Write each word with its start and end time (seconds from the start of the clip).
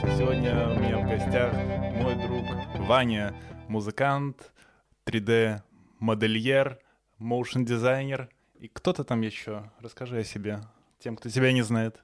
сегодня 0.00 0.68
у 0.68 0.78
меня 0.78 0.98
в 0.98 1.08
гостях 1.08 1.52
мой 1.96 2.14
друг 2.14 2.44
Ваня, 2.86 3.34
музыкант, 3.68 4.52
3D-модельер, 5.06 6.78
моушн-дизайнер 7.18 8.28
и 8.60 8.68
кто-то 8.68 9.02
там 9.02 9.22
еще. 9.22 9.70
Расскажи 9.80 10.18
о 10.18 10.24
себе, 10.24 10.60
тем, 11.00 11.16
кто 11.16 11.28
тебя 11.28 11.52
не 11.52 11.62
знает 11.62 12.02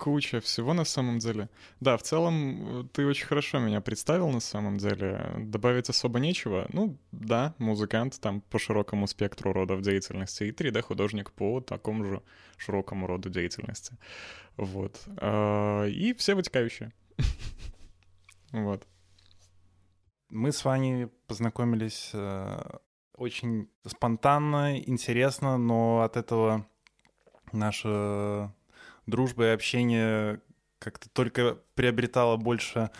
куча 0.00 0.40
всего 0.40 0.72
на 0.72 0.84
самом 0.84 1.18
деле. 1.18 1.48
Да, 1.80 1.96
в 1.96 2.02
целом 2.02 2.88
ты 2.92 3.06
очень 3.06 3.26
хорошо 3.26 3.58
меня 3.58 3.80
представил 3.80 4.30
на 4.30 4.40
самом 4.40 4.78
деле. 4.78 5.32
Добавить 5.38 5.90
особо 5.90 6.18
нечего. 6.18 6.66
Ну, 6.72 6.96
да, 7.12 7.54
музыкант 7.58 8.18
там 8.20 8.40
по 8.40 8.58
широкому 8.58 9.06
спектру 9.06 9.52
родов 9.52 9.82
деятельности 9.82 10.44
и 10.44 10.52
3D-художник 10.52 11.32
по 11.32 11.60
такому 11.60 12.04
же 12.04 12.22
широкому 12.56 13.06
роду 13.06 13.28
деятельности. 13.28 13.96
Вот. 14.56 15.02
А, 15.16 15.84
и 15.86 16.14
все 16.14 16.34
вытекающие. 16.34 16.92
Вот. 18.52 18.84
Мы 20.28 20.50
с 20.50 20.64
вами 20.64 21.08
познакомились 21.28 22.10
э, 22.14 22.78
очень 23.16 23.70
спонтанно, 23.86 24.76
интересно, 24.76 25.56
но 25.56 26.02
от 26.02 26.16
этого 26.16 26.66
наша 27.52 28.52
дружба 29.06 29.44
и 29.44 29.54
общение 29.54 30.40
как-то 30.80 31.08
только 31.10 31.58
приобретало 31.74 32.36
больше 32.36 32.90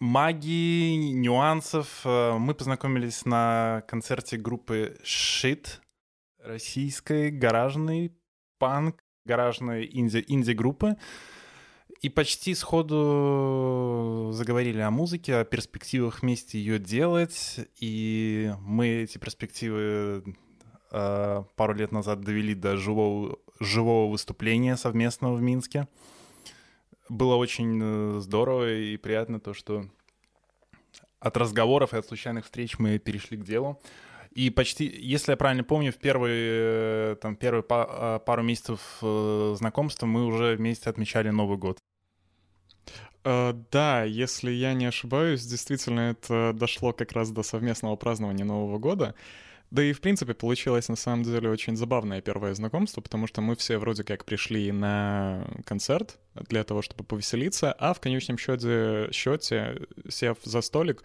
магии, 0.00 0.96
нюансов. 1.12 2.02
Э, 2.04 2.38
мы 2.38 2.54
познакомились 2.54 3.24
на 3.24 3.82
концерте 3.88 4.36
группы 4.36 4.98
Shit, 5.02 5.80
российской 6.38 7.30
гаражной 7.30 8.16
панк, 8.58 9.02
гаражной 9.28 9.88
инди, 9.92 10.24
инди-группы. 10.26 10.96
И 12.00 12.08
почти 12.08 12.54
сходу 12.54 14.30
заговорили 14.32 14.80
о 14.80 14.90
музыке, 14.90 15.36
о 15.36 15.44
перспективах 15.44 16.22
вместе 16.22 16.58
ее 16.58 16.78
делать. 16.78 17.60
И 17.80 18.52
мы 18.60 18.86
эти 19.02 19.18
перспективы 19.18 20.36
э, 20.90 21.44
пару 21.56 21.74
лет 21.74 21.92
назад 21.92 22.20
довели 22.20 22.54
до 22.54 22.76
живого, 22.76 23.38
живого 23.60 24.10
выступления 24.10 24.76
совместного 24.76 25.34
в 25.34 25.42
Минске. 25.42 25.88
Было 27.08 27.34
очень 27.34 27.80
э, 27.82 28.20
здорово 28.20 28.72
и 28.72 28.96
приятно 28.96 29.40
то, 29.40 29.52
что 29.52 29.84
от 31.20 31.36
разговоров 31.36 31.94
и 31.94 31.96
от 31.96 32.06
случайных 32.06 32.44
встреч 32.44 32.78
мы 32.78 32.98
перешли 32.98 33.36
к 33.36 33.44
делу. 33.44 33.80
И 34.38 34.50
почти, 34.50 34.84
если 34.84 35.32
я 35.32 35.36
правильно 35.36 35.64
помню, 35.64 35.90
в 35.90 35.96
первые, 35.96 37.12
э, 37.12 37.16
там, 37.20 37.34
первые 37.34 37.64
э, 37.68 38.20
пару 38.24 38.44
месяцев 38.44 38.80
знакомства 39.58 40.06
мы 40.06 40.26
уже 40.26 40.54
вместе 40.54 40.88
отмечали 40.88 41.30
Новый 41.30 41.58
год. 41.58 41.78
Uh, 43.24 43.64
да, 43.72 44.04
если 44.04 44.52
я 44.52 44.74
не 44.74 44.86
ошибаюсь, 44.86 45.44
действительно 45.44 46.12
это 46.12 46.52
дошло 46.54 46.92
как 46.92 47.10
раз 47.12 47.32
до 47.32 47.42
совместного 47.42 47.96
празднования 47.96 48.44
Нового 48.44 48.78
года. 48.78 49.16
Да 49.72 49.82
и, 49.82 49.92
в 49.92 50.00
принципе, 50.00 50.34
получилось 50.34 50.88
на 50.88 50.96
самом 50.96 51.24
деле 51.24 51.50
очень 51.50 51.76
забавное 51.76 52.20
первое 52.20 52.54
знакомство, 52.54 53.00
потому 53.00 53.26
что 53.26 53.40
мы 53.40 53.56
все 53.56 53.76
вроде 53.76 54.04
как 54.04 54.24
пришли 54.24 54.70
на 54.70 55.48
концерт 55.64 56.16
для 56.34 56.62
того, 56.62 56.80
чтобы 56.80 57.02
повеселиться, 57.02 57.72
а 57.72 57.92
в 57.92 58.00
конечном 58.00 58.38
счете, 58.38 59.08
счете 59.10 59.88
сев 60.08 60.38
за 60.44 60.60
столик, 60.60 61.02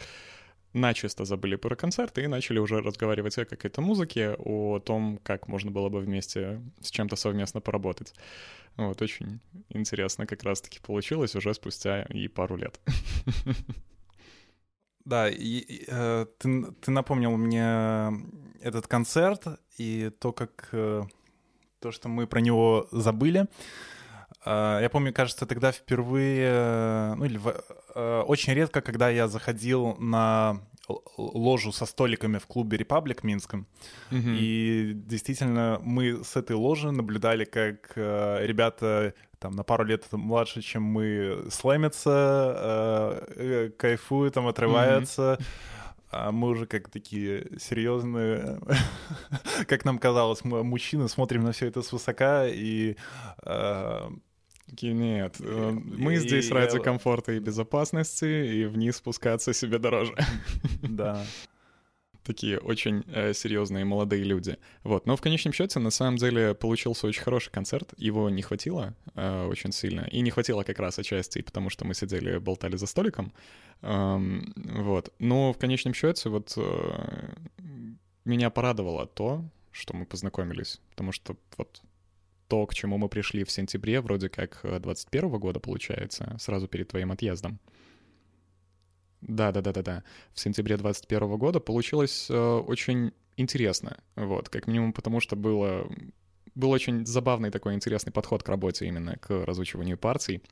начисто 0.73 1.25
забыли 1.25 1.55
про 1.55 1.75
концерт 1.75 2.17
и 2.17 2.27
начали 2.27 2.59
уже 2.59 2.81
разговаривать 2.81 3.37
о 3.37 3.45
какой-то 3.45 3.81
музыке, 3.81 4.35
о 4.37 4.79
том, 4.79 5.19
как 5.23 5.47
можно 5.47 5.71
было 5.71 5.89
бы 5.89 5.99
вместе 5.99 6.61
с 6.81 6.91
чем-то 6.91 7.15
совместно 7.15 7.61
поработать. 7.61 8.13
Вот, 8.75 9.01
очень 9.01 9.39
интересно 9.69 10.25
как 10.25 10.43
раз-таки 10.43 10.79
получилось 10.79 11.35
уже 11.35 11.53
спустя 11.53 12.03
и 12.03 12.27
пару 12.27 12.57
лет. 12.57 12.79
Да, 15.05 15.29
и, 15.29 15.83
э, 15.87 16.25
ты, 16.37 16.71
ты 16.79 16.91
напомнил 16.91 17.35
мне 17.35 18.25
этот 18.61 18.87
концерт 18.87 19.59
и 19.77 20.09
то, 20.17 20.31
как 20.31 20.69
э, 20.71 21.03
то, 21.79 21.91
что 21.91 22.07
мы 22.07 22.25
про 22.25 22.39
него 22.39 22.87
забыли. 22.91 23.47
Я 24.45 24.89
помню, 24.91 25.13
кажется, 25.13 25.45
тогда 25.45 25.71
впервые, 25.71 26.47
э, 26.49 27.13
ну 27.15 27.25
или 27.25 27.39
э, 27.95 28.21
очень 28.21 28.53
редко, 28.53 28.81
когда 28.81 29.09
я 29.09 29.27
заходил 29.27 29.95
на 29.99 30.61
ложу 31.17 31.71
со 31.71 31.85
столиками 31.85 32.39
в 32.39 32.47
клубе 32.47 32.77
«Репаблик» 32.77 33.23
Минском. 33.23 33.67
Mm-hmm. 34.11 34.37
И 34.37 34.91
действительно, 34.95 35.79
мы 35.81 36.23
с 36.25 36.35
этой 36.35 36.57
ложи 36.57 36.91
наблюдали, 36.91 37.45
как 37.45 37.93
э, 37.95 38.45
ребята 38.45 39.13
там 39.39 39.55
на 39.55 39.63
пару 39.63 39.85
лет 39.85 40.05
младше, 40.11 40.61
чем 40.61 40.83
мы, 40.83 41.45
слэмятся, 41.49 43.21
кайфуют, 43.77 44.33
там, 44.33 44.47
отрываются. 44.47 45.37
Mm-hmm. 45.39 45.43
А 46.13 46.31
мы 46.31 46.49
уже 46.49 46.67
как 46.67 46.89
такие 46.89 47.47
серьезные, 47.59 48.59
как 49.67 49.83
нам 49.83 49.97
казалось, 49.97 50.43
мы 50.43 50.63
мужчины 50.63 51.09
смотрим 51.09 51.43
на 51.43 51.53
все 51.53 51.65
это 51.65 51.81
свысока 51.81 52.45
и 52.47 52.97
э, 53.43 54.09
Такие, 54.73 54.93
нет, 54.93 55.35
э, 55.39 55.69
мы 55.71 56.15
здесь 56.15 56.49
и, 56.49 56.51
ради 56.51 56.77
я... 56.77 56.81
комфорта 56.81 57.33
и 57.33 57.39
безопасности, 57.39 58.25
и 58.25 58.65
вниз 58.65 58.95
спускаться 58.95 59.53
себе 59.53 59.77
дороже. 59.77 60.15
Да. 60.81 61.23
Такие 62.23 62.57
очень 62.57 63.03
э, 63.07 63.33
серьезные 63.33 63.85
молодые 63.85 64.23
люди. 64.23 64.57
Вот, 64.83 65.05
но 65.05 65.15
в 65.15 65.21
конечном 65.21 65.53
счете, 65.53 65.79
на 65.79 65.91
самом 65.91 66.15
деле, 66.17 66.55
получился 66.55 67.05
очень 67.05 67.21
хороший 67.21 67.51
концерт. 67.51 67.93
Его 67.97 68.31
не 68.31 68.41
хватило 68.41 68.95
э, 69.13 69.45
очень 69.45 69.71
сильно. 69.71 70.07
И 70.11 70.21
не 70.21 70.31
хватило 70.31 70.63
как 70.63 70.79
раз 70.79 70.97
отчасти, 70.97 71.43
потому 71.43 71.69
что 71.69 71.85
мы 71.85 71.93
сидели, 71.93 72.39
болтали 72.39 72.75
за 72.75 72.87
столиком. 72.87 73.31
Эм, 73.83 74.53
вот. 74.55 75.13
Но 75.19 75.53
в 75.53 75.59
конечном 75.59 75.93
счете, 75.93 76.29
вот 76.29 76.53
э, 76.57 77.33
меня 78.25 78.49
порадовало 78.49 79.05
то, 79.05 79.45
что 79.71 79.95
мы 79.95 80.07
познакомились. 80.07 80.81
Потому 80.89 81.11
что 81.11 81.35
вот 81.57 81.83
то, 82.53 82.67
к 82.67 82.75
чему 82.75 82.99
мы 82.99 83.09
пришли 83.09 83.43
в 83.43 83.49
сентябре, 83.49 83.99
вроде 83.99 84.29
как 84.29 84.59
21 84.61 85.25
э, 85.25 85.37
года, 85.39 85.59
получается, 85.59 86.37
сразу 86.39 86.67
перед 86.67 86.87
твоим 86.87 87.11
отъездом. 87.11 87.59
Да-да-да-да-да. 89.21 90.03
В 90.35 90.39
сентябре 90.39 90.77
21 90.77 91.35
года 91.37 91.59
получилось 91.59 92.27
э, 92.29 92.35
очень 92.35 93.11
интересно. 93.37 93.97
Вот, 94.15 94.49
как 94.49 94.67
минимум 94.67 94.93
потому, 94.93 95.19
что 95.19 95.35
было, 95.35 95.89
был 96.53 96.69
очень 96.69 97.07
забавный 97.07 97.49
такой 97.49 97.73
интересный 97.73 98.13
подход 98.13 98.43
к 98.43 98.49
работе 98.49 98.85
именно 98.85 99.17
к 99.17 99.31
разучиванию 99.31 99.97
партий. 99.97 100.43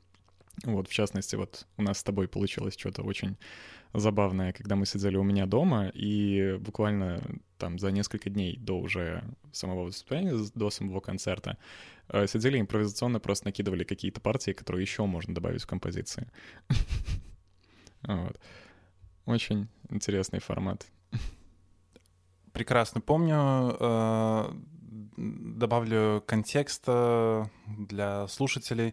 Вот, 0.64 0.88
в 0.88 0.92
частности, 0.92 1.36
вот 1.36 1.66
у 1.76 1.82
нас 1.82 1.98
с 1.98 2.04
тобой 2.04 2.28
получилось 2.28 2.76
что-то 2.78 3.02
очень 3.02 3.36
забавное, 3.94 4.52
когда 4.52 4.76
мы 4.76 4.86
сидели 4.86 5.16
у 5.16 5.22
меня 5.22 5.46
дома, 5.46 5.88
и 5.88 6.56
буквально 6.60 7.20
там 7.58 7.78
за 7.78 7.90
несколько 7.90 8.30
дней 8.30 8.56
до 8.56 8.78
уже 8.78 9.22
самого 9.52 9.84
выступления, 9.84 10.34
до 10.54 10.70
самого 10.70 11.00
концерта, 11.00 11.58
э, 12.08 12.26
сидели 12.26 12.60
импровизационно, 12.60 13.20
просто 13.20 13.46
накидывали 13.46 13.84
какие-то 13.84 14.20
партии, 14.20 14.52
которые 14.52 14.82
еще 14.82 15.04
можно 15.06 15.34
добавить 15.34 15.62
в 15.62 15.66
композиции. 15.66 16.30
Очень 19.26 19.68
интересный 19.90 20.40
формат. 20.40 20.86
Прекрасно 22.52 23.00
помню. 23.00 24.62
Добавлю 25.22 26.20
контекста 26.26 27.48
для 27.68 28.26
слушателей. 28.26 28.92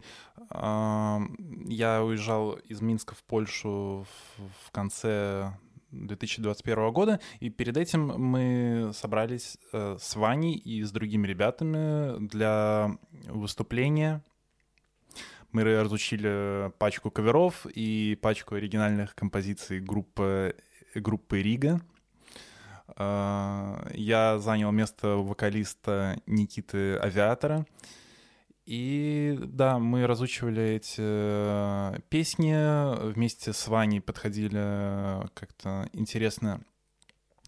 Я 0.52 2.04
уезжал 2.04 2.52
из 2.52 2.82
Минска 2.82 3.16
в 3.16 3.24
Польшу 3.24 4.06
в 4.38 4.72
конце 4.72 5.58
2021 5.90 6.92
года, 6.92 7.20
и 7.40 7.50
перед 7.50 7.78
этим 7.78 8.10
мы 8.10 8.92
собрались 8.94 9.58
э, 9.74 9.98
с 10.00 10.16
Ваней 10.16 10.54
и 10.54 10.84
с 10.84 10.92
другими 10.92 11.26
ребятами 11.26 12.20
для 12.28 12.92
выступления. 13.26 14.24
Мы 15.52 15.64
разучили 15.64 16.72
пачку 16.78 17.10
каверов 17.10 17.66
и 17.66 18.16
пачку 18.22 18.54
оригинальных 18.54 19.16
композиций 19.16 19.80
группы, 19.80 20.56
группы 20.94 21.42
Рига— 21.42 21.82
я 22.98 24.40
занял 24.40 24.72
место 24.72 25.18
вокалиста 25.18 26.20
Никиты 26.26 26.98
Авиатора. 26.98 27.66
И 28.66 29.36
да, 29.42 29.80
мы 29.80 30.06
разучивали 30.06 30.76
эти 30.76 31.00
э, 31.00 32.00
песни, 32.10 32.54
вместе 33.14 33.52
с 33.52 33.68
Ваней 33.68 34.00
подходили 34.00 35.28
как-то 35.34 35.90
интересно 35.92 36.62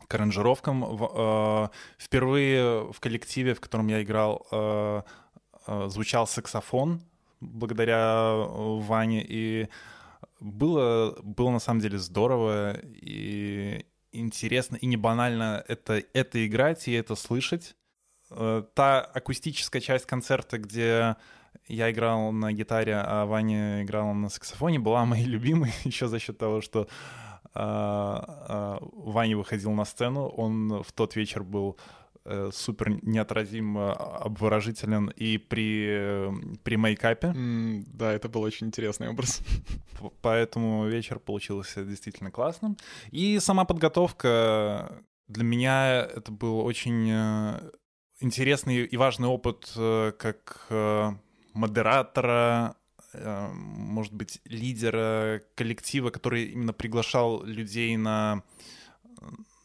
к 0.08 0.16
аранжировкам. 0.16 0.84
Э, 0.84 1.70
впервые 2.00 2.92
в 2.92 3.00
коллективе, 3.00 3.54
в 3.54 3.62
котором 3.62 3.88
я 3.88 4.02
играл, 4.02 5.06
звучал 5.68 6.26
саксофон 6.26 7.04
благодаря 7.40 8.34
Ване, 8.36 9.24
и 9.28 9.68
было, 10.40 11.16
было 11.22 11.52
на 11.52 11.60
самом 11.60 11.82
деле 11.82 12.00
здорово, 12.00 12.78
и 12.84 13.86
интересно 14.12 14.76
и 14.76 14.86
не 14.86 14.98
банально 14.98 15.64
это, 15.68 16.04
это 16.14 16.46
играть 16.46 16.88
и 16.88 16.94
это 16.94 17.16
слышать. 17.16 17.76
Э, 18.30 18.64
та 18.74 19.02
акустическая 19.02 19.82
часть 19.82 20.06
концерта, 20.06 20.58
где 20.58 21.16
я 21.68 21.92
играл 21.92 22.32
на 22.32 22.52
гитаре, 22.54 22.96
а 22.96 23.26
Ваня 23.26 23.84
играл 23.84 24.14
на 24.14 24.30
саксофоне, 24.30 24.80
была 24.80 25.06
моей 25.06 25.26
любимой 25.26 25.74
еще 25.84 26.08
за 26.08 26.20
счет 26.20 26.38
того, 26.38 26.62
что 26.62 26.88
а, 27.54 28.24
а, 28.48 28.78
Ваня 28.82 29.36
выходил 29.36 29.72
на 29.72 29.84
сцену, 29.84 30.28
он 30.28 30.84
в 30.84 30.92
тот 30.94 31.18
вечер 31.18 31.44
был 31.44 31.78
э, 31.78 32.01
супер 32.52 33.04
неотразим, 33.04 33.78
а, 33.78 33.94
обворожителен 33.94 35.08
и 35.16 35.38
при, 35.38 36.30
при 36.64 36.76
мейкапе. 36.76 37.28
Mm, 37.28 37.86
да, 37.88 38.14
это 38.14 38.30
был 38.30 38.42
очень 38.42 38.68
интересный 38.68 39.10
образ. 39.10 39.42
Поэтому 40.22 40.88
вечер 40.88 41.20
получился 41.20 41.84
действительно 41.84 42.32
классным. 42.32 42.78
И 43.12 43.40
сама 43.40 43.66
подготовка 43.66 45.04
для 45.28 45.44
меня 45.44 46.02
это 46.02 46.32
был 46.32 46.60
очень 46.60 47.10
э, 47.10 47.72
интересный 48.20 48.86
и 48.86 48.98
важный 48.98 49.28
опыт 49.28 49.72
э, 49.76 50.12
как 50.18 50.68
модератора, 51.54 52.76
Э, 53.14 53.50
может 53.54 54.14
быть, 54.14 54.40
лидера 54.46 55.42
коллектива, 55.56 56.10
который 56.10 56.46
именно 56.46 56.74
приглашал 56.74 57.44
людей 57.44 57.98
на, 57.98 58.44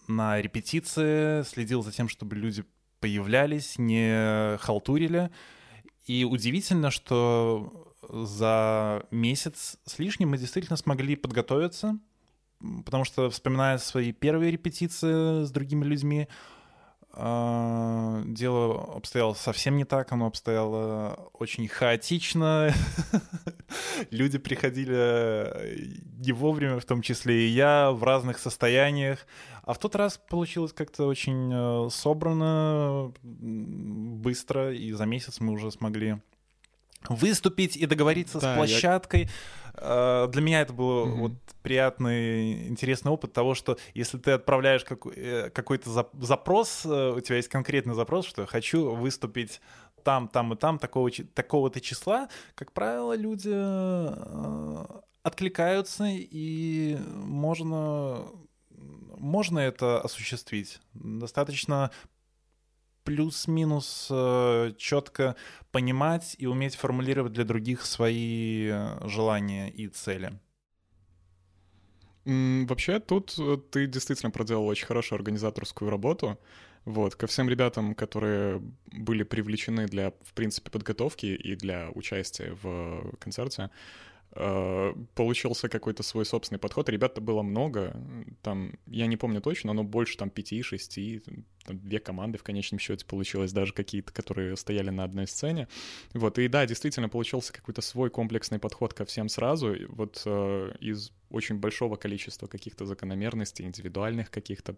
на 0.09 0.41
репетиции, 0.41 1.43
следил 1.43 1.83
за 1.83 1.93
тем, 1.93 2.09
чтобы 2.09 2.37
люди 2.37 2.65
появлялись, 3.01 3.79
не 3.79 4.57
халтурили. 4.59 5.31
И 6.07 6.25
удивительно, 6.25 6.91
что 6.91 7.95
за 8.09 9.05
месяц 9.11 9.79
с 9.85 9.99
лишним 9.99 10.31
мы 10.31 10.39
действительно 10.39 10.77
смогли 10.77 11.17
подготовиться, 11.17 11.99
потому 12.85 13.05
что, 13.05 13.29
вспоминая 13.31 13.79
свои 13.79 14.13
первые 14.13 14.51
репетиции 14.51 15.45
с 15.45 15.51
другими 15.51 15.85
людьми, 15.85 16.29
дело 17.17 18.95
обстояло 18.95 19.33
совсем 19.33 19.77
не 19.77 19.85
так, 19.85 20.13
оно 20.13 20.27
обстояло 20.27 21.31
очень 21.33 21.67
хаотично. 21.67 22.75
Люди 24.11 24.37
приходили 24.37 25.97
не 26.19 26.33
вовремя, 26.33 26.79
в 26.79 26.85
том 26.85 27.01
числе 27.01 27.47
и 27.47 27.49
я, 27.49 27.91
в 27.91 28.05
разных 28.05 28.39
состояниях. 28.39 29.27
А 29.63 29.73
в 29.73 29.79
тот 29.79 29.97
раз 29.97 30.21
получилось 30.29 30.73
как-то 30.73 31.07
очень 31.07 31.51
э, 31.53 31.91
собрано, 31.91 33.13
быстро, 33.23 34.73
и 34.73 34.93
за 34.93 35.07
месяц 35.07 35.41
мы 35.41 35.55
уже 35.55 35.73
смогли 35.73 36.19
выступить 37.09 37.77
и 37.77 37.87
договориться 37.87 38.41
да, 38.41 38.55
с 38.55 38.57
площадкой. 38.57 39.23
Я... 39.23 39.29
Э, 39.79 40.29
для 40.31 40.43
меня 40.43 40.61
это 40.61 40.73
был 40.73 41.07
mm-hmm. 41.07 41.15
вот 41.17 41.33
приятный, 41.63 42.69
интересный 42.69 43.11
опыт 43.11 43.33
того, 43.33 43.55
что 43.55 43.79
если 43.95 44.19
ты 44.19 44.33
отправляешь 44.33 44.85
э, 45.17 45.51
какой-то 45.51 45.91
запрос, 46.21 46.85
э, 46.85 47.13
у 47.17 47.21
тебя 47.21 47.37
есть 47.37 47.49
конкретный 47.49 47.95
запрос, 47.95 48.27
что 48.27 48.43
я 48.43 48.47
хочу 48.47 48.95
выступить 48.95 49.61
там, 50.03 50.29
там 50.29 50.53
и 50.53 50.57
там 50.57 50.79
такого, 50.79 51.11
такого-то 51.11 51.81
числа, 51.81 52.29
как 52.55 52.73
правило, 52.73 53.17
люди 53.17 53.51
откликаются, 55.23 56.05
и 56.09 56.97
можно, 57.17 58.27
можно 59.19 59.59
это 59.59 60.01
осуществить. 60.01 60.81
Достаточно 60.95 61.91
плюс-минус 63.07 64.09
э, 64.11 64.73
четко 64.77 65.37
понимать 65.71 66.37
и 66.39 66.47
уметь 66.47 66.75
формулировать 66.75 67.33
для 67.33 67.45
других 67.45 67.87
свои 67.87 68.69
э, 68.69 69.09
желания 69.09 69.71
и 69.71 69.87
цели. 69.87 70.33
Вообще, 72.25 72.99
тут 72.99 73.39
э, 73.39 73.59
ты 73.71 73.87
действительно 73.87 74.33
проделал 74.33 74.67
очень 74.67 74.87
хорошую 74.87 75.19
организаторскую 75.19 75.89
работу. 75.89 76.37
Вот, 76.85 77.15
ко 77.15 77.27
всем 77.27 77.49
ребятам, 77.49 77.95
которые 77.95 78.61
были 78.93 79.23
привлечены 79.23 79.87
для, 79.87 80.11
в 80.23 80.35
принципе, 80.35 80.71
подготовки 80.71 81.27
и 81.27 81.55
для 81.55 81.91
участия 81.95 82.57
в 82.63 83.17
концерте, 83.19 83.71
получился 85.15 85.69
какой-то 85.69 86.03
свой 86.03 86.27
собственный 86.27 86.59
подход. 86.59 86.89
Ребят-то 86.89 87.21
было 87.21 87.43
много, 87.43 87.97
там, 88.43 88.79
я 88.87 89.07
не 89.07 89.17
помню 89.17 89.41
точно, 89.41 89.73
но 89.73 89.85
больше 89.85 90.17
там 90.17 90.31
пяти, 90.31 90.63
шести, 90.63 91.23
там, 91.65 91.79
две 91.79 91.99
команды 91.99 92.39
в 92.39 92.43
конечном 92.43 92.79
счете 92.79 93.07
получилось, 93.07 93.53
даже 93.53 93.73
какие-то, 93.73 94.13
которые 94.13 94.57
стояли 94.57 94.91
на 94.91 95.05
одной 95.05 95.27
сцене. 95.27 95.69
Вот, 96.15 96.39
и 96.39 96.49
да, 96.49 96.67
действительно 96.67 97.09
получился 97.09 97.53
какой-то 97.53 97.81
свой 97.83 98.11
комплексный 98.11 98.59
подход 98.59 98.95
ко 98.95 99.05
всем 99.05 99.29
сразу, 99.29 99.75
вот 99.89 100.23
э, 100.27 100.73
из 100.81 101.13
очень 101.31 101.57
большого 101.57 101.97
количества 101.97 102.47
каких-то 102.47 102.87
закономерностей, 102.87 103.65
индивидуальных 103.65 104.31
каких-то, 104.31 104.77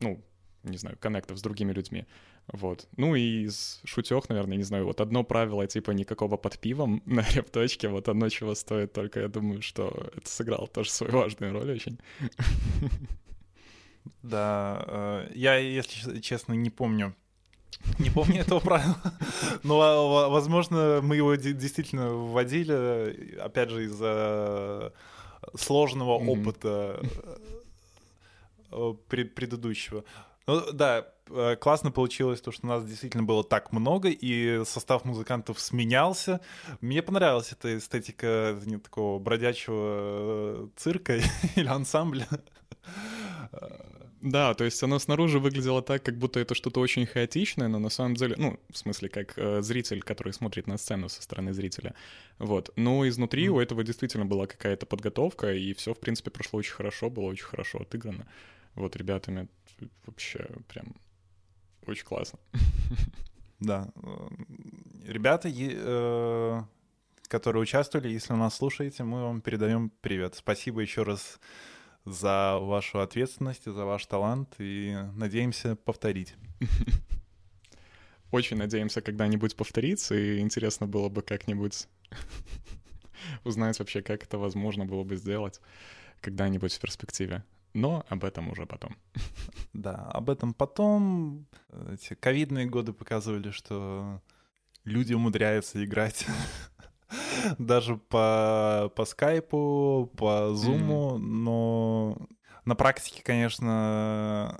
ну, 0.00 0.22
не 0.70 0.78
знаю, 0.78 0.96
коннектов 1.00 1.38
с 1.38 1.42
другими 1.42 1.72
людьми. 1.72 2.06
Вот. 2.46 2.88
Ну 2.96 3.14
и 3.14 3.44
из 3.44 3.80
шутех, 3.84 4.28
наверное, 4.28 4.56
не 4.56 4.62
знаю, 4.62 4.86
вот 4.86 5.00
одно 5.00 5.24
правило, 5.24 5.66
типа 5.66 5.90
никакого 5.92 6.36
под 6.36 6.58
пивом 6.58 7.02
на 7.06 7.24
репточке, 7.34 7.88
вот 7.88 8.08
одно 8.08 8.28
чего 8.28 8.54
стоит, 8.54 8.92
только 8.92 9.20
я 9.20 9.28
думаю, 9.28 9.62
что 9.62 10.10
это 10.16 10.28
сыграло 10.28 10.66
тоже 10.66 10.90
свою 10.90 11.12
важную 11.12 11.52
роль 11.52 11.72
очень. 11.72 11.98
Да, 14.22 14.84
э, 14.86 15.30
я, 15.34 15.56
если 15.56 16.20
честно, 16.20 16.54
не 16.54 16.70
помню, 16.70 17.14
не 17.98 18.10
помню 18.10 18.40
этого 18.40 18.60
правила, 18.60 18.96
но, 19.62 20.28
возможно, 20.30 21.00
мы 21.02 21.16
его 21.16 21.34
действительно 21.34 22.10
вводили, 22.10 23.36
опять 23.38 23.70
же, 23.70 23.84
из-за 23.84 24.92
сложного 25.54 26.12
опыта 26.12 27.00
э, 28.70 28.94
предыдущего. 29.08 30.04
Ну 30.48 30.72
да, 30.72 31.06
э, 31.28 31.56
классно 31.56 31.90
получилось 31.90 32.40
то, 32.40 32.52
что 32.52 32.66
нас 32.66 32.82
действительно 32.82 33.22
было 33.22 33.44
так 33.44 33.70
много, 33.70 34.08
и 34.08 34.64
состав 34.64 35.04
музыкантов 35.04 35.60
сменялся. 35.60 36.40
Мне 36.80 37.02
понравилась 37.02 37.52
эта 37.52 37.76
эстетика 37.76 38.58
не 38.64 38.78
такого 38.78 39.18
бродячего 39.18 39.76
э, 39.76 40.68
цирка 40.76 41.20
или 41.56 41.66
ансамбля. 41.66 42.26
Да, 44.22 44.54
то 44.54 44.64
есть 44.64 44.82
оно 44.82 44.98
снаружи 44.98 45.38
выглядело 45.38 45.82
так, 45.82 46.02
как 46.02 46.16
будто 46.16 46.40
это 46.40 46.54
что-то 46.54 46.80
очень 46.80 47.04
хаотичное, 47.04 47.68
но 47.68 47.78
на 47.78 47.90
самом 47.90 48.14
деле, 48.14 48.34
ну, 48.38 48.58
в 48.70 48.78
смысле, 48.78 49.10
как 49.10 49.34
э, 49.36 49.60
зритель, 49.60 50.02
который 50.02 50.32
смотрит 50.32 50.66
на 50.66 50.78
сцену 50.78 51.10
со 51.10 51.22
стороны 51.22 51.52
зрителя. 51.52 51.94
Вот. 52.38 52.70
Но 52.74 53.06
изнутри 53.06 53.48
mm. 53.48 53.50
у 53.50 53.60
этого 53.60 53.84
действительно 53.84 54.24
была 54.24 54.46
какая-то 54.46 54.86
подготовка, 54.86 55.52
и 55.52 55.74
все, 55.74 55.92
в 55.92 56.00
принципе, 56.00 56.30
прошло 56.30 56.58
очень 56.58 56.72
хорошо, 56.72 57.10
было 57.10 57.26
очень 57.26 57.44
хорошо 57.44 57.80
отыграно. 57.82 58.26
Вот 58.74 58.96
ребятами 58.96 59.48
вообще 60.06 60.48
прям 60.68 60.94
очень 61.86 62.04
классно. 62.04 62.38
Да. 63.60 63.90
Ребята, 65.04 65.48
э, 65.52 66.62
которые 67.26 67.62
участвовали, 67.62 68.08
если 68.08 68.32
нас 68.34 68.54
слушаете, 68.54 69.02
мы 69.02 69.22
вам 69.22 69.40
передаем 69.40 69.90
привет. 70.00 70.36
Спасибо 70.36 70.80
еще 70.80 71.02
раз 71.02 71.40
за 72.04 72.58
вашу 72.60 73.00
ответственность, 73.00 73.64
за 73.64 73.84
ваш 73.84 74.06
талант 74.06 74.54
и 74.58 74.96
надеемся 75.14 75.74
повторить. 75.74 76.36
Очень 78.30 78.58
надеемся 78.58 79.00
когда-нибудь 79.00 79.56
повториться, 79.56 80.14
и 80.14 80.38
интересно 80.38 80.86
было 80.86 81.08
бы 81.08 81.22
как-нибудь 81.22 81.88
узнать 83.44 83.78
вообще, 83.80 84.02
как 84.02 84.22
это 84.22 84.38
возможно 84.38 84.84
было 84.84 85.02
бы 85.02 85.16
сделать 85.16 85.60
когда-нибудь 86.20 86.72
в 86.72 86.80
перспективе 86.80 87.42
но 87.78 88.04
об 88.08 88.24
этом 88.24 88.50
уже 88.50 88.66
потом. 88.66 88.96
Да, 89.72 89.94
об 90.12 90.30
этом 90.30 90.54
потом. 90.54 91.46
Эти 91.92 92.14
ковидные 92.14 92.66
годы 92.66 92.92
показывали, 92.92 93.50
что 93.50 94.20
люди 94.84 95.14
умудряются 95.14 95.84
играть 95.84 96.26
даже 97.58 97.96
по, 97.96 98.92
по 98.96 99.04
скайпу, 99.04 100.10
по 100.16 100.54
зуму, 100.54 101.14
mm-hmm. 101.14 101.18
но 101.18 102.28
на 102.64 102.74
практике, 102.74 103.22
конечно, 103.22 104.58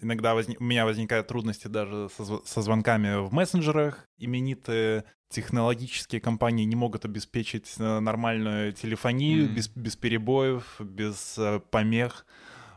иногда 0.00 0.34
возник, 0.34 0.60
у 0.60 0.64
меня 0.64 0.84
возникают 0.84 1.26
трудности 1.26 1.68
даже 1.68 2.08
со, 2.16 2.40
со 2.44 2.62
звонками 2.62 3.26
в 3.26 3.32
мессенджерах. 3.32 4.06
Именитые 4.18 5.04
технологические 5.30 6.20
компании 6.20 6.64
не 6.64 6.76
могут 6.76 7.04
обеспечить 7.04 7.74
э, 7.78 8.00
нормальную 8.00 8.72
телефонию 8.72 9.44
mm-hmm. 9.44 9.54
без, 9.54 9.68
без 9.68 9.96
перебоев, 9.96 10.80
без 10.80 11.38
э, 11.38 11.60
помех. 11.70 12.26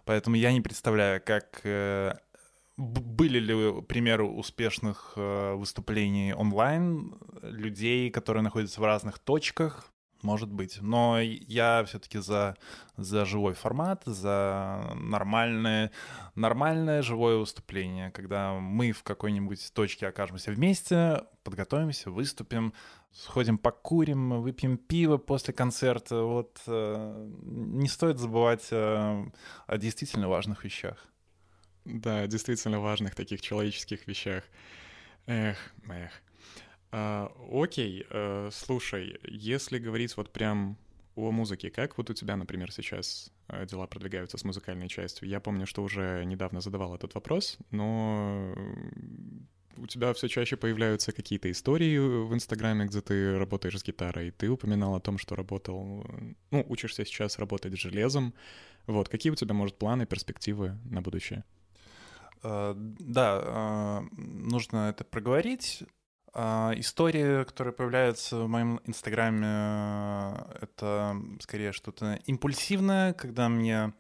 Поэтому 0.06 0.36
я 0.36 0.52
не 0.52 0.62
представляю, 0.62 1.22
как 1.24 1.62
э, 1.64 2.16
были 2.78 3.40
ли 3.40 3.82
примеры 3.84 4.26
успешных 4.26 5.14
э, 5.16 5.54
выступлений 5.54 6.34
онлайн 6.34 7.16
людей, 7.42 8.10
которые 8.10 8.44
находятся 8.44 8.82
в 8.82 8.86
разных 8.86 9.20
точках. 9.20 9.90
Может 10.22 10.50
быть. 10.50 10.82
Но 10.82 11.20
я 11.20 11.84
все-таки 11.86 12.18
за, 12.20 12.56
за 12.96 13.26
живой 13.26 13.54
формат, 13.56 14.04
за 14.06 14.94
нормальное, 14.96 15.92
нормальное 16.34 17.02
живое 17.02 17.36
выступление, 17.36 18.10
когда 18.12 18.54
мы 18.54 18.94
в 18.94 19.04
какой-нибудь 19.04 19.74
точке 19.74 20.08
окажемся 20.08 20.52
вместе, 20.52 21.26
подготовимся, 21.44 22.10
выступим, 22.10 22.74
сходим 23.14 23.58
покурим, 23.58 24.42
выпьем 24.42 24.78
пиво 24.78 25.18
после 25.18 25.54
концерта. 25.54 26.24
Вот 26.24 26.62
э, 26.68 27.30
не 27.44 27.88
стоит 27.88 28.18
забывать 28.18 28.68
э, 28.72 29.26
о 29.68 29.78
действительно 29.78 30.28
важных 30.28 30.64
вещах. 30.64 30.98
Да, 31.86 32.28
действительно 32.28 32.80
важных 32.80 33.16
таких 33.16 33.42
человеческих 33.42 34.08
вещах. 34.08 34.44
Эх, 35.28 35.58
эх. 35.88 36.12
А, 36.92 37.32
окей, 37.52 38.06
э, 38.10 38.50
слушай, 38.52 39.20
если 39.24 39.80
говорить 39.80 40.16
вот 40.18 40.32
прям 40.32 40.78
о 41.16 41.32
музыке, 41.32 41.70
как 41.70 41.98
вот 41.98 42.10
у 42.10 42.14
тебя, 42.14 42.36
например, 42.36 42.72
сейчас 42.72 43.32
э, 43.48 43.66
дела 43.66 43.86
продвигаются 43.86 44.38
с 44.38 44.44
музыкальной 44.44 44.88
частью? 44.88 45.28
Я 45.28 45.40
помню, 45.40 45.68
что 45.68 45.84
уже 45.84 46.24
недавно 46.26 46.62
задавал 46.62 46.96
этот 46.96 47.14
вопрос, 47.14 47.58
но 47.72 48.56
у 49.78 49.88
тебя 49.88 50.14
все 50.14 50.28
чаще 50.28 50.56
появляются 50.58 51.12
какие-то 51.12 51.50
истории 51.52 51.98
в 51.98 52.34
Инстаграме, 52.34 52.86
где 52.86 53.02
ты 53.02 53.38
работаешь 53.38 53.80
с 53.80 53.84
гитарой. 53.84 54.32
Ты 54.32 54.50
упоминал 54.50 54.96
о 54.96 55.00
том, 55.00 55.18
что 55.18 55.36
работал, 55.36 56.06
ну, 56.52 56.66
учишься 56.70 57.06
сейчас 57.06 57.40
работать 57.40 57.74
с 57.74 57.78
железом. 57.78 58.34
Вот, 58.88 59.10
какие 59.10 59.32
у 59.32 59.36
тебя, 59.36 59.54
может, 59.54 59.78
планы, 59.78 60.06
перспективы 60.06 60.78
на 60.86 61.02
будущее? 61.02 61.44
Uh, 62.44 62.74
да, 63.00 63.42
uh, 63.42 64.08
нужно 64.18 64.90
это 64.90 65.06
проговорить. 65.06 65.84
Uh, 66.34 66.78
истории, 66.80 67.46
которые 67.46 67.74
появляются 67.74 68.38
в 68.38 68.50
моем 68.50 68.82
инстаграме, 68.86 70.36
это 70.60 71.16
скорее 71.40 71.72
что-то 71.72 72.20
импульсивное, 72.26 73.14
когда 73.14 73.48
мне 73.48 73.94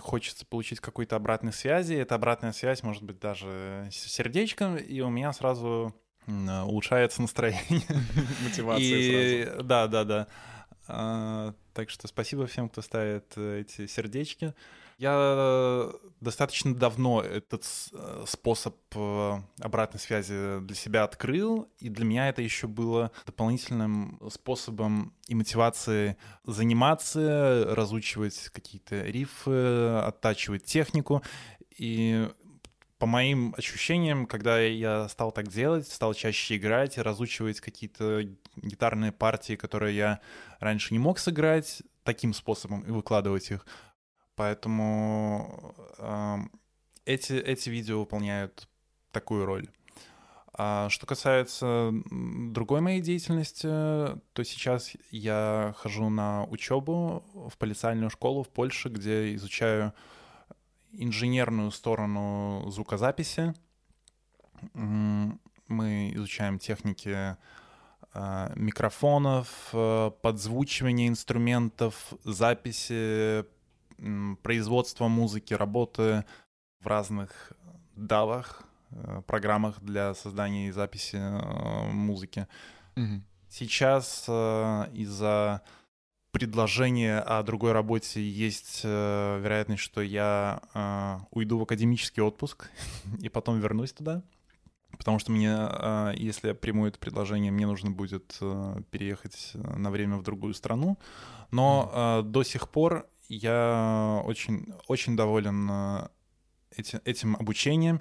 хочется 0.00 0.46
получить 0.46 0.80
какой-то 0.80 1.16
обратной 1.16 1.52
связи. 1.52 1.94
Эта 1.94 2.14
обратная 2.14 2.52
связь 2.52 2.82
может 2.82 3.02
быть 3.02 3.18
даже 3.18 3.88
с 3.90 3.96
сердечком, 3.96 4.76
и 4.76 5.00
у 5.00 5.10
меня 5.10 5.32
сразу 5.32 5.94
улучшается 6.26 7.22
настроение. 7.22 7.82
Мотивация 8.44 9.44
сразу. 9.44 9.64
Да, 9.64 9.86
да, 9.88 10.04
да. 10.04 10.26
А, 10.88 11.54
так 11.74 11.90
что 11.90 12.08
спасибо 12.08 12.46
всем, 12.46 12.68
кто 12.68 12.82
ставит 12.82 13.32
э, 13.36 13.60
эти 13.60 13.86
сердечки. 13.86 14.54
Я 14.98 15.90
достаточно 16.20 16.74
давно 16.74 17.22
этот 17.22 17.64
э, 17.92 18.24
способ 18.28 18.76
э, 18.94 19.40
обратной 19.60 19.98
связи 19.98 20.60
для 20.60 20.76
себя 20.76 21.02
открыл, 21.04 21.68
и 21.78 21.88
для 21.88 22.04
меня 22.04 22.28
это 22.28 22.42
еще 22.42 22.68
было 22.68 23.10
дополнительным 23.26 24.20
способом 24.30 25.14
и 25.26 25.34
мотивации 25.34 26.16
заниматься, 26.44 27.64
разучивать 27.70 28.50
какие-то 28.52 29.02
рифы, 29.02 29.98
оттачивать 30.04 30.64
технику. 30.64 31.22
И 31.76 32.28
по 33.02 33.06
моим 33.06 33.52
ощущениям, 33.58 34.26
когда 34.26 34.60
я 34.60 35.08
стал 35.08 35.32
так 35.32 35.48
делать, 35.48 35.88
стал 35.88 36.14
чаще 36.14 36.56
играть, 36.56 36.98
разучивать 36.98 37.58
какие-то 37.58 38.28
гитарные 38.54 39.10
партии, 39.10 39.56
которые 39.56 39.96
я 39.96 40.20
раньше 40.60 40.94
не 40.94 41.00
мог 41.00 41.18
сыграть, 41.18 41.82
таким 42.04 42.32
способом 42.32 42.82
и 42.82 42.92
выкладывать 42.92 43.50
их, 43.50 43.66
Поэтому 44.36 45.74
э, 45.98 46.36
эти, 47.04 47.32
эти 47.32 47.70
видео 47.70 47.98
выполняют 47.98 48.68
такую 49.10 49.46
роль. 49.46 49.68
А 50.52 50.88
что 50.88 51.04
касается 51.04 51.90
другой 52.12 52.82
моей 52.82 53.00
деятельности, 53.00 53.66
то 53.66 54.44
сейчас 54.44 54.92
я 55.10 55.74
хожу 55.76 56.08
на 56.08 56.44
учебу 56.44 57.24
в 57.34 57.58
полицейную 57.58 58.10
школу 58.10 58.44
в 58.44 58.48
Польше, 58.48 58.90
где 58.90 59.34
изучаю 59.34 59.92
инженерную 60.92 61.70
сторону 61.70 62.64
звукозаписи. 62.70 63.54
Мы 64.74 66.12
изучаем 66.14 66.58
техники 66.58 67.36
а, 68.14 68.52
микрофонов, 68.56 69.48
э, 69.72 70.10
подзвучивания 70.20 71.08
инструментов, 71.08 72.12
записи, 72.24 73.44
производства 74.42 75.08
музыки, 75.08 75.54
работы 75.54 76.24
в 76.80 76.86
разных 76.86 77.52
давах, 77.96 78.64
э, 78.90 79.22
программах 79.26 79.80
для 79.80 80.14
создания 80.14 80.68
и 80.68 80.72
записи 80.72 81.16
э, 81.16 81.90
музыки. 81.90 82.46
Угу. 82.96 83.22
Сейчас 83.48 84.24
э, 84.28 84.88
из-за 84.92 85.62
предложения 86.32 87.18
о 87.18 87.42
другой 87.42 87.72
работе 87.72 88.26
есть 88.26 88.82
вероятность, 88.82 89.82
что 89.82 90.00
я 90.00 91.26
уйду 91.30 91.58
в 91.58 91.62
академический 91.62 92.22
отпуск 92.22 92.70
и 93.20 93.28
потом 93.28 93.60
вернусь 93.60 93.92
туда. 93.92 94.22
Потому 94.98 95.18
что 95.18 95.32
мне, 95.32 95.56
если 96.16 96.48
я 96.48 96.54
приму 96.54 96.86
это 96.86 96.98
предложение, 96.98 97.50
мне 97.50 97.66
нужно 97.66 97.90
будет 97.90 98.38
переехать 98.90 99.52
на 99.54 99.90
время 99.90 100.16
в 100.16 100.22
другую 100.22 100.54
страну. 100.54 100.98
Но 101.50 101.90
mm. 101.94 102.22
до 102.22 102.42
сих 102.42 102.68
пор 102.68 103.06
я 103.32 104.22
очень, 104.24 104.66
очень 104.88 105.16
доволен 105.16 105.68
э, 105.70 106.08
эти, 106.76 107.00
этим 107.04 107.36
обучением. 107.36 108.00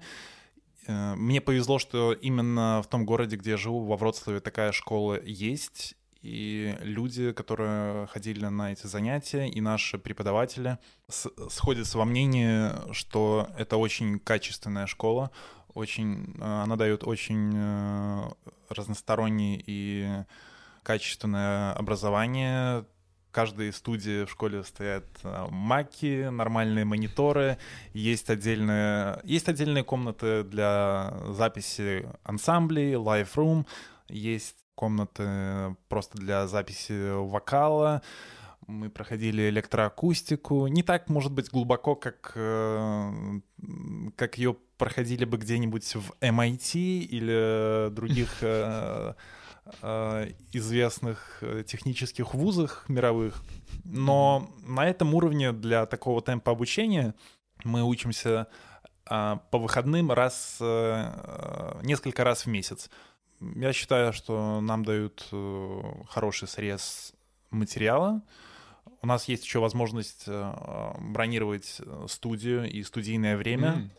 Э, 0.87 1.15
мне 1.15 1.41
повезло, 1.41 1.79
что 1.79 2.13
именно 2.13 2.81
в 2.83 2.87
том 2.87 3.05
городе, 3.05 3.37
где 3.37 3.51
я 3.51 3.57
живу, 3.57 3.85
во 3.85 3.97
Вроцлаве, 3.97 4.39
такая 4.39 4.71
школа 4.71 5.21
есть, 5.23 5.95
и 6.21 6.77
люди, 6.81 7.31
которые 7.31 8.07
ходили 8.07 8.45
на 8.45 8.71
эти 8.71 8.87
занятия, 8.87 9.49
и 9.49 9.61
наши 9.61 9.97
преподаватели 9.97 10.77
сходятся 11.07 11.97
во 11.97 12.05
мнении, 12.05 12.93
что 12.93 13.49
это 13.57 13.77
очень 13.77 14.19
качественная 14.19 14.87
школа, 14.87 15.31
очень, 15.73 16.35
э, 16.39 16.43
она 16.43 16.75
дает 16.75 17.03
очень 17.05 17.51
разностороннее 18.69 19.63
и 19.65 20.23
качественное 20.83 21.73
образование, 21.73 22.85
каждой 23.31 23.71
студии 23.73 24.25
в 24.25 24.31
школе 24.31 24.63
стоят 24.63 25.05
а, 25.23 25.47
маки, 25.49 26.29
нормальные 26.29 26.85
мониторы, 26.85 27.57
есть 27.93 28.29
отдельные, 28.29 29.19
есть 29.23 29.49
отдельные 29.49 29.83
комнаты 29.83 30.43
для 30.43 31.13
записи 31.29 32.07
ансамблей, 32.23 32.93
room, 32.93 33.65
есть 34.09 34.57
комнаты 34.75 35.75
просто 35.87 36.17
для 36.17 36.47
записи 36.47 37.11
вокала, 37.11 38.01
мы 38.67 38.89
проходили 38.89 39.49
электроакустику, 39.49 40.67
не 40.67 40.83
так, 40.83 41.09
может 41.09 41.31
быть, 41.31 41.49
глубоко, 41.49 41.95
как, 41.95 42.31
э, 42.35 43.39
как 44.15 44.37
ее 44.37 44.55
проходили 44.77 45.25
бы 45.25 45.37
где-нибудь 45.37 45.95
в 45.95 46.11
MIT 46.21 46.77
или 47.01 47.89
других 47.89 48.37
э, 48.41 49.13
Э, 49.81 50.31
известных 50.53 51.37
э, 51.41 51.63
технических 51.65 52.33
вузах 52.33 52.85
мировых. 52.89 53.43
Но 53.83 54.49
на 54.65 54.87
этом 54.87 55.13
уровне 55.13 55.53
для 55.53 55.85
такого 55.85 56.21
темпа 56.21 56.51
обучения 56.51 57.13
мы 57.63 57.83
учимся 57.83 58.47
а, 59.05 59.37
по 59.51 59.59
выходным 59.59 60.11
раз, 60.11 60.57
э, 60.59 61.79
несколько 61.83 62.23
раз 62.23 62.45
в 62.45 62.47
месяц. 62.47 62.89
Я 63.55 63.73
считаю, 63.73 64.13
что 64.13 64.61
нам 64.61 64.85
дают 64.85 65.27
хороший 66.09 66.47
срез 66.47 67.13
материала. 67.49 68.21
У 69.01 69.07
нас 69.07 69.27
есть 69.27 69.43
еще 69.43 69.59
возможность 69.59 70.27
бронировать 70.27 71.81
студию 72.07 72.69
и 72.69 72.83
студийное 72.83 73.35
время. 73.35 73.67
Mm. 73.69 73.89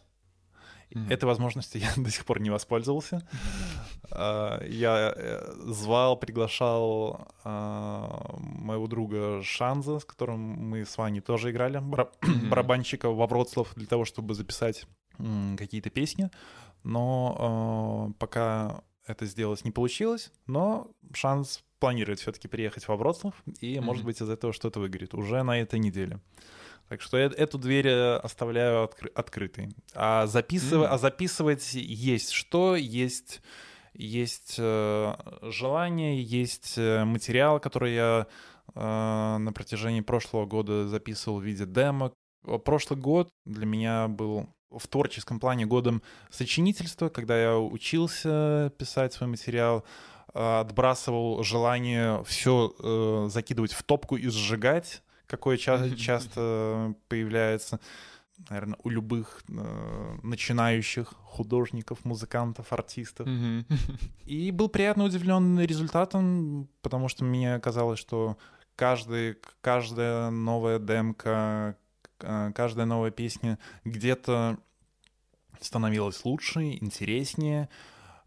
Mm-hmm. 0.94 1.12
Этой 1.12 1.24
возможности 1.24 1.78
я 1.78 1.90
до 1.96 2.10
сих 2.10 2.24
пор 2.24 2.40
не 2.40 2.50
воспользовался. 2.50 3.26
А, 4.10 4.62
я 4.68 5.12
э, 5.16 5.54
звал, 5.66 6.16
приглашал 6.16 7.28
моего 7.44 8.86
друга 8.86 9.42
Шанза, 9.42 10.00
с 10.00 10.04
которым 10.04 10.40
мы 10.40 10.84
с 10.84 10.98
Ваней 10.98 11.20
тоже 11.20 11.50
играли, 11.50 11.80
барабанщика 12.50 13.08
во 13.08 13.26
Вроцлав, 13.26 13.74
для 13.74 13.86
того, 13.86 14.04
чтобы 14.04 14.34
записать 14.34 14.86
какие-то 15.56 15.90
песни. 15.90 16.30
Но 16.84 18.12
пока 18.18 18.82
это 19.12 19.26
сделать 19.26 19.64
не 19.64 19.70
получилось, 19.70 20.32
но 20.46 20.90
шанс 21.12 21.62
планирует 21.78 22.20
все-таки 22.20 22.48
приехать 22.48 22.86
во 22.86 22.96
Вроцлав, 22.96 23.34
и, 23.60 23.80
может 23.80 24.04
быть, 24.04 24.20
из 24.20 24.28
этого 24.28 24.52
что-то 24.52 24.80
выгорит 24.80 25.14
уже 25.14 25.42
на 25.42 25.60
этой 25.60 25.78
неделе. 25.78 26.20
Так 26.88 27.00
что 27.00 27.16
я 27.16 27.24
эту 27.24 27.58
дверь 27.58 27.88
э, 27.88 28.16
оставляю 28.16 28.84
откры- 28.84 29.12
открытой. 29.14 29.70
А, 29.94 30.26
записыв... 30.26 30.82
mm. 30.82 30.86
а 30.86 30.98
записывать 30.98 31.72
есть 31.72 32.32
что, 32.32 32.76
есть, 32.76 33.40
есть 33.94 34.56
э, 34.58 35.14
желание, 35.42 36.22
есть 36.22 36.74
э, 36.76 37.04
материал, 37.04 37.60
который 37.60 37.94
я 37.94 38.26
э, 38.74 39.36
на 39.38 39.52
протяжении 39.54 40.02
прошлого 40.02 40.44
года 40.44 40.86
записывал 40.86 41.40
в 41.40 41.44
виде 41.44 41.64
демок. 41.64 42.12
Прошлый 42.64 43.00
год 43.00 43.30
для 43.46 43.64
меня 43.64 44.08
был 44.08 44.48
в 44.78 44.86
творческом 44.88 45.40
плане 45.40 45.66
годом 45.66 46.02
сочинительства, 46.30 47.08
когда 47.08 47.40
я 47.40 47.58
учился 47.58 48.72
писать 48.78 49.12
свой 49.12 49.28
материал, 49.28 49.84
отбрасывал 50.32 51.42
желание 51.42 52.24
все 52.24 52.74
э, 52.78 53.28
закидывать 53.30 53.72
в 53.72 53.82
топку 53.82 54.16
и 54.16 54.28
сжигать 54.28 55.02
какое 55.32 55.56
ча- 55.56 55.96
часто 55.96 56.94
появляется, 57.08 57.80
наверное, 58.50 58.78
у 58.82 58.90
любых 58.90 59.42
э, 59.48 60.18
начинающих 60.22 61.14
художников, 61.24 62.04
музыкантов, 62.04 62.72
артистов. 62.72 63.26
И 64.26 64.50
был 64.50 64.68
приятно 64.68 65.04
удивлен 65.04 65.58
результатом, 65.60 66.68
потому 66.82 67.08
что 67.08 67.24
мне 67.24 67.58
казалось, 67.60 67.98
что 67.98 68.36
каждый, 68.76 69.36
каждая 69.62 70.30
новая 70.30 70.78
демка, 70.78 71.76
каждая 72.54 72.86
новая 72.86 73.10
песня 73.10 73.58
где-то 73.84 74.58
становилась 75.64 76.24
лучше, 76.24 76.74
интереснее, 76.74 77.68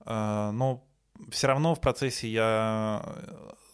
э, 0.06 0.52
но 0.52 0.84
все 1.30 1.48
равно 1.48 1.76
в 1.76 1.82
процессе 1.82 2.28
я 2.28 3.06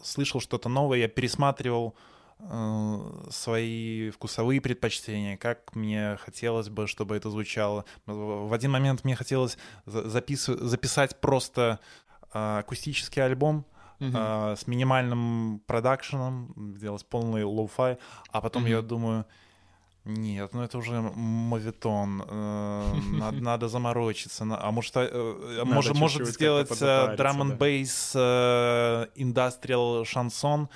слышал 0.04 0.42
что-то 0.42 0.70
новое, 0.70 1.00
я 1.00 1.08
пересматривал 1.08 1.96
э, 2.40 3.28
свои 3.30 4.10
вкусовые 4.12 4.62
предпочтения, 4.62 5.38
как 5.38 5.76
мне 5.76 6.18
хотелось 6.24 6.70
бы, 6.70 6.88
чтобы 6.88 7.16
это 7.16 7.30
звучало. 7.30 7.86
В 8.06 8.54
один 8.54 8.72
момент 8.72 9.04
мне 9.04 9.16
хотелось 9.16 9.58
запис 9.86 10.46
записать 10.46 11.20
просто 11.20 11.80
э, 12.34 12.60
акустический 12.60 13.24
альбом, 13.24 13.66
Uh-huh. 14.02 14.56
с 14.56 14.66
минимальным 14.66 15.62
продакшеном, 15.68 16.74
сделать 16.76 17.06
полный 17.06 17.44
lo-fi, 17.44 18.00
а 18.32 18.42
потом 18.42 18.66
uh-huh. 18.66 18.70
я 18.70 18.82
думаю, 18.82 19.28
нет, 20.04 20.52
ну 20.54 20.64
это 20.64 20.80
уже 20.80 21.00
моветон. 21.00 22.24
Э, 22.28 22.92
надо, 23.14 23.38
надо 23.42 23.68
заморочиться. 23.68 24.46
А 24.50 24.72
может, 24.72 24.94
э, 24.96 25.64
может, 25.64 25.96
может 25.96 26.28
сделать 26.28 26.80
drum'n'bass 26.80 28.16
industrial 28.16 30.04
шансон. 30.06 30.70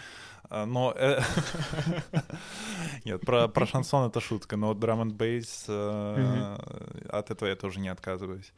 Но 0.52 0.96
нет, 3.06 3.22
про, 3.22 3.48
про 3.48 3.66
шансон 3.66 4.08
это 4.08 4.20
шутка, 4.20 4.58
но 4.58 4.76
драм 4.76 5.02
н 5.02 5.12
бейс 5.12 5.68
от 5.68 7.32
этого 7.32 7.50
я 7.50 7.56
тоже 7.56 7.80
не 7.80 7.90
отказываюсь. 7.90 8.54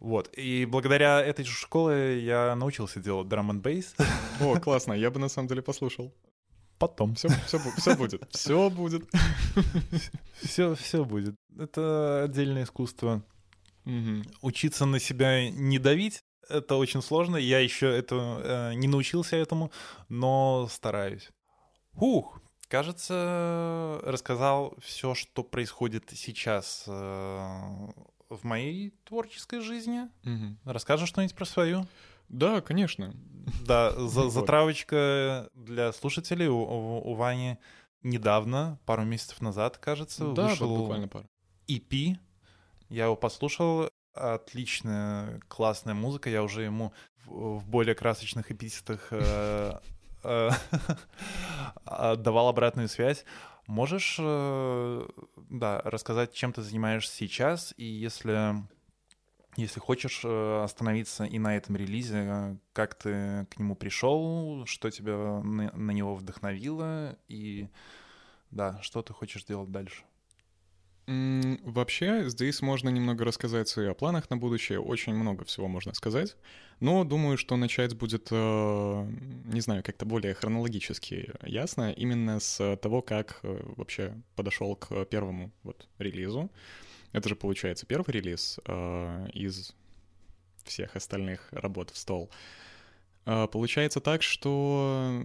Вот. 0.00 0.36
И 0.36 0.64
благодаря 0.64 1.20
этой 1.20 1.44
школе 1.44 2.24
я 2.24 2.56
научился 2.56 2.98
делать 2.98 3.28
драм 3.28 3.50
н 3.50 3.60
бейс. 3.60 3.94
О, 4.40 4.58
классно, 4.58 4.94
я 4.94 5.12
бы 5.12 5.20
на 5.20 5.28
самом 5.28 5.46
деле 5.46 5.62
послушал 5.62 6.12
потом. 6.80 7.14
Все, 7.14 7.28
все, 7.46 7.60
все 7.76 7.94
будет. 7.94 8.24
Все 8.32 8.70
будет. 8.70 9.08
Все, 10.42 10.74
все 10.74 11.04
будет. 11.04 11.36
Это 11.56 12.24
отдельное 12.24 12.64
искусство. 12.64 13.22
Угу. 13.84 14.22
Учиться 14.42 14.86
на 14.86 14.98
себя 14.98 15.50
не 15.50 15.78
давить 15.78 16.24
это 16.50 16.76
очень 16.76 17.02
сложно. 17.02 17.36
Я 17.36 17.60
еще 17.60 17.86
это 17.86 18.16
э, 18.42 18.74
не 18.74 18.88
научился 18.88 19.36
этому, 19.36 19.70
но 20.08 20.68
стараюсь. 20.70 21.30
Ух, 21.94 22.40
кажется, 22.68 24.00
рассказал 24.02 24.74
все, 24.82 25.14
что 25.14 25.42
происходит 25.44 26.10
сейчас 26.14 26.84
э, 26.86 26.90
в 26.90 28.42
моей 28.42 28.90
творческой 29.04 29.60
жизни. 29.60 30.08
Угу. 30.24 30.56
Расскажешь 30.64 31.08
что-нибудь 31.08 31.36
про 31.36 31.44
свою? 31.44 31.86
Да, 32.28 32.60
конечно. 32.60 33.14
Да, 33.64 33.92
за, 33.92 34.30
затравочка 34.30 35.48
для 35.54 35.92
слушателей 35.92 36.48
у, 36.48 36.58
у, 36.58 37.10
у 37.10 37.14
Вани 37.14 37.58
недавно, 38.02 38.78
пару 38.86 39.04
месяцев 39.04 39.40
назад, 39.40 39.78
кажется, 39.78 40.32
да, 40.32 40.48
вышел 40.48 40.76
буквально 40.76 41.08
пару. 41.08 41.26
EP. 41.68 42.16
Я 42.88 43.04
его 43.04 43.16
послушал. 43.16 43.88
Отличная, 44.12 45.40
классная 45.46 45.94
музыка. 45.94 46.30
Я 46.30 46.42
уже 46.42 46.62
ему 46.62 46.92
в, 47.26 47.58
в 47.58 47.68
более 47.68 47.94
красочных 47.94 48.50
эпитетах 48.50 49.06
э, 49.12 49.78
э, 50.24 50.50
давал 52.16 52.48
обратную 52.48 52.88
связь. 52.88 53.24
Можешь, 53.68 54.16
э, 54.18 55.08
да, 55.48 55.80
рассказать, 55.84 56.32
чем 56.32 56.52
ты 56.52 56.60
занимаешься 56.62 57.14
сейчас, 57.14 57.72
и 57.76 57.84
если 57.84 58.56
если 59.56 59.80
хочешь 59.80 60.22
э, 60.24 60.62
остановиться 60.62 61.24
и 61.24 61.38
на 61.38 61.56
этом 61.56 61.76
релизе, 61.76 62.24
э, 62.24 62.56
как 62.72 62.94
ты 62.94 63.46
к 63.50 63.58
нему 63.58 63.74
пришел, 63.74 64.64
что 64.66 64.90
тебя 64.90 65.40
на, 65.42 65.90
него 65.90 66.14
вдохновило, 66.14 67.18
и 67.28 67.68
да, 68.50 68.80
что 68.82 69.02
ты 69.02 69.12
хочешь 69.12 69.44
делать 69.44 69.70
дальше? 69.70 70.04
Вообще, 71.06 72.28
здесь 72.28 72.62
можно 72.62 72.88
немного 72.88 73.24
рассказать 73.24 73.76
и 73.76 73.80
о 73.80 73.94
планах 73.94 74.30
на 74.30 74.36
будущее, 74.36 74.78
очень 74.78 75.14
много 75.14 75.44
всего 75.44 75.66
можно 75.66 75.92
сказать, 75.94 76.36
но 76.78 77.02
думаю, 77.02 77.36
что 77.36 77.56
начать 77.56 77.96
будет, 77.96 78.28
э, 78.30 79.10
не 79.46 79.60
знаю, 79.60 79.82
как-то 79.82 80.06
более 80.06 80.34
хронологически 80.34 81.32
ясно, 81.42 81.90
именно 81.90 82.38
с 82.38 82.76
того, 82.76 83.02
как 83.02 83.40
вообще 83.42 84.14
подошел 84.36 84.76
к 84.76 85.04
первому 85.06 85.50
вот 85.64 85.88
релизу. 85.98 86.48
Это 87.12 87.28
же 87.28 87.36
получается 87.36 87.86
первый 87.86 88.12
релиз 88.12 88.60
э, 88.64 89.28
из 89.32 89.74
всех 90.64 90.96
остальных 90.96 91.48
работ 91.50 91.90
в 91.90 91.96
стол. 91.96 92.30
Э, 93.26 93.46
получается 93.48 94.00
так, 94.00 94.22
что 94.22 95.24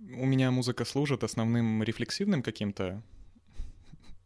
у 0.00 0.26
меня 0.26 0.50
музыка 0.50 0.84
служит 0.84 1.24
основным 1.24 1.82
рефлексивным 1.82 2.42
каким-то 2.42 3.02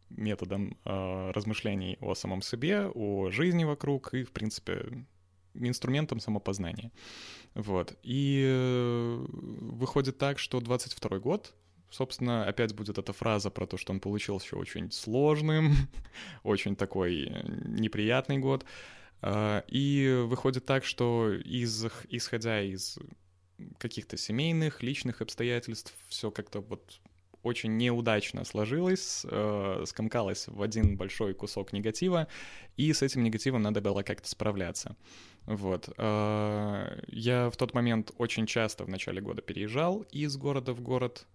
методом 0.09 0.77
э, 0.85 1.31
размышлений 1.31 1.97
о 2.01 2.15
самом 2.15 2.41
себе, 2.41 2.87
о 2.93 3.31
жизни 3.31 3.63
вокруг 3.63 4.13
и, 4.13 4.23
в 4.23 4.31
принципе, 4.31 5.05
инструментом 5.53 6.19
самопознания. 6.19 6.91
Вот. 7.53 7.97
И 8.03 8.43
э, 8.45 9.25
выходит 9.29 10.17
так, 10.17 10.39
что 10.39 10.59
22 10.59 11.19
год 11.19 11.53
собственно, 11.91 12.45
опять 12.45 12.73
будет 12.73 12.97
эта 12.97 13.13
фраза 13.13 13.51
про 13.51 13.67
то, 13.67 13.77
что 13.77 13.93
он 13.93 13.99
получился 13.99 14.55
очень 14.55 14.91
сложным, 14.91 15.73
очень 16.43 16.75
такой 16.75 17.27
э, 17.27 17.43
неприятный 17.67 18.37
год. 18.37 18.65
А, 19.21 19.63
и 19.67 20.23
выходит 20.25 20.65
так, 20.65 20.83
что 20.83 21.31
из, 21.31 21.85
исходя 22.09 22.61
из 22.61 22.97
каких-то 23.77 24.17
семейных, 24.17 24.81
личных 24.81 25.21
обстоятельств, 25.21 25.93
все 26.07 26.31
как-то 26.31 26.61
вот 26.61 26.99
очень 27.43 27.77
неудачно 27.77 28.43
сложилось, 28.43 29.25
э, 29.29 29.83
скомкалось 29.87 30.47
в 30.47 30.61
один 30.61 30.95
большой 30.95 31.33
кусок 31.33 31.73
негатива, 31.73 32.27
и 32.77 32.93
с 32.93 33.01
этим 33.01 33.23
негативом 33.23 33.63
надо 33.63 33.81
было 33.81 34.03
как-то 34.03 34.29
справляться. 34.29 34.95
Вот. 35.45 35.89
Э, 35.97 37.01
я 37.07 37.49
в 37.49 37.57
тот 37.57 37.73
момент 37.73 38.11
очень 38.17 38.45
часто 38.45 38.83
в 38.85 38.89
начале 38.89 39.21
года 39.21 39.41
переезжал 39.41 40.01
из 40.11 40.37
города 40.37 40.73
в 40.73 40.81
город, 40.81 41.25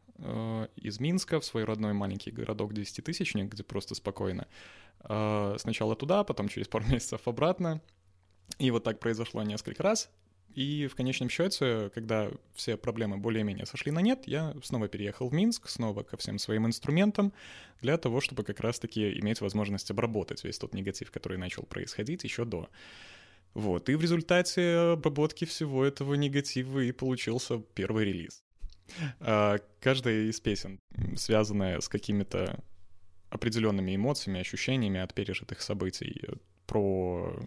из 0.76 1.00
Минска 1.00 1.40
в 1.40 1.44
свой 1.44 1.64
родной 1.64 1.92
маленький 1.92 2.30
городок 2.30 2.72
10-тысячник, 2.72 3.50
где 3.50 3.62
просто 3.62 3.94
спокойно. 3.94 4.46
Э, 5.08 5.56
сначала 5.58 5.96
туда, 5.96 6.24
потом 6.24 6.48
через 6.48 6.68
пару 6.68 6.84
месяцев 6.88 7.26
обратно. 7.26 7.80
И 8.58 8.70
вот 8.70 8.84
так 8.84 9.00
произошло 9.00 9.42
несколько 9.42 9.82
раз. 9.82 10.10
И 10.54 10.86
в 10.86 10.94
конечном 10.94 11.28
счете, 11.28 11.90
когда 11.94 12.30
все 12.54 12.78
проблемы 12.78 13.18
более-менее 13.18 13.66
сошли 13.66 13.92
на 13.92 13.98
нет, 13.98 14.22
я 14.26 14.54
снова 14.62 14.88
переехал 14.88 15.28
в 15.28 15.34
Минск, 15.34 15.68
снова 15.68 16.02
ко 16.02 16.16
всем 16.16 16.38
своим 16.38 16.66
инструментам, 16.66 17.34
для 17.82 17.98
того, 17.98 18.22
чтобы 18.22 18.42
как 18.42 18.60
раз-таки 18.60 19.18
иметь 19.20 19.42
возможность 19.42 19.90
обработать 19.90 20.44
весь 20.44 20.58
тот 20.58 20.72
негатив, 20.72 21.10
который 21.10 21.36
начал 21.36 21.64
происходить 21.64 22.24
еще 22.24 22.46
до. 22.46 22.70
Вот, 23.52 23.90
и 23.90 23.94
в 23.96 24.00
результате 24.00 24.92
обработки 24.94 25.44
всего 25.44 25.84
этого 25.84 26.14
негатива 26.14 26.80
и 26.80 26.92
получился 26.92 27.58
первый 27.74 28.06
релиз. 28.06 28.42
А, 29.20 29.58
каждая 29.80 30.28
из 30.30 30.40
песен, 30.40 30.78
связанная 31.16 31.80
с 31.80 31.88
какими-то 31.88 32.62
определенными 33.30 33.94
эмоциями, 33.94 34.40
ощущениями 34.40 35.00
от 35.00 35.14
пережитых 35.14 35.60
событий, 35.60 36.20
э, 36.26 36.34
про 36.66 37.38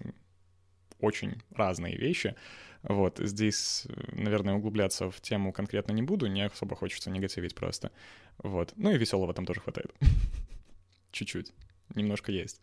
очень 1.00 1.42
разные 1.52 1.98
вещи. 1.98 2.36
Вот, 2.84 3.20
здесь, 3.20 3.88
наверное, 4.14 4.56
углубляться 4.56 5.10
в 5.10 5.20
тему 5.22 5.52
конкретно 5.52 5.92
не 5.92 6.02
буду, 6.02 6.28
не 6.28 6.46
особо 6.46 6.76
хочется 6.76 7.10
негативить 7.10 7.56
просто. 7.56 7.92
Вот, 8.38 8.74
ну 8.76 8.92
и 8.92 8.98
веселого 8.98 9.34
там 9.34 9.46
тоже 9.46 9.60
хватает. 9.60 9.94
Чуть-чуть, 11.12 11.54
немножко 11.96 12.32
есть. 12.32 12.62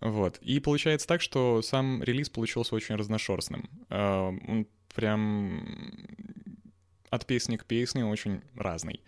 Вот, 0.00 0.38
и 0.38 0.60
получается 0.60 1.06
так, 1.06 1.20
что 1.20 1.62
сам 1.62 2.02
релиз 2.02 2.28
получился 2.28 2.74
очень 2.74 2.96
разношерстным. 2.96 3.68
А, 3.88 4.28
он 4.28 4.66
прям 4.94 5.66
от 7.10 7.26
песни 7.26 7.56
к 7.56 7.64
песне 7.64 8.06
очень 8.06 8.40
разный. 8.54 9.02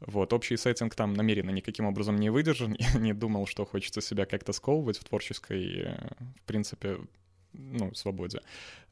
Вот, 0.00 0.32
общий 0.32 0.56
сеттинг 0.56 0.94
там 0.94 1.14
намеренно 1.14 1.50
никаким 1.50 1.86
образом 1.86 2.16
не 2.16 2.30
выдержан. 2.30 2.76
Я 2.78 3.00
не 3.00 3.14
думал, 3.14 3.46
что 3.46 3.64
хочется 3.64 4.00
себя 4.00 4.26
как-то 4.26 4.52
сковывать 4.52 4.98
в 4.98 5.04
творческой, 5.04 5.82
э, 5.82 6.08
в 6.36 6.42
принципе, 6.42 6.98
ну, 7.52 7.94
свободе. 7.94 8.42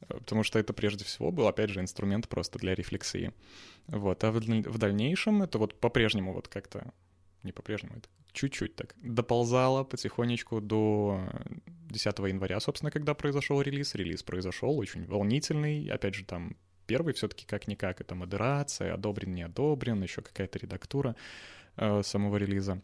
Потому 0.07 0.43
что 0.43 0.59
это 0.59 0.73
прежде 0.73 1.05
всего 1.05 1.31
был, 1.31 1.47
опять 1.47 1.69
же, 1.69 1.79
инструмент 1.79 2.27
просто 2.27 2.57
для 2.57 2.73
рефлексии. 2.73 3.31
Вот, 3.87 4.23
а 4.23 4.31
в 4.31 4.77
дальнейшем 4.77 5.43
это 5.43 5.59
вот 5.59 5.79
по-прежнему 5.79 6.33
вот 6.33 6.47
как-то, 6.47 6.91
не 7.43 7.51
по-прежнему, 7.51 7.97
это 7.97 8.09
чуть-чуть 8.31 8.75
так 8.75 8.95
доползало 9.01 9.83
потихонечку 9.83 10.59
до 10.59 11.21
10 11.89 12.19
января, 12.19 12.59
собственно, 12.59 12.91
когда 12.91 13.13
произошел 13.13 13.61
релиз. 13.61 13.95
Релиз 13.95 14.23
произошел 14.23 14.77
очень 14.77 15.05
волнительный, 15.05 15.87
опять 15.87 16.15
же, 16.15 16.25
там 16.25 16.57
Первый 16.87 17.13
все-таки 17.13 17.45
как-никак 17.45 18.01
это 18.01 18.15
модерация, 18.15 18.93
одобрен, 18.93 19.33
не 19.33 19.43
одобрен, 19.43 20.01
еще 20.03 20.21
какая-то 20.21 20.59
редактура 20.59 21.15
э, 21.77 22.01
самого 22.03 22.37
релиза. 22.37 22.81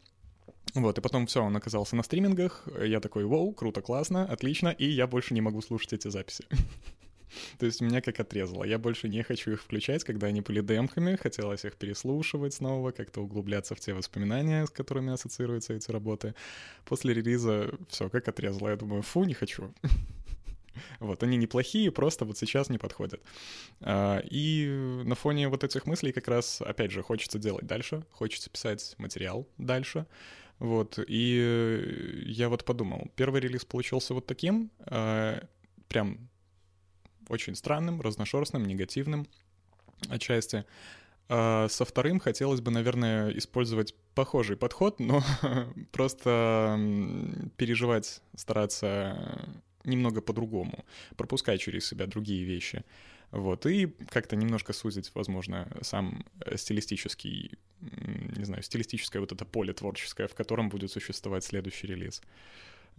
Вот, 0.73 0.97
и 0.97 1.01
потом 1.01 1.25
все, 1.25 1.43
он 1.43 1.55
оказался 1.55 1.95
на 1.95 2.03
стримингах, 2.03 2.67
я 2.81 2.99
такой, 2.99 3.25
вау, 3.25 3.51
круто, 3.51 3.81
классно, 3.81 4.25
отлично, 4.25 4.69
и 4.69 4.85
я 4.85 5.05
больше 5.05 5.33
не 5.33 5.41
могу 5.41 5.61
слушать 5.61 5.93
эти 5.93 6.07
записи. 6.07 6.45
То 7.59 7.65
есть 7.65 7.81
меня 7.81 8.01
как 8.01 8.19
отрезало. 8.19 8.63
Я 8.63 8.77
больше 8.77 9.09
не 9.09 9.23
хочу 9.23 9.51
их 9.51 9.61
включать, 9.61 10.03
когда 10.03 10.27
они 10.27 10.41
были 10.41 10.61
демками, 10.61 11.15
хотелось 11.15 11.65
их 11.65 11.75
переслушивать 11.75 12.53
снова, 12.53 12.91
как-то 12.91 13.21
углубляться 13.21 13.75
в 13.75 13.79
те 13.79 13.93
воспоминания, 13.93 14.65
с 14.65 14.69
которыми 14.69 15.13
ассоциируются 15.13 15.73
эти 15.73 15.91
работы. 15.91 16.35
После 16.85 17.13
релиза 17.13 17.71
все 17.89 18.09
как 18.09 18.27
отрезало. 18.27 18.69
Я 18.69 18.75
думаю, 18.75 19.01
фу, 19.01 19.23
не 19.23 19.33
хочу. 19.33 19.73
Вот, 20.99 21.23
они 21.23 21.37
неплохие, 21.37 21.91
просто 21.91 22.25
вот 22.25 22.37
сейчас 22.37 22.69
не 22.69 22.77
подходят. 22.77 23.21
А, 23.81 24.19
и 24.19 24.67
на 25.05 25.15
фоне 25.15 25.49
вот 25.49 25.63
этих 25.63 25.85
мыслей 25.85 26.11
как 26.11 26.27
раз, 26.27 26.61
опять 26.61 26.91
же, 26.91 27.01
хочется 27.03 27.39
делать 27.39 27.65
дальше, 27.65 28.05
хочется 28.11 28.49
писать 28.49 28.95
материал 28.97 29.47
дальше. 29.57 30.05
Вот, 30.59 30.99
и 31.07 32.23
я 32.27 32.49
вот 32.49 32.65
подумал, 32.65 33.09
первый 33.15 33.41
релиз 33.41 33.65
получился 33.65 34.13
вот 34.13 34.27
таким, 34.27 34.69
а, 34.81 35.43
прям 35.87 36.29
очень 37.29 37.55
странным, 37.55 38.01
разношерстным, 38.01 38.65
негативным 38.65 39.27
отчасти. 40.09 40.65
А 41.33 41.67
со 41.69 41.85
вторым 41.85 42.19
хотелось 42.19 42.59
бы, 42.59 42.71
наверное, 42.71 43.29
использовать 43.31 43.95
похожий 44.15 44.57
подход, 44.57 44.99
но 44.99 45.23
просто 45.93 46.77
переживать, 47.55 48.21
стараться 48.35 49.63
немного 49.85 50.21
по-другому, 50.21 50.85
пропускать 51.15 51.61
через 51.61 51.85
себя 51.85 52.07
другие 52.07 52.43
вещи. 52.43 52.83
Вот, 53.31 53.65
и 53.65 53.87
как-то 54.09 54.35
немножко 54.35 54.73
сузить, 54.73 55.11
возможно, 55.15 55.67
сам 55.81 56.25
э, 56.41 56.57
стилистический, 56.57 57.51
не 58.35 58.43
знаю, 58.43 58.61
стилистическое 58.61 59.21
вот 59.21 59.31
это 59.31 59.45
поле 59.45 59.73
творческое, 59.73 60.27
в 60.27 60.35
котором 60.35 60.67
будет 60.67 60.91
существовать 60.91 61.45
следующий 61.45 61.87
релиз. 61.87 62.21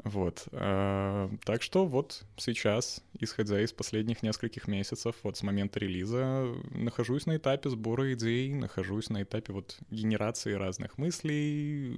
Вот. 0.05 0.49
А, 0.53 1.31
так 1.45 1.63
что 1.63 1.87
вот 1.87 2.25
сейчас, 2.37 3.03
исходя 3.21 3.61
из 3.61 3.73
последних 3.73 4.23
нескольких 4.23 4.67
месяцев, 4.67 5.17
вот 5.23 5.37
с 5.37 5.43
момента 5.43 5.79
релиза, 5.79 6.53
нахожусь 6.71 7.27
на 7.27 7.37
этапе 7.37 7.71
сбора 7.71 8.13
идей, 8.15 8.53
нахожусь 8.55 9.11
на 9.11 9.23
этапе 9.23 9.53
вот 9.53 9.79
генерации 9.91 10.55
разных 10.55 10.99
мыслей 10.99 11.95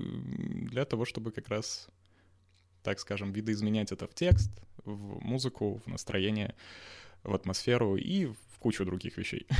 для 0.68 0.84
того, 0.84 1.04
чтобы 1.04 1.30
как 1.30 1.48
раз, 1.48 1.88
так 2.84 3.00
скажем, 3.00 3.32
видоизменять 3.32 3.90
это 3.90 4.06
в 4.06 4.14
текст, 4.14 4.50
в 4.84 5.20
музыку, 5.24 5.80
в 5.84 5.88
настроение, 5.88 6.54
в 7.24 7.34
атмосферу 7.34 7.96
и 7.96 8.26
в 8.26 8.58
кучу 8.60 8.84
других 8.84 9.18
вещей. 9.18 9.46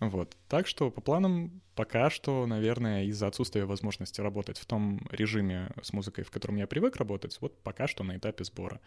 Вот. 0.00 0.36
Так 0.46 0.68
что 0.68 0.92
по 0.92 1.00
планам 1.00 1.60
пока 1.74 2.08
что, 2.08 2.46
наверное, 2.46 3.06
из-за 3.06 3.26
отсутствия 3.26 3.64
возможности 3.64 4.20
работать 4.20 4.56
в 4.56 4.64
том 4.64 5.00
режиме 5.10 5.72
с 5.82 5.92
музыкой, 5.92 6.22
в 6.22 6.30
котором 6.30 6.54
я 6.54 6.68
привык 6.68 6.94
работать, 6.96 7.36
вот 7.40 7.60
пока 7.64 7.88
что 7.88 8.04
на 8.04 8.16
этапе 8.16 8.44
сбора 8.44 8.80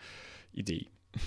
идей. 0.54 0.90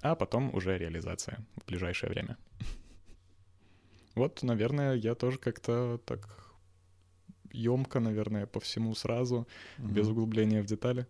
А 0.00 0.16
потом 0.16 0.52
уже 0.52 0.76
реализация 0.76 1.46
в 1.54 1.66
ближайшее 1.66 2.10
время. 2.10 2.36
Вот, 4.16 4.42
наверное, 4.42 4.94
я 4.94 5.14
тоже 5.14 5.38
как-то 5.38 6.00
так 6.04 6.51
емко, 7.52 8.00
наверное, 8.00 8.46
по 8.46 8.60
всему 8.60 8.94
сразу, 8.94 9.46
mm-hmm. 9.78 9.92
без 9.92 10.08
углубления 10.08 10.62
в 10.62 10.66
детали. 10.66 11.06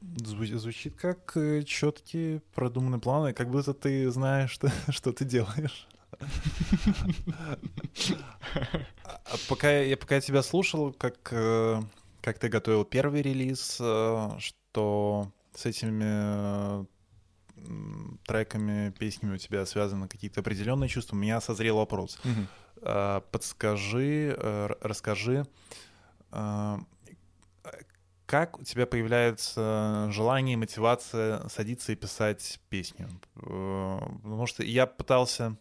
Звучит 0.00 0.96
как 0.96 1.36
э, 1.36 1.62
четкие 1.62 2.40
продуманные 2.54 3.00
планы, 3.00 3.34
как 3.34 3.50
будто 3.50 3.74
ты 3.74 4.10
знаешь, 4.10 4.50
что, 4.52 4.70
что 4.88 5.12
ты 5.12 5.24
делаешь. 5.24 5.86
А 9.04 9.36
пока 9.48 9.70
я 9.80 9.96
пока 9.96 10.16
я 10.16 10.20
тебя 10.20 10.42
слушал, 10.42 10.92
как 10.92 11.28
э, 11.32 11.82
как 12.22 12.38
ты 12.38 12.48
готовил 12.48 12.84
первый 12.84 13.22
релиз, 13.22 13.78
э, 13.80 14.30
что 14.38 15.32
с 15.54 15.66
этими 15.66 16.86
треками, 18.26 18.90
песнями 18.98 19.34
у 19.34 19.38
тебя 19.38 19.66
связаны 19.66 20.08
какие-то 20.08 20.40
определенные 20.40 20.88
чувства, 20.88 21.16
у 21.16 21.18
меня 21.18 21.40
созрел 21.40 21.76
вопрос. 21.76 22.18
Угу. 22.24 22.46
Подскажи, 22.80 24.34
э, 24.36 24.68
расскажи, 24.80 25.46
как 28.26 28.60
у 28.60 28.62
тебя 28.62 28.86
появляется 28.86 30.08
желание, 30.12 30.56
мотивация 30.56 31.48
садиться 31.48 31.90
и 31.90 31.96
писать 31.96 32.60
песню? 32.68 33.08
Потому 33.34 34.46
что 34.46 34.62
я 34.62 34.86
пытался 34.86 35.56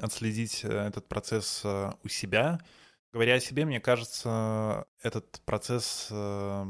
отследить 0.00 0.64
э, 0.64 0.68
этот 0.68 1.08
процесс 1.08 1.62
э, 1.64 1.90
у 2.04 2.08
себя. 2.08 2.60
Говоря 3.12 3.36
о 3.36 3.40
себе, 3.40 3.64
мне 3.64 3.80
кажется, 3.80 4.84
этот 5.02 5.40
процесс, 5.46 6.08
э, 6.10 6.66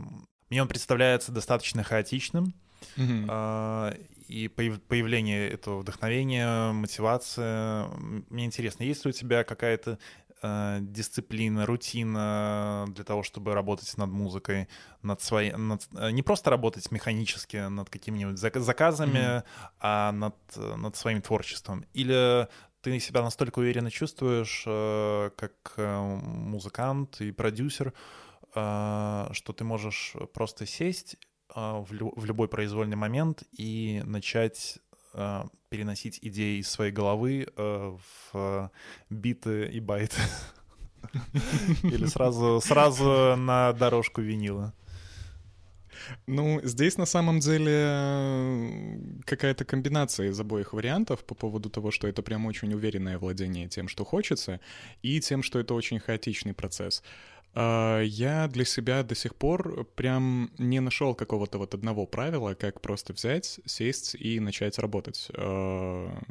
мне 0.50 0.62
он 0.62 0.68
представляется 0.68 1.32
достаточно 1.32 1.82
хаотичным, 1.82 2.54
mm-hmm. 2.96 4.06
И 4.28 4.48
появление 4.48 5.48
этого 5.48 5.80
вдохновения, 5.80 6.72
мотивация. 6.72 7.86
Мне 8.30 8.44
интересно, 8.44 8.84
есть 8.84 9.04
ли 9.04 9.10
у 9.10 9.12
тебя 9.12 9.44
какая-то 9.44 9.98
дисциплина, 10.80 11.64
рутина 11.64 12.84
для 12.88 13.04
того, 13.04 13.22
чтобы 13.22 13.54
работать 13.54 13.96
над 13.96 14.10
музыкой, 14.10 14.68
над 15.02 15.22
своей, 15.22 15.52
над, 15.52 15.88
не 16.12 16.22
просто 16.22 16.50
работать 16.50 16.90
механически 16.92 17.68
над 17.68 17.88
какими-нибудь 17.88 18.38
заказами, 18.38 19.18
mm-hmm. 19.18 19.44
а 19.80 20.12
над, 20.12 20.36
над 20.76 20.94
своим 20.94 21.22
творчеством? 21.22 21.86
Или 21.94 22.48
ты 22.86 23.00
себя 23.00 23.22
настолько 23.22 23.58
уверенно 23.58 23.90
чувствуешь, 23.90 24.62
э, 24.64 25.30
как 25.36 25.74
э, 25.76 26.00
музыкант 26.00 27.20
и 27.20 27.32
продюсер, 27.32 27.92
э, 28.54 29.28
что 29.32 29.52
ты 29.52 29.64
можешь 29.64 30.14
просто 30.32 30.66
сесть 30.66 31.16
в 31.56 32.24
любой 32.24 32.48
произвольный 32.48 32.96
момент 32.96 33.42
и 33.56 34.02
начать 34.04 34.78
переносить 35.70 36.18
идеи 36.20 36.60
из 36.60 36.68
своей 36.68 36.92
головы 36.92 37.48
в 37.56 38.70
биты 39.08 39.66
и 39.66 39.80
байты. 39.80 40.20
Или 41.82 42.06
сразу, 42.06 42.60
сразу 42.62 43.34
на 43.36 43.72
дорожку 43.72 44.20
винила. 44.20 44.74
Ну, 46.26 46.60
здесь 46.62 46.98
на 46.98 47.06
самом 47.06 47.40
деле 47.40 47.72
э, 47.74 48.98
какая-то 49.24 49.64
комбинация 49.64 50.28
из 50.28 50.38
обоих 50.38 50.72
вариантов 50.72 51.24
по 51.24 51.34
поводу 51.34 51.70
того, 51.70 51.90
что 51.90 52.06
это 52.06 52.22
прям 52.22 52.46
очень 52.46 52.72
уверенное 52.74 53.18
владение 53.18 53.68
тем, 53.68 53.88
что 53.88 54.04
хочется, 54.04 54.60
и 55.02 55.20
тем, 55.20 55.42
что 55.42 55.58
это 55.58 55.74
очень 55.74 55.98
хаотичный 55.98 56.54
процесс. 56.54 57.02
А, 57.58 58.02
я 58.02 58.48
для 58.48 58.66
себя 58.66 59.02
до 59.02 59.14
сих 59.14 59.34
пор 59.34 59.86
прям 59.96 60.50
не 60.58 60.80
нашел 60.80 61.14
какого-то 61.14 61.56
вот 61.56 61.72
одного 61.74 62.06
правила, 62.06 62.52
как 62.52 62.82
просто 62.82 63.14
взять, 63.14 63.60
сесть 63.64 64.14
и 64.14 64.38
начать 64.40 64.78
работать. 64.78 65.28
А, 65.34 66.22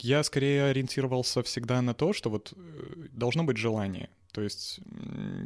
я 0.00 0.22
скорее 0.22 0.64
ориентировался 0.64 1.42
всегда 1.42 1.82
на 1.82 1.92
то, 1.92 2.14
что 2.14 2.30
вот 2.30 2.54
э, 2.56 3.08
должно 3.12 3.44
быть 3.44 3.58
желание. 3.58 4.08
То 4.34 4.42
есть 4.42 4.80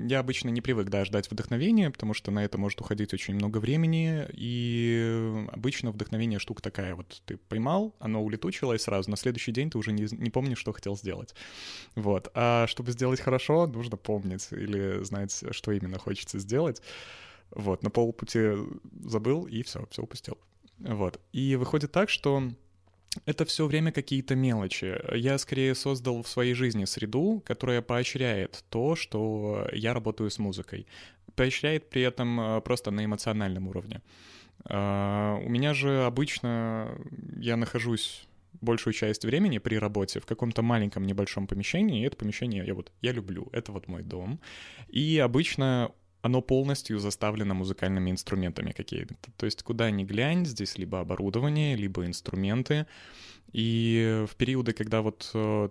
я 0.07 0.20
обычно 0.20 0.48
не 0.48 0.62
привык, 0.62 0.88
да, 0.88 1.05
ждать 1.05 1.31
вдохновения, 1.31 1.90
потому 1.90 2.14
что 2.14 2.31
на 2.31 2.42
это 2.42 2.57
может 2.57 2.81
уходить 2.81 3.12
очень 3.12 3.35
много 3.35 3.59
времени, 3.59 4.27
и 4.33 5.44
обычно 5.53 5.90
вдохновение 5.90 6.38
штука 6.38 6.62
такая, 6.62 6.94
вот 6.94 7.20
ты 7.27 7.37
поймал, 7.37 7.94
оно 8.01 8.24
улетучилось 8.24 8.81
сразу, 8.81 9.11
на 9.11 9.18
следующий 9.18 9.53
день 9.53 9.68
ты 9.68 9.77
уже 9.77 9.92
не, 9.92 10.09
не 10.11 10.31
помнишь, 10.31 10.57
что 10.57 10.72
хотел 10.72 10.96
сделать. 10.96 11.35
Вот. 11.96 12.31
А 12.33 12.66
чтобы 12.66 12.92
сделать 12.92 13.20
хорошо, 13.20 13.66
нужно 13.66 13.98
помнить 13.98 14.48
или 14.53 15.05
знать, 15.05 15.44
что 15.51 15.72
именно 15.72 15.98
хочется 15.98 16.38
сделать. 16.38 16.81
Вот, 17.51 17.83
на 17.83 17.90
полпути 17.90 18.53
забыл, 19.05 19.44
и 19.44 19.62
все, 19.64 19.87
все 19.90 20.03
упустил. 20.03 20.38
Вот. 20.79 21.20
И 21.35 21.57
выходит 21.57 21.92
так, 21.92 22.09
что 22.09 22.42
это 23.25 23.44
все 23.44 23.66
время 23.66 23.92
какие-то 23.92 24.35
мелочи. 24.35 24.99
Я 25.14 25.38
скорее 25.38 25.75
создал 25.75 26.23
в 26.23 26.29
своей 26.29 26.55
жизни 26.55 26.85
среду, 26.85 27.42
которая 27.44 27.83
поощряет 27.83 28.64
то, 28.71 28.97
что 28.97 29.68
я 29.73 29.94
работаю 29.94 30.31
с 30.31 30.38
музыкой. 30.38 30.87
Поощряет 31.35 31.88
при 31.88 32.03
этом 32.03 32.40
э, 32.40 32.61
просто 32.61 32.90
на 32.90 33.05
эмоциональном 33.05 33.68
уровне. 33.68 34.03
А, 34.64 35.38
у 35.44 35.49
меня 35.49 35.75
же 35.75 36.05
обычно 36.05 36.99
я 37.37 37.57
нахожусь 37.57 38.27
большую 38.61 38.92
часть 38.92 39.25
времени 39.25 39.59
при 39.59 39.77
работе 39.77 40.21
в 40.21 40.27
каком-то 40.27 40.62
маленьком 40.62 41.07
небольшом 41.07 41.47
помещении, 41.47 42.03
и 42.03 42.07
это 42.07 42.16
помещение 42.16 42.66
я 42.66 42.75
вот 42.75 42.90
я 43.03 43.12
люблю, 43.12 43.49
это 43.53 43.73
вот 43.73 43.88
мой 43.88 44.03
дом. 44.03 44.40
И 44.88 45.18
обычно 45.18 45.92
оно 46.23 46.43
полностью 46.43 46.99
заставлено 46.99 47.55
музыкальными 47.55 48.11
инструментами 48.11 48.73
какими-то. 48.73 49.31
То 49.37 49.47
есть 49.47 49.63
куда 49.63 49.91
ни 49.91 50.05
глянь, 50.05 50.47
здесь 50.47 50.79
либо 50.79 51.01
оборудование, 51.01 51.77
либо 51.77 52.05
инструменты. 52.07 52.87
И 53.53 54.27
в 54.31 54.37
периоды, 54.37 54.75
когда 54.75 55.01
вот 55.01 55.31
э, 55.33 55.69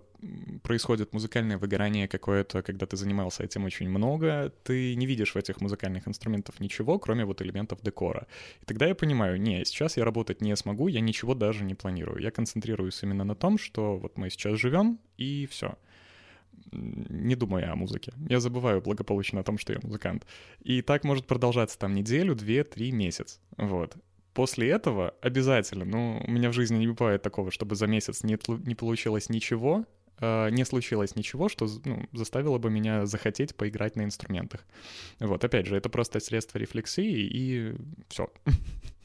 происходит 0.64 1.12
музыкальное 1.12 1.58
выгорание 1.58 2.08
какое-то, 2.08 2.62
когда 2.62 2.86
ты 2.86 2.96
занимался 2.96 3.44
этим 3.44 3.64
очень 3.64 3.88
много, 3.88 4.52
ты 4.64 4.96
не 4.96 5.06
видишь 5.06 5.34
в 5.34 5.36
этих 5.36 5.60
музыкальных 5.60 6.08
инструментах 6.08 6.58
ничего, 6.58 6.98
кроме 6.98 7.24
вот 7.24 7.40
элементов 7.40 7.80
декора. 7.82 8.26
И 8.62 8.64
тогда 8.64 8.86
я 8.86 8.96
понимаю, 8.96 9.40
не, 9.40 9.64
сейчас 9.64 9.96
я 9.96 10.04
работать 10.04 10.40
не 10.40 10.56
смогу, 10.56 10.88
я 10.88 11.00
ничего 11.00 11.34
даже 11.34 11.64
не 11.64 11.74
планирую. 11.74 12.20
Я 12.20 12.32
концентрируюсь 12.32 13.00
именно 13.04 13.22
на 13.22 13.36
том, 13.36 13.58
что 13.58 13.96
вот 13.96 14.18
мы 14.18 14.30
сейчас 14.30 14.58
живем, 14.58 14.98
и 15.16 15.46
все 15.46 15.76
не 16.72 17.34
думая 17.34 17.72
о 17.72 17.76
музыке. 17.76 18.12
Я 18.28 18.40
забываю 18.40 18.80
благополучно 18.80 19.40
о 19.40 19.44
том, 19.44 19.58
что 19.58 19.72
я 19.72 19.78
музыкант. 19.82 20.26
И 20.60 20.82
так 20.82 21.04
может 21.04 21.26
продолжаться 21.26 21.78
там 21.78 21.94
неделю, 21.94 22.34
две, 22.34 22.64
три, 22.64 22.92
месяц. 22.92 23.40
Вот. 23.56 23.96
После 24.34 24.68
этого 24.68 25.14
обязательно, 25.20 25.84
ну, 25.84 26.22
у 26.24 26.30
меня 26.30 26.50
в 26.50 26.52
жизни 26.52 26.78
не 26.78 26.86
бывает 26.86 27.22
такого, 27.22 27.50
чтобы 27.50 27.74
за 27.74 27.86
месяц 27.86 28.22
не, 28.22 28.38
не 28.66 28.74
получилось 28.74 29.28
ничего, 29.28 29.84
э, 30.20 30.50
не 30.50 30.64
случилось 30.64 31.16
ничего, 31.16 31.48
что 31.48 31.66
ну, 31.84 32.06
заставило 32.12 32.58
бы 32.58 32.70
меня 32.70 33.06
захотеть 33.06 33.56
поиграть 33.56 33.96
на 33.96 34.04
инструментах. 34.04 34.64
Вот, 35.18 35.42
опять 35.44 35.66
же, 35.66 35.76
это 35.76 35.88
просто 35.88 36.20
средство 36.20 36.58
рефлексии, 36.58 37.26
и 37.26 37.74
все. 38.08 38.30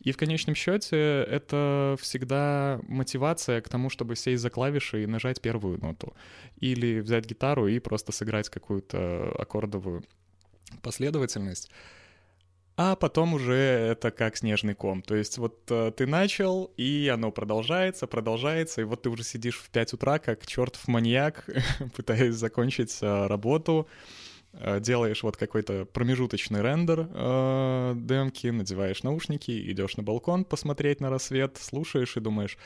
И 0.00 0.12
в 0.12 0.16
конечном 0.16 0.54
счете 0.54 0.96
это 0.96 1.96
всегда 2.00 2.80
мотивация 2.88 3.60
к 3.60 3.68
тому, 3.68 3.90
чтобы 3.90 4.16
сесть 4.16 4.42
за 4.42 4.50
клавиши 4.50 5.02
и 5.02 5.06
нажать 5.06 5.40
первую 5.40 5.80
ноту. 5.80 6.14
Или 6.58 7.00
взять 7.00 7.26
гитару 7.26 7.68
и 7.68 7.78
просто 7.78 8.12
сыграть 8.12 8.48
какую-то 8.48 9.32
аккордовую 9.38 10.04
последовательность. 10.82 11.70
А 12.76 12.96
потом 12.96 13.34
уже 13.34 13.54
это 13.54 14.10
как 14.10 14.36
снежный 14.36 14.74
ком. 14.74 15.00
То 15.02 15.14
есть 15.14 15.38
вот 15.38 15.70
э, 15.70 15.92
ты 15.96 16.06
начал, 16.06 16.72
и 16.76 17.08
оно 17.08 17.30
продолжается, 17.30 18.08
продолжается, 18.08 18.80
и 18.80 18.84
вот 18.84 19.02
ты 19.02 19.10
уже 19.10 19.22
сидишь 19.22 19.58
в 19.58 19.70
5 19.70 19.92
утра, 19.92 20.18
как 20.18 20.44
чертов 20.44 20.88
маньяк, 20.88 21.48
пытаясь 21.96 22.34
закончить 22.34 22.98
э, 23.00 23.26
работу, 23.28 23.86
э, 23.88 24.23
делаешь 24.80 25.22
вот 25.22 25.36
какой-то 25.36 25.84
промежуточный 25.86 26.62
рендер 26.62 27.08
э, 27.10 27.94
демки, 27.96 28.46
надеваешь 28.48 29.02
наушники, 29.02 29.70
идешь 29.70 29.96
на 29.96 30.02
балкон 30.02 30.44
посмотреть 30.44 31.00
на 31.00 31.10
рассвет, 31.10 31.56
слушаешь 31.58 32.16
и 32.16 32.20
думаешь, 32.20 32.56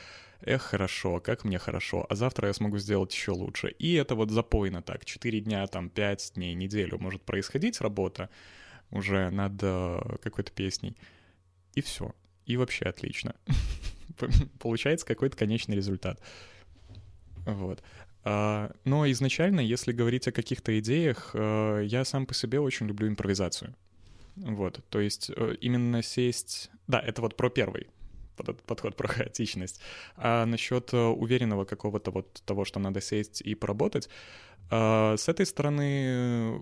эх, 0.42 0.62
хорошо, 0.62 1.20
как 1.20 1.44
мне 1.44 1.59
хорошо, 1.59 2.07
а 2.09 2.14
завтра 2.14 2.48
я 2.48 2.55
смогу 2.55 2.79
сделать 2.79 3.12
еще 3.12 3.33
лучше. 3.33 3.68
И 3.68 3.94
это 3.94 4.14
вот 4.14 4.31
запойно 4.31 4.83
так, 4.83 5.05
4 5.05 5.40
дня, 5.40 5.66
там, 5.66 5.90
5 5.90 6.33
дней, 6.35 6.55
неделю 6.55 6.98
может 6.98 7.22
происходить 7.22 7.81
работа, 7.81 8.31
уже 8.90 9.31
над 9.31 9.55
э, 9.62 10.16
какой-то 10.22 10.53
песней. 10.53 10.96
И 11.74 11.81
все. 11.81 12.14
И 12.46 12.57
вообще 12.57 12.87
отлично. 12.87 13.35
Получается 14.59 15.07
какой-то 15.07 15.37
конечный 15.37 15.77
результат. 15.77 16.20
Вот. 17.44 17.83
А, 18.24 18.72
но 18.85 19.11
изначально, 19.11 19.61
если 19.61 19.92
говорить 19.92 20.28
о 20.28 20.33
каких-то 20.33 20.78
идеях, 20.81 21.31
э, 21.35 21.83
я 21.87 22.04
сам 22.04 22.26
по 22.26 22.35
себе 22.35 22.61
очень 22.61 22.87
люблю 22.87 23.09
импровизацию. 23.09 23.74
Вот, 24.37 24.85
то 24.88 25.00
есть 25.00 25.31
э, 25.35 25.57
именно 25.61 26.02
сесть... 26.02 26.70
Да, 26.87 27.00
это 27.00 27.22
вот 27.22 27.37
про 27.37 27.50
первый 27.50 27.88
подход 28.66 28.94
про 28.94 29.09
хаотичность. 29.09 29.81
А 30.16 30.46
насчет 30.46 30.94
уверенного 30.94 31.64
какого-то 31.64 32.12
вот 32.12 32.40
того, 32.46 32.64
что 32.64 32.78
надо 32.78 33.00
сесть 33.00 33.40
и 33.40 33.57
поработать, 33.57 34.09
с 34.70 35.24
этой 35.28 35.44
стороны 35.44 36.61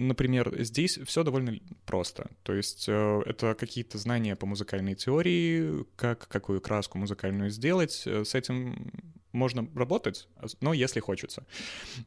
например, 0.00 0.54
здесь 0.62 0.98
все 1.04 1.22
довольно 1.22 1.58
просто. 1.84 2.30
То 2.42 2.54
есть 2.54 2.86
э, 2.88 3.22
это 3.26 3.54
какие-то 3.54 3.98
знания 3.98 4.34
по 4.34 4.46
музыкальной 4.46 4.94
теории, 4.94 5.84
как 5.96 6.26
какую 6.28 6.60
краску 6.60 6.98
музыкальную 6.98 7.50
сделать. 7.50 8.02
Э, 8.06 8.24
с 8.24 8.34
этим 8.34 8.92
можно 9.32 9.68
работать, 9.74 10.28
но 10.60 10.72
если 10.72 11.00
хочется. 11.00 11.46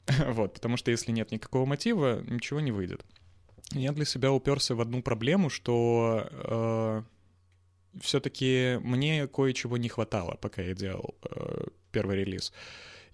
вот, 0.27 0.53
потому 0.53 0.77
что 0.77 0.91
если 0.91 1.11
нет 1.11 1.31
никакого 1.31 1.65
мотива, 1.65 2.21
ничего 2.21 2.59
не 2.59 2.71
выйдет. 2.71 3.05
Я 3.71 3.91
для 3.91 4.05
себя 4.05 4.31
уперся 4.31 4.75
в 4.75 4.81
одну 4.81 5.01
проблему, 5.01 5.49
что 5.49 6.27
э, 6.31 7.03
все-таки 8.01 8.79
мне 8.83 9.27
кое-чего 9.27 9.77
не 9.77 9.89
хватало, 9.89 10.37
пока 10.41 10.61
я 10.61 10.73
делал 10.73 11.15
э, 11.23 11.65
первый 11.91 12.17
релиз. 12.17 12.53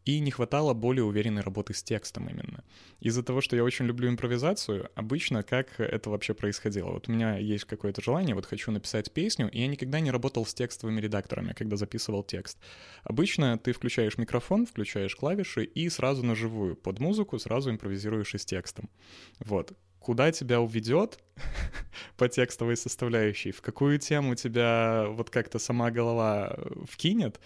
И 0.09 0.19
не 0.21 0.31
хватало 0.31 0.73
более 0.73 1.03
уверенной 1.03 1.43
работы 1.43 1.75
с 1.75 1.83
текстом 1.83 2.27
именно. 2.27 2.63
Из-за 2.99 3.21
того, 3.21 3.41
что 3.41 3.55
я 3.55 3.63
очень 3.63 3.85
люблю 3.85 4.09
импровизацию, 4.09 4.89
обычно 4.95 5.43
как 5.43 5.79
это 5.79 6.09
вообще 6.09 6.33
происходило? 6.33 6.89
Вот 6.89 7.07
у 7.07 7.11
меня 7.11 7.37
есть 7.37 7.65
какое-то 7.65 8.01
желание, 8.01 8.33
вот 8.33 8.47
хочу 8.47 8.71
написать 8.71 9.13
песню, 9.13 9.51
и 9.51 9.61
я 9.61 9.67
никогда 9.67 9.99
не 9.99 10.09
работал 10.09 10.47
с 10.47 10.53
текстовыми 10.55 10.99
редакторами, 10.99 11.53
когда 11.53 11.77
записывал 11.77 12.23
текст. 12.23 12.57
Обычно 13.03 13.59
ты 13.59 13.71
включаешь 13.71 14.17
микрофон, 14.17 14.65
включаешь 14.65 15.15
клавиши 15.15 15.63
и 15.63 15.87
сразу 15.89 16.25
на 16.25 16.33
живую, 16.33 16.75
под 16.75 16.99
музыку, 16.99 17.37
сразу 17.37 17.69
импровизируешь 17.69 18.33
и 18.33 18.39
с 18.39 18.45
текстом. 18.45 18.89
Вот 19.37 19.77
куда 19.99 20.31
тебя 20.31 20.59
уведет 20.59 21.19
по 22.17 22.27
текстовой 22.27 22.77
составляющей, 22.77 23.51
в 23.51 23.61
какую 23.61 23.99
тему 23.99 24.33
тебя 24.33 25.05
вот 25.07 25.29
как-то 25.29 25.59
сама 25.59 25.91
голова 25.91 26.57
вкинет, 26.89 27.39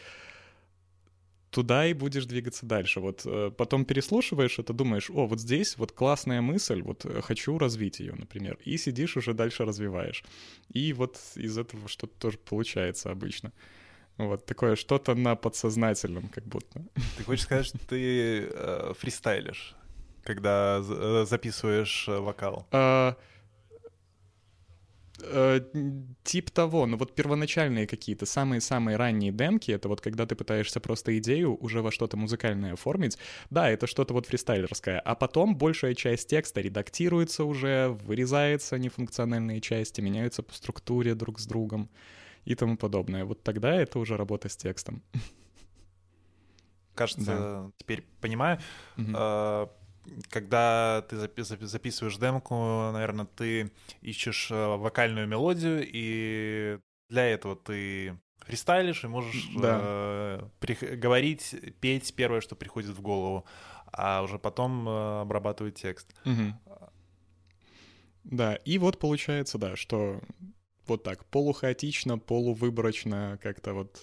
туда 1.53 1.85
и 1.85 1.93
будешь 1.93 2.25
двигаться 2.25 2.65
дальше. 2.65 2.99
Вот 2.99 3.21
э, 3.25 3.51
потом 3.55 3.85
переслушиваешь 3.85 4.59
это, 4.59 4.73
думаешь, 4.73 5.09
о, 5.09 5.27
вот 5.27 5.39
здесь 5.39 5.77
вот 5.77 5.91
классная 5.91 6.41
мысль, 6.41 6.81
вот 6.81 7.05
э, 7.05 7.21
хочу 7.21 7.57
развить 7.57 7.99
ее, 7.99 8.13
например, 8.13 8.57
и 8.65 8.77
сидишь 8.77 9.15
уже 9.17 9.33
дальше 9.33 9.63
развиваешь. 9.63 10.23
И 10.69 10.93
вот 10.93 11.19
из 11.35 11.57
этого 11.57 11.87
что-то 11.87 12.13
тоже 12.19 12.37
получается 12.39 13.11
обычно. 13.11 13.53
Вот 14.17 14.45
такое 14.45 14.75
что-то 14.75 15.15
на 15.15 15.35
подсознательном, 15.35 16.27
как 16.29 16.43
будто. 16.45 16.83
Ты 17.17 17.23
хочешь 17.23 17.45
сказать, 17.45 17.67
что 17.67 17.77
ты 17.77 18.47
э, 18.49 18.93
фристайлишь, 18.97 19.75
когда 20.23 20.81
э, 20.83 21.25
записываешь 21.27 22.07
вокал? 22.07 22.67
А, 22.71 23.15
Э, 25.25 25.61
тип 26.23 26.49
того, 26.51 26.85
но 26.85 26.97
вот 26.97 27.15
первоначальные 27.15 27.87
какие-то, 27.87 28.25
самые-самые 28.25 28.97
ранние 28.97 29.31
демки, 29.31 29.71
это 29.71 29.87
вот 29.87 30.01
когда 30.01 30.25
ты 30.25 30.35
пытаешься 30.35 30.79
просто 30.79 31.17
идею 31.17 31.57
уже 31.61 31.81
во 31.81 31.91
что-то 31.91 32.17
музыкальное 32.17 32.73
оформить, 32.73 33.17
да, 33.49 33.69
это 33.69 33.87
что-то 33.87 34.13
вот 34.13 34.25
фристайлерское, 34.25 34.99
а 34.99 35.15
потом 35.15 35.55
большая 35.55 35.95
часть 35.95 36.29
текста 36.29 36.61
редактируется 36.61 37.45
уже, 37.45 37.89
вырезается 38.05 38.77
нефункциональные 38.77 39.61
части, 39.61 40.01
меняются 40.01 40.43
по 40.43 40.53
структуре 40.53 41.15
друг 41.15 41.39
с 41.39 41.45
другом 41.45 41.89
и 42.45 42.55
тому 42.55 42.77
подобное. 42.77 43.25
Вот 43.25 43.43
тогда 43.43 43.73
это 43.75 43.99
уже 43.99 44.17
работа 44.17 44.49
с 44.49 44.57
текстом. 44.57 45.01
Кажется, 46.95 47.25
да. 47.25 47.71
теперь 47.77 48.03
понимаю. 48.19 48.59
Угу 48.97 49.69
когда 50.29 51.05
ты 51.09 51.17
записываешь 51.43 52.17
демку, 52.17 52.55
наверное, 52.91 53.25
ты 53.25 53.71
ищешь 54.01 54.49
э, 54.51 54.75
вокальную 54.75 55.27
мелодию, 55.27 55.81
и 55.85 56.79
для 57.09 57.27
этого 57.27 57.55
ты 57.55 58.17
фристайлишь 58.39 59.03
и 59.03 59.07
можешь 59.07 59.49
да. 59.55 59.79
э, 59.81 60.47
при, 60.59 60.73
говорить, 60.95 61.55
петь 61.79 62.13
первое, 62.15 62.41
что 62.41 62.55
приходит 62.55 62.91
в 62.91 63.01
голову, 63.01 63.45
а 63.91 64.21
уже 64.23 64.39
потом 64.39 64.87
э, 64.87 65.21
обрабатывать 65.21 65.75
текст. 65.75 66.13
Угу. 66.25 66.89
Да, 68.25 68.55
и 68.55 68.77
вот 68.77 68.99
получается, 68.99 69.57
да, 69.57 69.75
что 69.75 70.21
вот 70.87 71.03
так, 71.03 71.25
полухаотично, 71.25 72.17
полувыборочно 72.17 73.39
как-то 73.41 73.73
вот 73.73 74.01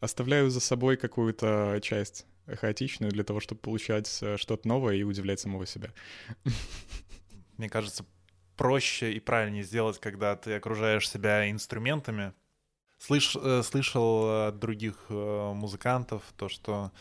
оставляю 0.00 0.50
за 0.50 0.60
собой 0.60 0.96
какую-то 0.96 1.78
часть 1.82 2.26
хаотичную 2.46 3.12
для 3.12 3.24
того, 3.24 3.40
чтобы 3.40 3.60
получать 3.60 4.18
э, 4.22 4.36
что-то 4.36 4.66
новое 4.68 4.96
и 4.96 5.02
удивлять 5.02 5.40
самого 5.40 5.66
себя. 5.66 5.90
Мне 7.56 7.68
кажется, 7.68 8.04
проще 8.56 9.12
и 9.12 9.20
правильнее 9.20 9.62
сделать, 9.62 9.98
когда 9.98 10.36
ты 10.36 10.54
окружаешь 10.54 11.08
себя 11.08 11.50
инструментами. 11.50 12.32
Слыш, 12.98 13.36
э, 13.36 13.62
слышал 13.62 14.48
от 14.48 14.58
других 14.58 14.96
э, 15.08 15.52
музыкантов 15.54 16.22
то, 16.36 16.48
что 16.48 16.92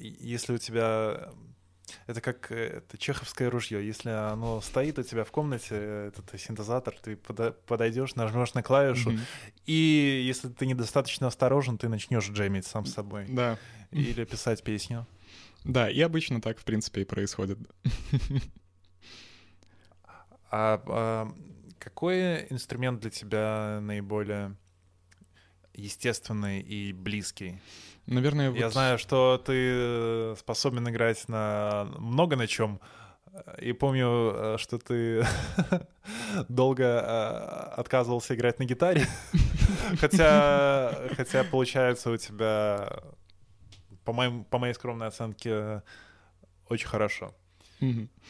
если 0.00 0.54
у 0.54 0.58
тебя 0.58 1.30
это 2.06 2.20
как 2.20 2.50
это 2.50 2.98
чеховское 2.98 3.50
ружье. 3.50 3.84
Если 3.86 4.10
оно 4.10 4.60
стоит 4.60 4.98
у 4.98 5.02
тебя 5.02 5.24
в 5.24 5.30
комнате, 5.30 5.74
этот 6.08 6.40
синтезатор, 6.40 6.94
ты 7.02 7.16
подойдешь, 7.16 8.14
нажмешь 8.14 8.54
на 8.54 8.62
клавишу, 8.62 9.12
mm-hmm. 9.12 9.52
и 9.66 10.22
если 10.26 10.48
ты 10.48 10.66
недостаточно 10.66 11.26
осторожен, 11.26 11.78
ты 11.78 11.88
начнешь 11.88 12.28
джемить 12.28 12.66
сам 12.66 12.86
с 12.86 12.94
собой. 12.94 13.26
Да. 13.28 13.58
Или 13.90 14.24
писать 14.24 14.62
песню. 14.62 15.06
Да, 15.64 15.88
и 15.88 16.00
обычно 16.00 16.40
так, 16.40 16.58
в 16.58 16.64
принципе, 16.64 17.02
и 17.02 17.04
происходит. 17.04 17.58
А, 20.56 20.80
а 20.86 21.32
какой 21.80 22.46
инструмент 22.46 23.00
для 23.00 23.10
тебя 23.10 23.80
наиболее 23.82 24.56
естественный 25.72 26.60
и 26.60 26.92
близкий? 26.92 27.60
Наверное, 28.06 28.50
вот... 28.50 28.58
Я 28.58 28.70
знаю, 28.70 28.98
что 28.98 29.42
ты 29.44 29.52
э, 29.54 30.34
способен 30.38 30.88
играть 30.88 31.26
на 31.28 31.88
много 31.98 32.36
на 32.36 32.46
чем. 32.46 32.80
И 33.60 33.72
помню, 33.72 34.32
э, 34.34 34.56
что 34.58 34.78
ты 34.78 35.24
долго 36.48 36.84
э, 36.84 37.80
отказывался 37.80 38.34
играть 38.34 38.58
на 38.58 38.64
гитаре. 38.64 39.06
хотя, 39.98 41.08
хотя 41.16 41.44
получается 41.44 42.10
у 42.10 42.16
тебя, 42.16 43.00
по, 44.04 44.12
моим, 44.12 44.44
по 44.44 44.58
моей 44.58 44.74
скромной 44.74 45.06
оценке, 45.06 45.82
очень 46.68 46.88
хорошо. 46.88 47.34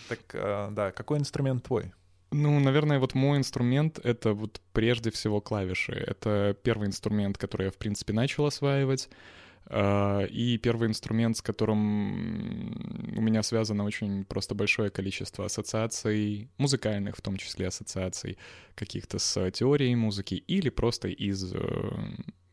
Так, 0.09 0.73
да, 0.73 0.91
какой 0.91 1.19
инструмент 1.19 1.63
твой? 1.65 1.93
Ну, 2.33 2.59
наверное, 2.59 2.99
вот 2.99 3.15
мой 3.15 3.39
инструмент— 3.39 4.01
это 4.03 4.33
вот 4.33 4.61
прежде 4.73 5.13
всего 5.13 5.41
клавиши. 5.41 5.93
Это 5.93 6.57
первый 6.65 6.89
инструмент, 6.89 7.39
который 7.39 7.67
я, 7.67 7.71
в 7.71 7.77
принципе, 7.77 8.13
начал 8.13 8.47
осваивать. 8.47 9.09
А, 9.67 10.25
и 10.25 10.59
первый 10.59 10.89
инструмент, 10.89 11.37
с 11.37 11.43
которым 11.43 12.73
у 13.17 13.21
меня 13.21 13.43
связано 13.43 13.85
очень 13.85 14.25
просто 14.25 14.55
большое 14.55 14.91
количество 14.91 15.47
ассоциаций, 15.47 16.51
музыкальных 16.59 17.17
в 17.17 17.23
том 17.23 17.37
числе 17.37 17.69
ассоциаций, 17.69 18.37
каких-то 18.75 19.19
с 19.19 19.51
теорией 19.53 19.95
музыки 19.95 20.35
или 20.35 20.69
просто 20.69 21.09
из 21.09 21.53
э, 21.55 21.59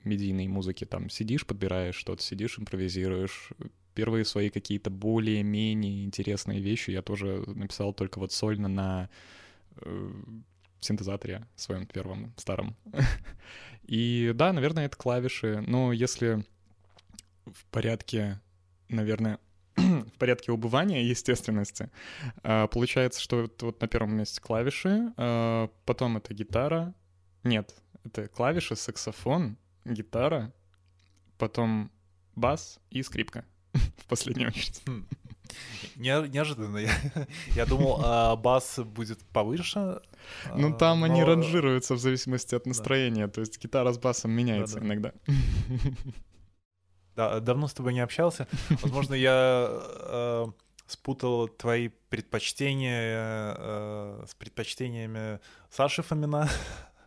медийной 0.04 0.48
музыки. 0.48 0.86
Там 0.86 1.10
сидишь, 1.10 1.46
подбираешь 1.46 1.96
что-то, 1.96 2.24
сидишь, 2.24 2.58
импровизируешь. 2.58 3.50
Первые 3.94 4.24
свои 4.24 4.50
какие-то 4.50 4.90
более-менее 4.90 6.06
интересные 6.06 6.62
вещи 6.62 6.92
я 6.92 7.02
тоже 7.02 7.44
написал 7.46 7.94
только 7.94 8.20
вот 8.20 8.32
сольно 8.32 8.70
на 8.70 9.10
э, 9.76 10.12
синтезаторе 10.80 11.46
своем 11.58 11.86
первом, 11.86 12.34
старом. 12.38 12.78
И 13.84 14.32
да, 14.34 14.54
наверное, 14.54 14.86
это 14.86 14.96
клавиши. 14.96 15.62
Но 15.68 15.92
если 15.92 16.46
в 17.54 17.66
порядке, 17.66 18.40
наверное, 18.90 19.40
в 19.76 20.18
порядке 20.18 20.52
убывания 20.52 21.04
естественности. 21.04 21.90
А, 22.44 22.68
получается, 22.68 23.22
что 23.22 23.50
вот 23.62 23.82
на 23.82 23.88
первом 23.88 24.16
месте 24.16 24.42
клавиши, 24.42 25.14
а, 25.18 25.70
потом 25.86 26.18
это 26.18 26.34
гитара. 26.34 26.94
Нет, 27.44 27.76
это 28.04 28.28
клавиши, 28.28 28.76
саксофон, 28.76 29.58
гитара, 29.86 30.54
потом 31.38 31.92
бас 32.36 32.80
и 32.90 33.04
скрипка 33.04 33.46
в 33.74 34.06
последнюю 34.08 34.50
очередь. 34.50 34.82
Хм. 34.86 35.08
Не, 35.96 36.28
неожиданно. 36.30 36.78
Я, 36.78 36.92
я 37.56 37.66
думал, 37.66 38.00
а 38.04 38.36
бас 38.36 38.80
будет 38.80 39.20
повыше. 39.26 40.02
Ну, 40.56 40.76
там 40.76 41.02
но... 41.02 41.08
они 41.08 41.24
ранжируются 41.24 41.96
в 41.96 42.00
зависимости 42.00 42.56
от 42.56 42.66
настроения. 42.66 43.28
Да. 43.28 43.34
То 43.34 43.42
есть 43.42 43.62
гитара 43.62 43.92
с 43.92 43.98
басом 43.98 44.32
меняется 44.32 44.76
да, 44.76 44.82
да. 44.82 44.86
иногда. 44.88 45.14
Да, 47.16 47.40
давно 47.40 47.68
с 47.68 47.74
тобой 47.74 47.94
не 47.94 48.00
общался. 48.00 48.48
Возможно, 48.82 49.14
я 49.14 49.68
э, 49.70 50.46
спутал 50.88 51.48
твои 51.48 51.90
предпочтения 52.10 53.56
э, 53.58 54.26
с 54.28 54.36
предпочтениями 54.36 55.40
Саши 55.70 56.04
Фомина, 56.04 56.50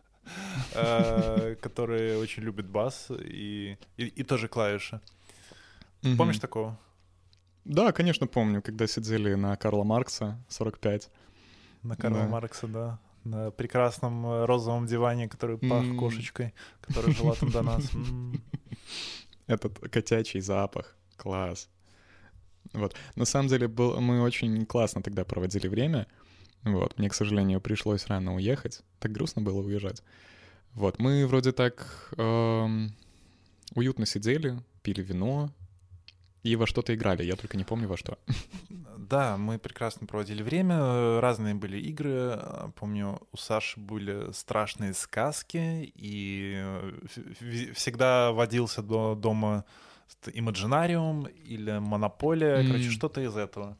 э, 0.73 1.55
который 1.61 2.17
очень 2.17 2.43
любит 2.43 2.67
бас 2.67 3.07
и, 3.09 3.77
и, 3.97 4.05
и 4.05 4.23
тоже 4.23 4.47
клавиши. 4.47 5.01
Помнишь 6.17 6.39
такого? 6.39 6.77
Да, 7.65 7.91
конечно, 7.91 8.27
помню, 8.27 8.61
когда 8.61 8.85
сидели 8.85 9.33
на 9.33 9.55
Карла 9.55 9.83
Маркса 9.83 10.37
45. 10.49 11.09
На 11.81 11.95
Карла 11.95 12.19
да. 12.19 12.27
Маркса, 12.27 12.67
да. 12.67 12.99
На 13.23 13.49
прекрасном 13.49 14.25
э, 14.27 14.45
розовом 14.45 14.85
диване, 14.85 15.27
который 15.27 15.57
пах 15.57 15.83
mm. 15.83 15.95
кошечкой, 15.95 16.53
которая 16.81 17.11
жила 17.15 17.33
там 17.33 17.49
до 17.49 17.63
нас. 17.63 17.89
Этот 19.47 19.79
котячий 19.89 20.39
запах. 20.39 20.95
Класс. 21.17 21.69
Вот. 22.73 22.95
На 23.15 23.25
самом 23.25 23.47
деле, 23.47 23.67
был, 23.67 23.99
мы 24.01 24.21
очень 24.21 24.65
классно 24.65 25.01
тогда 25.01 25.23
проводили 25.23 25.67
время. 25.67 26.07
Вот. 26.63 26.97
Мне, 26.97 27.09
к 27.09 27.13
сожалению, 27.13 27.61
пришлось 27.61 28.07
рано 28.07 28.35
уехать. 28.35 28.81
Так 28.99 29.11
грустно 29.11 29.41
было 29.41 29.61
уезжать. 29.61 30.01
Вот. 30.73 30.99
Мы 30.99 31.25
вроде 31.27 31.51
так 31.51 32.11
эм, 32.17 32.93
уютно 33.75 34.05
сидели, 34.05 34.59
пили 34.81 35.01
вино 35.01 35.51
и 36.45 36.55
во 36.55 36.67
что-то 36.67 36.93
играли. 36.93 37.23
Я 37.23 37.35
только 37.35 37.57
не 37.57 37.63
помню 37.63 37.87
во 37.87 37.97
что. 37.97 38.17
Да, 38.97 39.37
мы 39.37 39.57
прекрасно 39.57 40.07
проводили 40.07 40.43
время. 40.43 41.19
Разные 41.19 41.55
были 41.55 41.77
игры. 41.77 42.39
Помню, 42.75 43.19
у 43.31 43.37
Саши 43.37 43.79
были 43.79 44.31
страшные 44.31 44.93
сказки, 44.93 45.91
и 45.95 46.63
всегда 47.73 48.31
водился 48.31 48.81
до 48.83 49.15
дома 49.15 49.65
Имаджинариум 50.33 51.25
или 51.25 51.79
Монополия, 51.79 52.61
mm. 52.61 52.67
короче, 52.67 52.89
что-то 52.91 53.21
из 53.21 53.35
этого. 53.35 53.75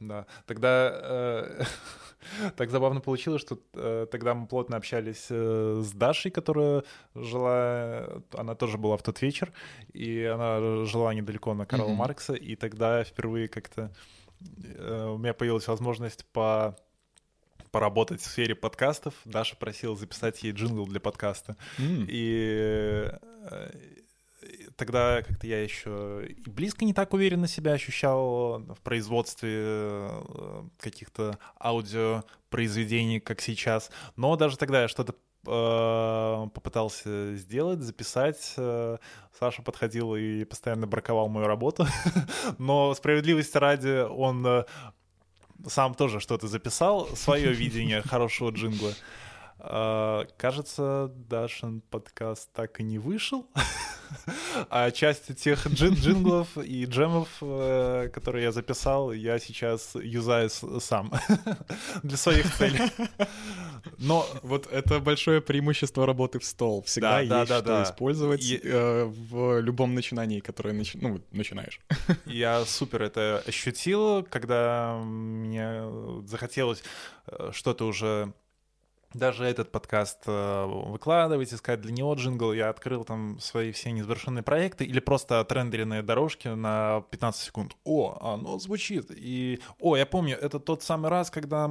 Да, 0.00 0.26
тогда 0.46 0.90
э, 0.92 1.64
так 2.56 2.70
забавно 2.70 3.00
получилось, 3.00 3.42
что 3.42 3.58
э, 3.74 4.06
тогда 4.10 4.34
мы 4.34 4.46
плотно 4.46 4.76
общались 4.76 5.26
э, 5.30 5.82
с 5.84 5.92
Дашей, 5.92 6.30
которая 6.30 6.84
жила, 7.14 8.22
она 8.32 8.54
тоже 8.54 8.78
была 8.78 8.96
в 8.96 9.02
тот 9.02 9.20
вечер, 9.22 9.52
и 9.92 10.22
она 10.22 10.84
жила 10.84 11.12
недалеко 11.14 11.54
на 11.54 11.66
Карла 11.66 11.90
mm-hmm. 11.90 11.94
Маркса, 11.94 12.34
и 12.34 12.54
тогда 12.54 13.02
впервые 13.02 13.48
как-то 13.48 13.92
э, 14.40 15.06
у 15.06 15.18
меня 15.18 15.34
появилась 15.34 15.66
возможность 15.66 16.24
по 16.26 16.76
поработать 17.70 18.22
в 18.22 18.24
сфере 18.24 18.54
подкастов. 18.54 19.14
Даша 19.26 19.54
просила 19.56 19.94
записать 19.94 20.42
ей 20.42 20.52
джингл 20.52 20.86
для 20.86 21.00
подкаста. 21.00 21.58
Mm. 21.78 22.06
И 22.08 23.10
э, 23.50 23.70
тогда 24.78 25.22
как-то 25.22 25.46
я 25.46 25.62
еще 25.62 26.24
и 26.26 26.48
близко 26.48 26.84
не 26.84 26.94
так 26.94 27.12
уверенно 27.12 27.48
себя 27.48 27.72
ощущал 27.72 28.60
в 28.60 28.80
производстве 28.82 29.50
э, 29.52 30.62
каких-то 30.78 31.38
аудиопроизведений, 31.60 33.20
как 33.20 33.40
сейчас. 33.40 33.90
Но 34.16 34.36
даже 34.36 34.56
тогда 34.56 34.82
я 34.82 34.88
что-то 34.88 35.14
э, 35.46 36.48
попытался 36.54 37.34
сделать, 37.34 37.80
записать. 37.80 38.54
Саша 39.38 39.62
подходил 39.62 40.14
и 40.14 40.44
постоянно 40.44 40.86
браковал 40.86 41.28
мою 41.28 41.48
работу. 41.48 41.86
Но 42.58 42.94
справедливости 42.94 43.58
ради 43.58 44.06
он 44.08 44.64
сам 45.66 45.94
тоже 45.94 46.20
что-то 46.20 46.46
записал, 46.46 47.08
свое 47.16 47.52
видение 47.52 48.00
хорошего 48.02 48.50
джингла. 48.50 48.92
А, 49.60 50.26
кажется, 50.36 51.12
Дашин 51.28 51.80
подкаст 51.80 52.50
так 52.52 52.80
и 52.80 52.84
не 52.84 52.98
вышел. 52.98 53.46
а 54.70 54.90
часть 54.90 55.34
тех 55.36 55.66
джин 55.66 55.94
джинглов 55.94 56.56
и 56.56 56.84
джемов, 56.84 57.28
э, 57.40 58.08
которые 58.12 58.44
я 58.44 58.52
записал, 58.52 59.12
я 59.12 59.38
сейчас 59.38 59.94
юзаю 59.94 60.48
сам 60.50 61.12
для 62.02 62.16
своих 62.16 62.54
целей. 62.56 62.80
Но 63.98 64.26
вот 64.42 64.68
это 64.70 65.00
большое 65.00 65.40
преимущество 65.40 66.06
работы 66.06 66.38
в 66.38 66.44
стол. 66.44 66.82
Всегда 66.82 67.10
да, 67.10 67.18
есть 67.20 67.30
да, 67.30 67.44
да, 67.46 67.58
что 67.58 67.66
да. 67.66 67.82
использовать 67.82 68.44
и... 68.44 68.60
э, 68.62 69.04
в 69.04 69.60
любом 69.60 69.94
начинании, 69.94 70.40
которое 70.40 70.72
начи... 70.72 70.98
ну, 71.00 71.20
начинаешь. 71.32 71.80
Я 72.26 72.64
супер 72.64 73.02
это 73.02 73.42
ощутил, 73.46 74.22
когда 74.22 75.00
мне 75.02 75.82
захотелось 76.26 76.82
э, 77.26 77.50
что-то 77.52 77.86
уже 77.86 78.32
даже 79.14 79.44
этот 79.44 79.72
подкаст 79.72 80.24
э, 80.26 80.66
выкладывать, 80.66 81.52
искать 81.52 81.80
для 81.80 81.92
него 81.92 82.14
джингл. 82.14 82.52
Я 82.52 82.68
открыл 82.68 83.04
там 83.04 83.38
свои 83.40 83.72
все 83.72 83.90
незавершенные 83.90 84.42
проекты 84.42 84.84
или 84.84 85.00
просто 85.00 85.40
отрендеренные 85.40 86.02
дорожки 86.02 86.48
на 86.48 87.02
15 87.10 87.42
секунд. 87.42 87.76
О, 87.84 88.18
оно 88.20 88.58
звучит. 88.58 89.10
И, 89.10 89.60
о, 89.80 89.96
я 89.96 90.04
помню, 90.04 90.36
это 90.36 90.60
тот 90.60 90.82
самый 90.82 91.10
раз, 91.10 91.30
когда 91.30 91.70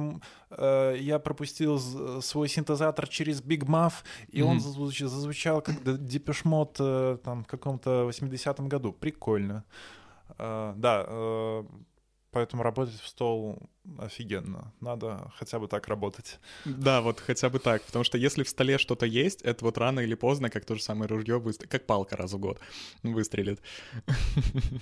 э, 0.50 0.96
я 0.98 1.18
пропустил 1.18 1.78
свой 2.20 2.48
синтезатор 2.48 3.06
через 3.06 3.40
Big 3.40 3.64
Muff, 3.64 3.92
и 4.28 4.40
mm-hmm. 4.40 4.44
он 4.44 4.60
зазвуч, 4.60 4.98
зазвучал 4.98 5.62
как 5.62 5.76
Mode 5.78 6.76
э, 6.80 7.18
там, 7.22 7.44
в 7.44 7.46
каком-то 7.46 8.08
80-м 8.08 8.68
году. 8.68 8.92
Прикольно. 8.92 9.64
Uh, 10.38 10.74
да, 10.76 11.06
uh, 11.08 11.66
Поэтому 12.38 12.62
работать 12.62 13.00
в 13.00 13.08
стол 13.08 13.58
офигенно. 13.98 14.72
Надо 14.80 15.32
хотя 15.34 15.58
бы 15.58 15.66
так 15.66 15.88
работать. 15.88 16.38
Да, 16.64 17.00
вот 17.00 17.18
хотя 17.18 17.50
бы 17.50 17.58
так. 17.58 17.82
Потому 17.82 18.04
что 18.04 18.16
если 18.16 18.44
в 18.44 18.48
столе 18.48 18.78
что-то 18.78 19.06
есть, 19.06 19.42
это 19.42 19.64
вот 19.64 19.76
рано 19.76 19.98
или 19.98 20.14
поздно, 20.14 20.48
как 20.48 20.64
то 20.64 20.76
же 20.76 20.82
самое 20.82 21.08
ружье, 21.08 21.40
выстрелит, 21.40 21.72
как 21.72 21.84
палка 21.84 22.16
раз 22.16 22.32
в 22.32 22.38
год 22.38 22.60
выстрелит. 23.02 23.60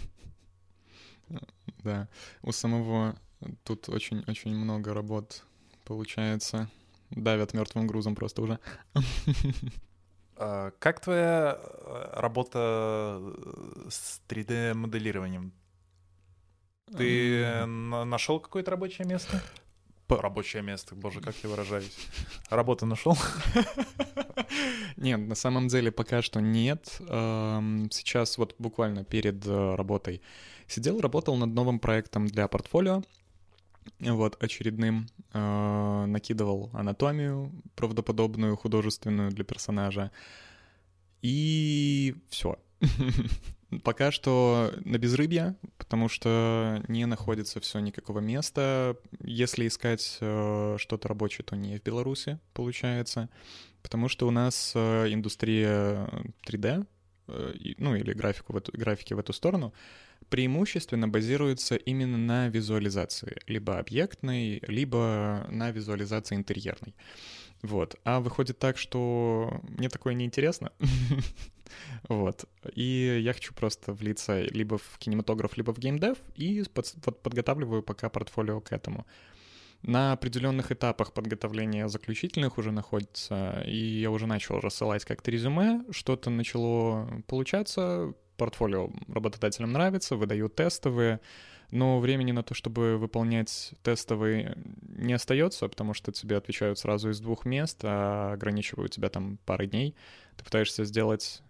Да, 1.82 2.08
у 2.42 2.52
самого 2.52 3.16
тут 3.64 3.88
очень-очень 3.88 4.54
много 4.54 4.92
работ 4.92 5.44
получается. 5.84 6.68
Давят 7.10 7.54
мертвым 7.54 7.86
грузом 7.86 8.14
просто 8.14 8.42
уже. 8.42 8.58
А 10.38 10.72
как 10.78 11.00
твоя 11.00 11.58
э, 11.58 12.20
работа 12.20 13.22
с 13.88 14.20
3D-моделированием? 14.28 15.50
Ты 16.94 17.66
нашел 17.66 18.38
какое-то 18.40 18.70
рабочее 18.70 19.06
место? 19.06 19.42
Рабочее 20.08 20.62
место, 20.62 20.94
боже, 20.94 21.20
как 21.20 21.34
я 21.42 21.48
выражаюсь. 21.48 21.96
Работу 22.48 22.86
нашел? 22.86 23.18
Нет, 24.96 25.18
на 25.18 25.34
самом 25.34 25.66
деле 25.66 25.90
пока 25.90 26.22
что 26.22 26.40
нет. 26.40 27.00
Эм, 27.08 27.90
сейчас 27.90 28.38
вот 28.38 28.54
буквально 28.58 29.04
перед 29.04 29.44
э, 29.44 29.74
работой 29.74 30.22
сидел, 30.68 31.00
работал 31.00 31.36
над 31.36 31.50
новым 31.50 31.80
проектом 31.80 32.26
для 32.26 32.46
портфолио. 32.46 33.02
Вот, 33.98 34.42
очередным. 34.42 35.08
Э, 35.32 36.04
накидывал 36.06 36.70
анатомию 36.72 37.50
правдоподобную, 37.74 38.56
художественную 38.56 39.32
для 39.32 39.44
персонажа. 39.44 40.12
И 41.20 42.14
все. 42.30 42.58
Пока 43.82 44.12
что 44.12 44.72
на 44.84 44.96
безрыбье, 44.96 45.56
потому 45.76 46.08
что 46.08 46.84
не 46.86 47.04
находится 47.04 47.60
все 47.60 47.80
никакого 47.80 48.20
места. 48.20 48.96
Если 49.20 49.66
искать 49.66 50.18
э, 50.20 50.76
что-то 50.78 51.08
рабочее, 51.08 51.44
то 51.44 51.56
не 51.56 51.78
в 51.78 51.82
Беларуси, 51.82 52.38
получается, 52.54 53.28
потому 53.82 54.08
что 54.08 54.28
у 54.28 54.30
нас 54.30 54.72
э, 54.76 55.12
индустрия 55.12 56.08
3D, 56.46 56.86
э, 57.26 57.54
ну 57.78 57.96
или 57.96 58.12
графику 58.12 58.52
в 58.52 58.56
эту, 58.56 58.70
графики 58.70 59.14
в 59.14 59.18
эту 59.18 59.32
сторону, 59.32 59.74
преимущественно 60.28 61.08
базируется 61.08 61.74
именно 61.74 62.18
на 62.18 62.48
визуализации, 62.48 63.36
либо 63.48 63.78
объектной, 63.78 64.62
либо 64.68 65.44
на 65.50 65.72
визуализации 65.72 66.36
интерьерной. 66.36 66.94
Вот. 67.62 67.96
А 68.04 68.20
выходит 68.20 68.58
так, 68.58 68.78
что 68.78 69.60
мне 69.62 69.88
такое 69.88 70.14
неинтересно. 70.14 70.72
Вот. 72.08 72.44
И 72.74 73.20
я 73.22 73.32
хочу 73.32 73.52
просто 73.52 73.92
влиться 73.92 74.40
либо 74.40 74.78
в 74.78 74.98
кинематограф, 74.98 75.56
либо 75.56 75.74
в 75.74 75.78
геймдев, 75.78 76.16
и 76.36 76.62
под, 76.72 76.94
под, 77.04 77.22
подготавливаю 77.22 77.82
пока 77.82 78.08
портфолио 78.08 78.60
к 78.60 78.70
этому. 78.70 79.04
На 79.82 80.12
определенных 80.12 80.72
этапах 80.72 81.12
подготовления 81.12 81.88
заключительных 81.88 82.58
уже 82.58 82.70
находится, 82.70 83.62
и 83.66 83.76
я 83.76 84.10
уже 84.10 84.26
начал 84.26 84.60
рассылать 84.60 85.04
как-то 85.04 85.30
резюме, 85.30 85.84
что-то 85.90 86.30
начало 86.30 87.22
получаться, 87.26 88.14
портфолио 88.36 88.90
работодателям 89.08 89.72
нравится, 89.72 90.16
выдают 90.16 90.54
тестовые, 90.54 91.20
но 91.70 91.98
времени 92.00 92.32
на 92.32 92.42
то, 92.42 92.54
чтобы 92.54 92.96
выполнять 92.96 93.74
тестовые, 93.82 94.56
не 94.88 95.12
остается, 95.12 95.68
потому 95.68 95.94
что 95.94 96.12
тебе 96.12 96.36
отвечают 96.36 96.78
сразу 96.78 97.10
из 97.10 97.20
двух 97.20 97.44
мест, 97.44 97.80
а 97.82 98.32
ограничивают 98.32 98.92
тебя 98.92 99.08
там 99.08 99.38
парой 99.44 99.66
дней. 99.68 99.94
Ты 100.36 100.44
пытаешься 100.44 100.84
сделать 100.84 101.42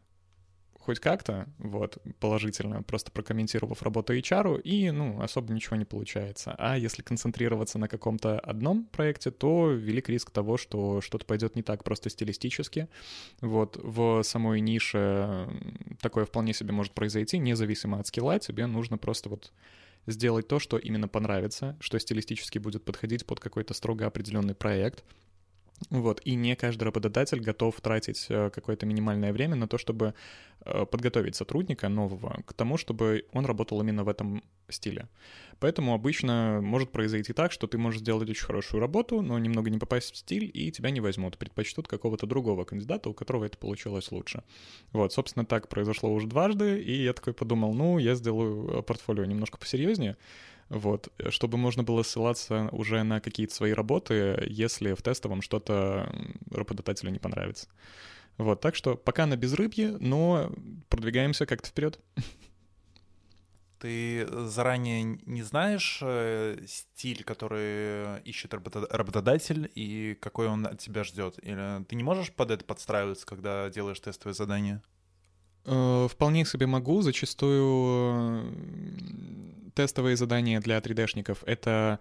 хоть 0.87 1.01
как-то, 1.01 1.49
вот, 1.59 1.99
положительно, 2.21 2.81
просто 2.85 3.11
прокомментировав 3.11 3.83
работу 3.83 4.14
HR, 4.14 4.61
и, 4.61 4.93
ну, 4.93 5.21
особо 5.21 5.53
ничего 5.53 5.75
не 5.75 5.85
получается. 5.85 6.55
А 6.59 6.79
если 6.79 7.03
концентрироваться 7.03 7.77
на 7.81 7.89
каком-то 7.89 8.39
одном 8.39 8.85
проекте, 8.85 9.33
то 9.33 9.69
велик 9.73 10.09
риск 10.09 10.31
того, 10.31 10.57
что 10.57 11.01
что-то 11.01 11.27
пойдет 11.27 11.57
не 11.57 11.62
так 11.62 11.83
просто 11.83 12.09
стилистически. 12.09 12.89
Вот, 13.41 13.77
в 13.83 14.23
самой 14.23 14.61
нише 14.61 15.49
такое 16.01 16.25
вполне 16.25 16.55
себе 16.55 16.71
может 16.71 16.93
произойти, 16.93 17.39
независимо 17.39 17.99
от 17.99 18.07
скилла, 18.07 18.39
тебе 18.39 18.67
нужно 18.67 18.97
просто 18.97 19.29
вот 19.29 19.53
сделать 20.07 20.48
то, 20.48 20.59
что 20.59 20.78
именно 20.78 21.09
понравится, 21.09 21.76
что 21.80 21.98
стилистически 21.98 22.59
будет 22.59 22.84
подходить 22.84 23.26
под 23.26 23.40
какой-то 23.40 23.74
строго 23.74 24.07
определенный 24.07 24.54
проект, 24.54 25.04
вот, 25.91 26.20
и 26.24 26.35
не 26.35 26.57
каждый 26.57 26.85
работодатель 26.85 27.41
готов 27.41 27.81
тратить 27.81 28.27
э, 28.29 28.51
какое-то 28.51 28.87
минимальное 28.87 29.33
время 29.33 29.57
на 29.57 29.68
то, 29.68 29.77
чтобы 29.79 30.14
э, 30.64 30.87
подготовить 30.87 31.37
сотрудника 31.37 31.89
нового 31.89 32.43
к 32.47 32.53
тому, 32.55 32.79
чтобы 32.79 33.27
он 33.33 33.45
работал 33.45 33.81
именно 33.83 34.03
в 34.03 34.09
этом 34.09 34.43
стиле. 34.68 35.09
Поэтому 35.59 35.95
обычно 35.95 36.61
может 36.62 36.91
произойти 36.91 37.33
так, 37.33 37.53
что 37.53 37.66
ты 37.66 37.79
можешь 37.79 38.01
сделать 38.01 38.29
очень 38.29 38.47
хорошую 38.47 38.81
работу, 38.81 39.22
но 39.22 39.39
немного 39.39 39.70
не 39.70 39.79
попасть 39.79 40.14
в 40.14 40.16
стиль, 40.16 40.51
и 40.53 40.70
тебя 40.72 40.91
не 40.91 41.01
возьмут, 41.01 41.39
предпочтут 41.39 41.89
какого-то 41.89 42.27
другого 42.27 42.64
кандидата, 42.64 43.09
у 43.09 43.14
которого 43.14 43.45
это 43.45 43.59
получилось 43.59 44.11
лучше. 44.11 44.43
Вот, 44.93 45.12
собственно, 45.12 45.45
так 45.45 45.68
произошло 45.68 46.12
уже 46.12 46.27
дважды, 46.27 46.81
и 46.83 47.05
я 47.05 47.12
такой 47.12 47.35
подумал, 47.35 47.74
ну, 47.74 47.99
я 47.99 48.14
сделаю 48.14 48.79
э, 48.79 48.83
портфолио 48.83 49.24
немножко 49.24 49.59
посерьезнее, 49.59 50.16
вот, 50.69 51.12
чтобы 51.31 51.59
можно 51.59 51.83
было 51.83 52.03
ссылаться 52.03 52.69
уже 52.73 53.03
на 53.03 53.21
какие-то 53.21 53.55
свои 53.55 53.73
работы, 53.73 54.45
если 54.49 54.95
в 54.95 55.03
тестовом 55.03 55.43
что-то 55.43 56.12
работодателю 56.51 57.11
не 57.11 57.19
понравится. 57.19 57.69
Вот, 58.37 58.61
так 58.61 58.75
что 58.75 58.97
пока 58.97 59.27
на 59.27 59.37
безрыбье, 59.37 59.97
но 59.99 60.53
продвигаемся 60.89 61.47
как-то 61.47 61.69
вперед. 61.69 62.01
Ты 63.79 64.27
заранее 64.49 65.03
не 65.27 65.43
знаешь 65.43 66.01
э, 66.03 66.59
стиль, 66.67 67.23
который 67.25 68.21
ищет 68.23 68.55
работодатель, 68.55 69.71
и 69.75 70.17
какой 70.21 70.49
он 70.49 70.67
от 70.67 70.79
тебя 70.79 71.05
ждет? 71.05 71.39
Или 71.43 71.85
ты 71.85 71.95
не 71.95 72.03
можешь 72.03 72.33
под 72.33 72.51
это 72.51 72.64
подстраиваться, 72.64 73.27
когда 73.27 73.69
делаешь 73.69 74.01
тестовые 74.01 74.35
задания? 74.35 74.83
Э, 75.67 76.09
вполне 76.11 76.47
себе 76.47 76.67
могу. 76.67 77.03
Зачастую 77.03 78.51
тестовые 79.77 80.16
задания 80.16 80.61
для 80.61 80.79
3D-шников— 80.79 81.39
это 81.47 82.01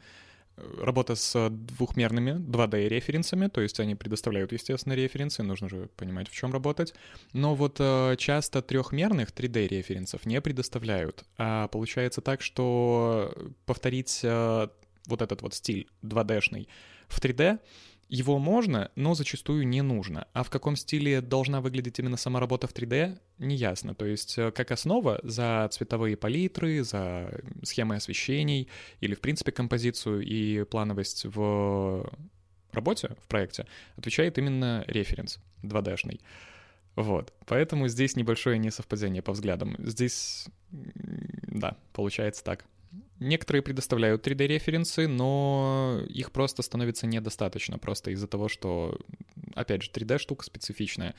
э, 0.57 0.63
работа 0.81 1.15
с 1.15 1.49
двухмерными 1.49 2.31
2D-референсами, 2.31 3.49
то 3.49 3.61
есть 3.61 3.79
они 3.79 3.95
предоставляют, 3.95 4.53
естественно, 4.53 4.93
референсы, 4.93 5.43
нужно 5.43 5.69
же 5.69 5.89
понимать, 5.97 6.29
в 6.29 6.33
чем 6.33 6.53
работать. 6.53 6.95
Но 7.33 7.53
вот 7.53 7.77
э, 7.79 8.15
часто 8.17 8.61
трехмерных 8.61 9.29
3D-референсов 9.29 10.25
не 10.25 10.41
предоставляют. 10.41 11.25
А 11.37 11.67
получается 11.67 12.21
так, 12.21 12.41
что 12.41 13.31
повторить 13.65 14.21
э, 14.23 14.67
вот 15.07 15.21
этот 15.21 15.41
вот 15.41 15.53
стиль 15.53 15.87
2D-шный 16.01 16.67
в 17.09 17.21
3D— 17.21 17.59
его 18.07 18.37
можно, 18.37 18.91
но 18.95 19.15
зачастую 19.15 19.67
не 19.67 19.81
нужно. 19.81 20.27
А 20.33 20.43
в 20.43 20.49
каком 20.49 20.75
стиле 20.75 21.21
должна 21.21 21.61
выглядеть 21.61 21.99
именно 21.99 22.17
сама 22.17 22.39
работа 22.39 22.67
в 22.67 22.73
3D, 22.73 23.17
не 23.39 23.55
ясно. 23.55 23.95
То 23.95 24.05
есть 24.05 24.37
э, 24.37 24.51
как 24.51 24.71
основа 24.71 25.19
за 25.23 25.67
цветовые 25.71 26.15
палитры, 26.15 26.83
за 26.83 27.41
схемы 27.63 27.95
освещений 27.95 28.69
или, 28.99 29.15
в 29.15 29.21
принципе, 29.21 29.51
композицию 29.51 30.21
и 30.21 30.63
плановость 30.65 31.25
в 31.25 32.11
работе, 32.71 33.15
в 33.23 33.27
проекте, 33.27 33.65
отвечает 33.95 34.37
именно 34.37 34.83
референс 34.87 35.39
2D-шный. 35.63 36.21
Вот, 36.95 37.33
поэтому 37.45 37.87
здесь 37.87 38.15
небольшое 38.15 38.57
несовпадение 38.57 39.21
по 39.21 39.33
взглядам. 39.33 39.75
Здесь, 39.79 40.47
да, 40.71 41.77
получается 41.91 42.43
так. 42.43 42.65
Некоторые 43.19 43.61
предоставляют 43.61 44.27
3D-референсы, 44.27 45.07
но 45.07 46.01
их 46.07 46.31
просто 46.31 46.61
становится 46.61 47.07
недостаточно, 47.07 47.77
просто 47.77 48.11
из-за 48.11 48.27
того, 48.27 48.49
что, 48.49 48.97
опять 49.53 49.83
же, 49.83 49.91
3D-штука 49.91 50.43
специфичная. 50.43 51.15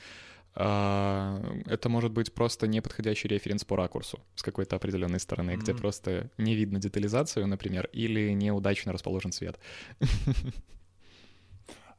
А, 0.59 1.41
это 1.65 1.89
может 1.89 2.11
быть 2.11 2.33
просто 2.33 2.67
неподходящий 2.67 3.27
референс 3.27 3.63
по 3.63 3.75
ракурсу 3.75 4.19
с 4.35 4.41
какой-то 4.41 4.75
определенной 4.75 5.19
стороны, 5.19 5.51
mm-hmm. 5.51 5.57
где 5.57 5.73
просто 5.75 6.31
не 6.37 6.55
видно 6.55 6.79
детализацию, 6.79 7.47
например, 7.47 7.89
или 7.93 8.31
неудачно 8.31 8.91
расположен 8.91 9.31
свет. 9.31 9.59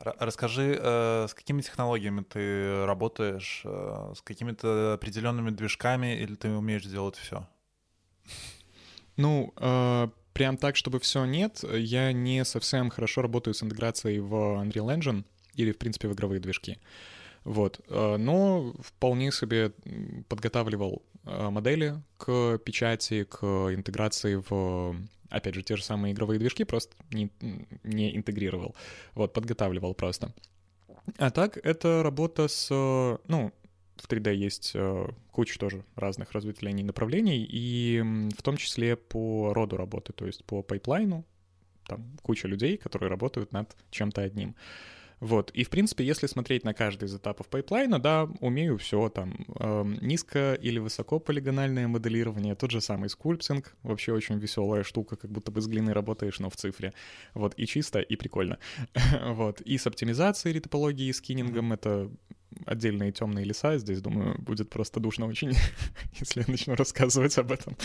Расскажи, 0.01 0.79
э, 0.81 1.27
с 1.29 1.35
какими 1.35 1.61
технологиями 1.61 2.23
ты 2.23 2.85
работаешь, 2.85 3.63
э, 3.65 4.13
с 4.17 4.23
какими-то 4.23 4.95
определенными 4.95 5.51
движками, 5.51 6.17
или 6.21 6.35
ты 6.35 6.51
умеешь 6.51 6.85
делать 6.85 7.17
все? 7.17 7.49
Ну, 9.19 9.53
э, 9.57 10.09
прям 10.33 10.57
так, 10.57 10.77
чтобы 10.77 11.01
все 11.01 11.25
нет, 11.25 11.65
я 11.75 12.13
не 12.13 12.45
совсем 12.45 12.89
хорошо 12.89 13.21
работаю 13.23 13.53
с 13.53 13.63
интеграцией 13.65 14.21
в 14.21 14.33
Unreal 14.33 14.97
Engine 14.97 15.25
или, 15.57 15.73
в 15.73 15.79
принципе, 15.79 16.07
в 16.07 16.13
игровые 16.13 16.41
движки. 16.41 16.79
Вот. 17.43 17.81
Э, 17.89 18.17
но 18.17 18.73
вполне 18.79 19.33
себе 19.33 19.73
подготавливал 20.29 21.03
э, 21.25 21.51
модели 21.51 22.01
к 22.17 22.59
печати, 22.59 23.25
к 23.25 23.45
интеграции 23.75 24.41
в, 24.49 24.97
опять 25.31 25.55
же, 25.57 25.63
те 25.63 25.77
же 25.77 25.83
самые 25.83 26.15
игровые 26.15 26.39
движки, 26.39 26.63
просто 26.63 26.95
не, 27.11 27.29
не 27.83 28.17
интегрировал. 28.17 28.77
Вот, 29.15 29.33
подготавливал 29.33 29.95
просто. 29.95 30.33
А 31.17 31.31
так, 31.31 31.59
это 31.65 32.05
работа 32.05 32.47
с, 32.47 32.69
ну, 32.71 33.53
в 34.01 34.09
3D 34.09 34.35
есть 34.35 34.73
э, 34.75 35.09
куча 35.31 35.59
тоже 35.59 35.85
разных 35.97 36.33
разветвлений 36.33 36.83
направлений, 36.83 37.47
и 37.49 38.03
в 38.37 38.43
том 38.43 38.57
числе 38.57 38.97
по 38.97 39.53
роду 39.53 39.77
работы, 39.77 40.13
то 40.13 40.27
есть 40.27 40.45
по 40.45 40.63
пайплайну, 40.63 41.25
там 41.87 42.17
куча 42.23 42.49
людей, 42.49 42.77
которые 42.77 43.11
работают 43.11 43.53
над 43.53 43.75
чем-то 43.91 44.23
одним. 44.23 44.55
Вот, 45.21 45.51
и 45.51 45.65
в 45.65 45.71
принципе, 45.71 46.05
если 46.05 46.29
смотреть 46.29 46.65
на 46.65 46.75
каждый 46.75 47.07
из 47.07 47.17
этапов 47.17 47.49
пайплайна, 47.49 47.99
да, 47.99 48.29
умею 48.41 48.79
все 48.79 49.09
там, 49.09 49.47
э, 49.59 49.85
низко 50.01 50.55
или 50.55 50.79
высоко 50.79 51.19
полигональное 51.19 51.89
моделирование, 51.89 52.55
тот 52.55 52.71
же 52.71 52.81
самый 52.81 53.09
sculpting, 53.09 53.75
вообще 53.83 54.13
очень 54.13 54.39
веселая 54.39 54.85
штука, 54.85 55.17
как 55.17 55.33
будто 55.33 55.51
бы 55.51 55.61
с 55.61 55.67
глиной 55.67 55.93
работаешь, 55.93 56.39
но 56.39 56.51
в 56.51 56.57
цифре, 56.57 56.93
вот, 57.35 57.55
и 57.57 57.67
чисто, 57.67 57.99
и 57.99 58.15
прикольно, 58.15 58.59
вот, 59.25 59.61
и 59.61 59.77
с 59.77 59.89
оптимизацией 59.89 60.55
ретопологией, 60.55 61.13
скинингом, 61.13 61.73
это 61.73 62.11
отдельные 62.67 63.13
темные 63.13 63.45
леса. 63.45 63.79
Здесь, 63.79 64.01
думаю, 64.01 64.37
будет 64.41 64.71
просто 64.71 65.01
душно 65.01 65.27
очень, 65.27 65.53
если 66.21 66.41
я 66.41 66.47
начну 66.49 66.75
рассказывать 66.75 67.39
об 67.39 67.53
этом. 67.53 67.77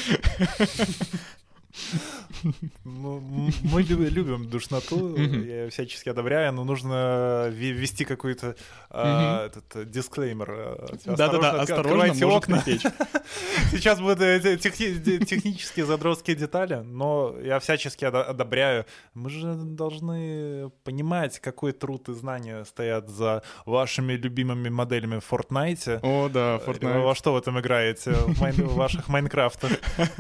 Мы 2.83 3.81
любим 3.83 4.49
душноту, 4.49 5.15
я 5.17 5.69
всячески 5.69 6.09
одобряю, 6.09 6.53
но 6.53 6.63
нужно 6.63 7.47
ввести 7.49 8.05
какой-то 8.05 8.55
а, 8.89 9.47
этот 9.47 9.89
дисклеймер. 9.89 10.51
Э, 10.51 10.87
Да-да-да, 11.05 11.61
осторожно, 11.61 12.27
окна. 12.27 12.63
Сейчас 13.71 13.99
будут 13.99 14.19
технические 14.19 15.85
задротские 15.85 16.35
детали, 16.35 16.75
но 16.75 17.35
я 17.41 17.59
всячески 17.59 18.05
одобряю. 18.05 18.85
Мы 19.13 19.29
же 19.29 19.53
должны 19.55 20.69
понимать, 20.83 21.39
какой 21.39 21.71
труд 21.71 22.09
и 22.09 22.13
знания 22.13 22.65
стоят 22.65 23.09
за 23.09 23.43
вашими 23.65 24.13
любимыми 24.13 24.69
моделями 24.69 25.19
в 25.19 25.31
Fortnite. 25.31 25.99
О, 26.01 26.29
да, 26.29 26.57
Fortnite. 26.57 27.01
Во 27.01 27.15
что 27.15 27.33
в 27.33 27.37
этом 27.37 27.59
играете? 27.59 28.11
В 28.11 28.75
ваших 28.75 29.07
Майнкрафтах. 29.07 29.71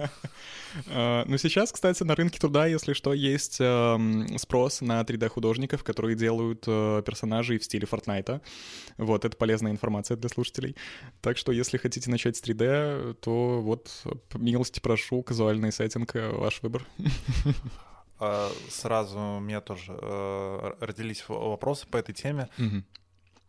Э, 0.87 1.23
ну, 1.25 1.37
сейчас, 1.37 1.71
кстати, 1.71 2.03
на 2.03 2.15
рынке 2.15 2.39
труда, 2.39 2.65
если 2.65 2.93
что, 2.93 3.13
есть 3.13 3.57
эм, 3.59 4.37
спрос 4.37 4.81
на 4.81 5.01
3D-художников, 5.01 5.83
которые 5.83 6.15
делают 6.15 6.63
э, 6.67 7.01
персонажей 7.05 7.57
в 7.59 7.63
стиле 7.63 7.87
Fortnite. 7.89 8.41
Вот, 8.97 9.25
это 9.25 9.35
полезная 9.37 9.71
информация 9.71 10.17
для 10.17 10.29
слушателей. 10.29 10.75
Так 11.21 11.37
что, 11.37 11.51
если 11.51 11.77
хотите 11.77 12.09
начать 12.09 12.37
с 12.37 12.43
3D, 12.43 13.15
то 13.15 13.61
вот, 13.61 13.91
милости 14.35 14.79
прошу, 14.79 15.21
казуальный 15.23 15.71
сеттинг— 15.71 16.13
ваш 16.15 16.61
выбор. 16.61 16.85
А, 18.19 18.49
сразу 18.69 19.19
у 19.19 19.39
меня 19.39 19.59
тоже 19.59 19.97
э, 19.99 20.73
родились 20.79 21.25
вопросы 21.27 21.87
по 21.87 21.97
этой 21.97 22.13
теме. 22.13 22.47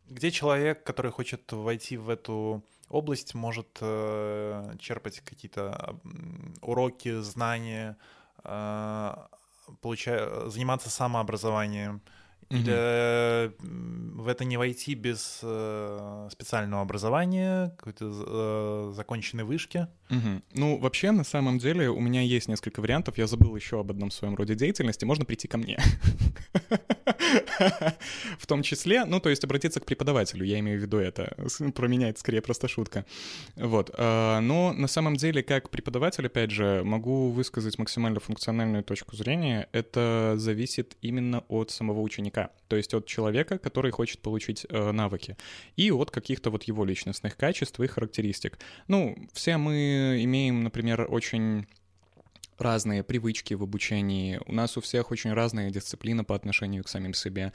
Где 0.08 0.30
человек, 0.30 0.82
который 0.84 1.12
хочет 1.12 1.50
войти 1.52 1.96
в 1.96 2.10
эту 2.10 2.64
область, 2.94 3.34
может 3.34 3.78
э, 3.80 4.74
черпать 4.78 5.20
какие-то 5.20 5.98
уроки, 6.62 7.20
знания, 7.20 7.96
э, 8.44 9.14
получа- 9.82 10.48
заниматься 10.48 10.90
самообразованием? 10.90 12.00
Или 12.50 12.70
м, 13.62 14.18
в 14.18 14.28
это 14.28 14.44
не 14.44 14.56
войти 14.58 14.94
без 14.94 15.40
э, 15.42 16.28
специального 16.30 16.82
образования, 16.82 17.74
какой-то 17.78 18.04
э, 18.04 18.92
законченной 18.94 19.44
вышки? 19.44 19.88
Мгм. 20.10 20.42
Ну, 20.52 20.78
вообще, 20.78 21.10
на 21.10 21.24
самом 21.24 21.58
деле, 21.58 21.88
у 21.88 22.00
меня 22.00 22.20
есть 22.20 22.48
несколько 22.48 22.80
вариантов. 22.80 23.18
Я 23.18 23.26
забыл 23.26 23.56
еще 23.56 23.80
об 23.80 23.90
одном 23.90 24.10
своем 24.10 24.36
роде 24.36 24.54
деятельности. 24.54 25.04
Можно 25.06 25.24
прийти 25.24 25.48
ко 25.48 25.56
мне. 25.58 25.78
В 28.38 28.46
том 28.46 28.62
числе, 28.62 29.04
ну, 29.04 29.20
то 29.20 29.28
есть 29.28 29.44
обратиться 29.44 29.80
к 29.80 29.86
преподавателю, 29.86 30.44
я 30.44 30.58
имею 30.60 30.78
в 30.78 30.82
виду 30.82 30.98
это. 30.98 31.36
Про 31.74 31.88
меня 31.88 32.08
это 32.08 32.20
скорее 32.20 32.40
просто 32.40 32.68
шутка. 32.68 33.04
Вот. 33.56 33.90
а, 33.94 34.40
Но 34.40 34.72
на 34.72 34.88
самом 34.88 35.16
деле, 35.16 35.42
как 35.42 35.70
преподаватель, 35.70 36.26
опять 36.26 36.50
же, 36.50 36.82
могу 36.84 37.30
высказать 37.30 37.78
максимально 37.78 38.20
функциональную 38.20 38.84
точку 38.84 39.16
зрения. 39.16 39.68
Это 39.72 40.34
зависит 40.36 40.96
именно 41.02 41.44
от 41.48 41.70
самого 41.70 42.00
ученика. 42.00 42.50
То 42.68 42.76
есть 42.76 42.94
от 42.94 43.06
человека, 43.06 43.58
который 43.58 43.90
хочет 43.90 44.20
получить 44.20 44.66
э, 44.68 44.92
навыки. 44.92 45.36
И 45.76 45.90
от 45.90 46.10
каких-то 46.10 46.50
вот 46.50 46.64
его 46.64 46.84
личностных 46.84 47.36
качеств 47.36 47.80
и 47.80 47.86
характеристик. 47.86 48.58
Ну, 48.88 49.16
все 49.32 49.56
мы 49.56 50.20
имеем, 50.22 50.62
например, 50.62 51.06
очень 51.08 51.66
разные 52.58 53.02
привычки 53.02 53.54
в 53.54 53.62
обучении. 53.62 54.40
У 54.46 54.52
нас 54.52 54.76
у 54.76 54.80
всех 54.80 55.10
очень 55.10 55.32
разная 55.32 55.70
дисциплина 55.70 56.24
по 56.24 56.34
отношению 56.34 56.84
к 56.84 56.88
самим 56.88 57.14
себе. 57.14 57.52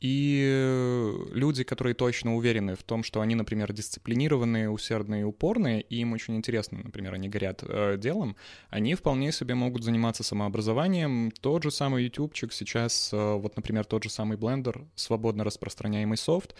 И 0.00 0.42
э, 0.46 1.14
люди, 1.32 1.64
которые 1.64 1.94
точно 1.94 2.36
уверены 2.36 2.74
в 2.74 2.82
том, 2.82 3.02
что 3.02 3.22
они, 3.22 3.34
например, 3.34 3.72
дисциплинированные, 3.72 4.68
усердные 4.68 5.22
и 5.22 5.24
упорные, 5.24 5.80
и 5.80 5.96
им 5.96 6.12
очень 6.12 6.36
интересно, 6.36 6.80
например, 6.84 7.14
они 7.14 7.30
горят 7.30 7.62
э, 7.62 7.96
делом, 7.96 8.36
они 8.68 8.94
вполне 8.94 9.32
себе 9.32 9.54
могут 9.54 9.84
заниматься 9.84 10.22
самообразованием. 10.22 11.30
Тот 11.40 11.62
же 11.62 11.70
самый 11.70 12.04
ютубчик 12.04 12.52
сейчас, 12.52 13.10
э, 13.12 13.34
вот, 13.36 13.56
например, 13.56 13.86
тот 13.86 14.04
же 14.04 14.10
самый 14.10 14.36
Blender, 14.36 14.86
свободно 14.96 15.44
распространяемый 15.44 16.18
софт, 16.18 16.54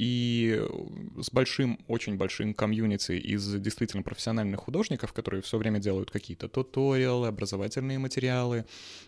и 0.00 0.56
э, 0.58 1.22
с 1.22 1.30
большим, 1.30 1.78
очень 1.86 2.16
большим 2.16 2.54
комьюнити 2.54 3.12
из 3.12 3.54
действительно 3.60 4.02
профессиональных 4.02 4.60
художников, 4.60 5.12
которые 5.12 5.42
все 5.42 5.58
время 5.58 5.78
делают 5.78 6.10
какие-то 6.10 6.48
туториалы, 6.48 7.28
образовательные 7.28 7.98
материалы 7.98 8.64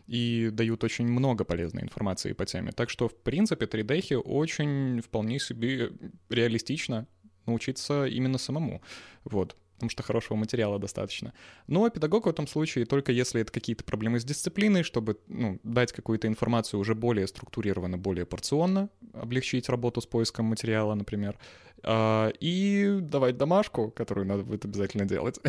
и 0.07 0.51
дают 0.53 0.85
очень 0.85 1.09
много 1.09 1.45
полезной 1.45 1.83
информации 1.83 2.35
по 2.35 2.45
теме. 2.45 2.73
Так 2.73 2.91
что, 2.91 3.09
в 3.09 3.15
принципе, 3.15 3.65
3D 3.65 4.17
очень 4.19 5.01
вполне 5.01 5.41
себе 5.41 5.93
реалистично 6.29 7.07
научиться 7.47 8.05
именно 8.05 8.37
самому. 8.37 8.83
Вот 9.25 9.57
потому 9.83 9.91
что 9.91 10.05
хорошего 10.05 10.37
материала 10.37 10.79
достаточно. 10.79 11.33
Но 11.67 11.91
педагог 11.91 12.27
в 12.27 12.29
этом 12.29 12.47
случае 12.47 12.87
только 12.87 13.11
если 13.11 13.41
это 13.41 13.51
какие-то 13.51 13.83
проблемы 13.83 14.21
с 14.21 14.25
дисциплиной, 14.25 14.85
чтобы 14.85 15.19
ну, 15.27 15.59
дать 15.65 15.91
какую-то 15.91 16.29
информацию 16.29 16.79
уже 16.79 16.95
более 16.95 17.27
структурированно, 17.27 17.99
более 17.99 18.25
порционно, 18.25 18.91
облегчить 19.13 19.69
работу 19.69 20.01
с 20.01 20.07
поиском 20.07 20.47
материала, 20.47 20.95
например, 20.95 21.37
а, 21.83 22.29
и 22.39 22.99
давать 23.01 23.39
домашку, 23.39 23.91
которую 23.91 24.25
надо 24.25 24.45
будет 24.45 24.65
обязательно 24.65 25.05
делать. 25.05 25.41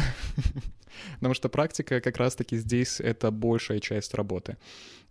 Потому 1.16 1.36
что 1.36 1.48
практика 1.48 2.02
как 2.02 2.18
раз-таки 2.18 2.58
здесь— 2.58 3.00
это 3.02 3.30
большая 3.30 3.80
часть 3.80 4.16
работы. 4.16 4.58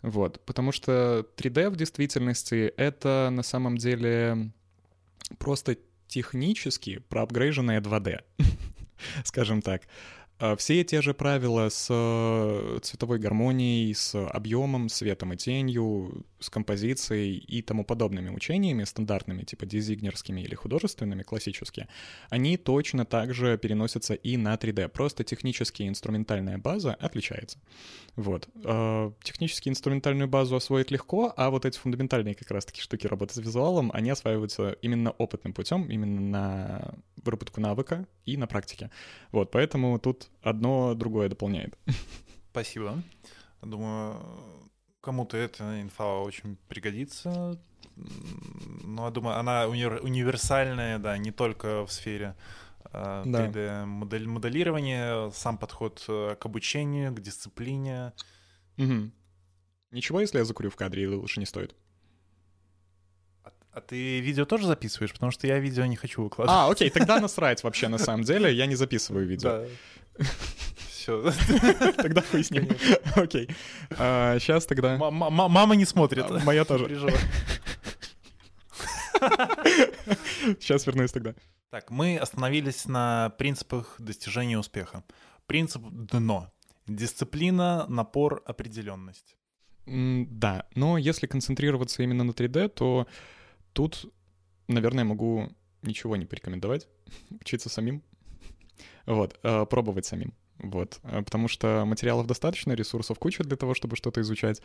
Вот. 0.01 0.41
Потому 0.45 0.73
что 0.73 1.25
3D 1.37 1.69
в 1.69 1.77
действительности— 1.77 2.73
это 2.77 3.29
на 3.31 3.43
самом 3.43 3.77
деле 3.77 4.51
просто 5.37 5.77
технически 6.07 6.99
проапгрейженное 7.07 7.79
2D, 7.79 8.19
скажем 9.23 9.61
так. 9.61 9.81
А 10.39 10.55
Все 10.55 10.83
те 10.83 11.01
же 11.01 11.13
правила 11.13 11.69
с 11.69 11.87
э, 11.89 12.79
цветовой 12.81 13.19
гармонией, 13.19 13.93
с 13.93 14.15
объемом, 14.27 14.89
светом 14.89 15.33
и 15.33 15.37
тенью, 15.37 16.25
с 16.39 16.49
композицией 16.49 17.37
и 17.37 17.61
тому 17.61 17.85
подобными 17.85 18.29
учениями 18.29 18.83
стандартными, 18.83 19.43
типа 19.43 19.65
дизайнерскими 19.65 20.41
или 20.41 20.55
художественными, 20.55 21.23
классические, 21.23 21.87
они 22.29 22.57
точно 22.57 23.05
так 23.05 23.33
же 23.33 23.57
переносятся 23.57 24.15
и 24.15 24.35
на 24.35 24.55
3D. 24.55 24.89
Просто 24.89 25.23
технически 25.23 25.87
инструментальная 25.87 26.57
база 26.57 26.93
отличается. 26.95 27.59
Вот. 28.15 28.49
Э, 28.63 29.11
Технически 29.23 29.69
инструментальную 29.69 30.27
базу 30.27 30.55
освоить 30.55 30.91
легко, 30.91 31.33
а 31.37 31.49
вот 31.51 31.65
эти 31.65 31.77
фундаментальные 31.77 32.35
как 32.35 32.51
раз-таки 32.51 32.81
штуки 32.81 33.07
работы 33.07 33.33
с 33.35 33.37
визуалом, 33.37 33.91
они 33.93 34.09
осваиваются 34.09 34.71
именно 34.81 35.11
опытным 35.11 35.53
путем, 35.53 35.85
именно 35.89 36.21
на 36.21 36.93
выработку 37.23 37.61
навыка 37.61 38.05
и 38.25 38.35
на 38.35 38.47
практике. 38.47 38.91
Вот, 39.31 39.51
поэтому 39.51 39.97
тут 39.99 40.22
одно 40.41 40.93
другое 40.95 41.29
дополняет. 41.29 41.77
Спасибо. 42.51 43.01
Думаю, 43.61 44.17
кому-то 45.01 45.37
эта 45.37 45.81
инфа 45.81 46.19
очень 46.21 46.57
пригодится. 46.67 47.59
Но 48.83 49.05
я 49.05 49.11
думаю, 49.11 49.37
она 49.37 49.65
уни- 49.65 49.99
универсальная, 50.01 50.97
да, 50.99 51.17
не 51.17 51.31
только 51.31 51.85
в 51.85 51.91
сфере 51.91 52.35
э, 52.91 53.23
Да. 53.25 53.47
3D-моделирования, 53.47 55.31
сам 55.31 55.57
подход 55.57 56.03
э, 56.07 56.35
к 56.39 56.45
обучению, 56.45 57.13
к 57.13 57.21
дисциплине. 57.21 58.13
Мгм. 58.77 59.11
Ничего, 59.91 60.21
если 60.21 60.39
я 60.39 60.45
закурю 60.45 60.69
в 60.69 60.75
кадре, 60.75 61.03
или 61.03 61.13
лучше 61.15 61.39
не 61.39 61.45
стоит? 61.45 61.75
А, 63.43 63.51
а 63.71 63.81
ты 63.81 64.19
видео 64.21 64.45
тоже 64.45 64.65
записываешь? 64.65 65.13
Потому 65.13 65.31
что 65.31 65.45
я 65.47 65.59
видео 65.59 65.85
не 65.85 65.95
хочу 65.95 66.23
выкладывать. 66.23 66.57
А, 66.59 66.69
окей, 66.71 66.89
тогда 66.89 67.19
насрать 67.19 67.63
вообще, 67.63 67.87
на 67.89 67.97
самом 67.99 68.23
деле, 68.23 68.51
я 68.53 68.65
не 68.65 68.75
записываю 68.75 69.27
видео. 69.27 69.65
Все. 71.03 71.31
Тогда 71.97 72.21
хуй 72.21 72.43
с 72.43 72.51
ним. 72.51 72.69
Окей. 73.15 73.49
Сейчас 73.89 74.65
тогда... 74.65 74.97
Мама 74.97 75.75
не 75.75 75.85
смотрит. 75.85 76.25
А, 76.29 76.39
Моя 76.39 76.63
тоже. 76.63 76.87
Сейчас 80.59 80.87
вернусь 80.87 81.11
тогда. 81.11 81.35
Так, 81.69 81.91
мы 81.91 82.17
остановились 82.17 82.85
на 82.85 83.31
принципах 83.37 83.95
достижения 83.99 84.57
успеха. 84.57 85.03
Принцип 85.45 85.81
дно. 85.89 86.51
Дисциплина, 86.87 87.85
напор, 87.87 88.41
определенность. 88.45 89.35
Да, 89.85 90.67
но 90.75 90.97
если 90.97 91.27
концентрироваться 91.27 92.03
именно 92.03 92.23
на 92.23 92.31
3D, 92.31 92.69
то 92.69 93.07
тут, 93.73 94.05
наверное, 94.67 95.03
могу 95.03 95.49
ничего 95.81 96.15
не 96.15 96.25
порекомендовать. 96.25 96.87
Учиться 97.41 97.69
самим. 97.69 98.03
Вот, 99.05 99.39
э, 99.43 99.65
пробовать 99.65 100.05
самим. 100.05 100.33
Вот, 100.59 100.99
э, 101.03 101.21
потому 101.23 101.47
что 101.47 101.83
материалов 101.85 102.27
достаточно, 102.27 102.73
ресурсов 102.73 103.19
куча 103.19 103.43
для 103.43 103.57
того, 103.57 103.73
чтобы 103.73 103.95
что-то 103.95 104.21
изучать. 104.21 104.61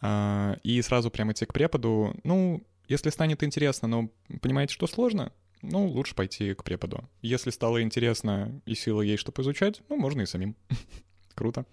А, 0.00 0.56
И 0.62 0.80
сразу 0.82 1.10
прямо 1.10 1.32
идти 1.32 1.46
к 1.46 1.52
преподу, 1.52 2.14
ну, 2.24 2.62
если 2.88 3.10
станет 3.10 3.42
интересно, 3.42 3.88
но 3.88 4.10
понимаете, 4.40 4.74
что 4.74 4.86
сложно, 4.86 5.32
ну, 5.62 5.86
лучше 5.86 6.14
пойти 6.14 6.54
к 6.54 6.64
преподу. 6.64 7.08
Если 7.22 7.50
стало 7.50 7.82
интересно 7.82 8.60
и 8.66 8.74
силы 8.74 9.06
есть, 9.06 9.20
чтобы 9.20 9.42
изучать, 9.42 9.82
ну, 9.88 9.96
можно 9.96 10.22
и 10.22 10.26
самим. 10.26 10.56
Круто. 11.34 11.66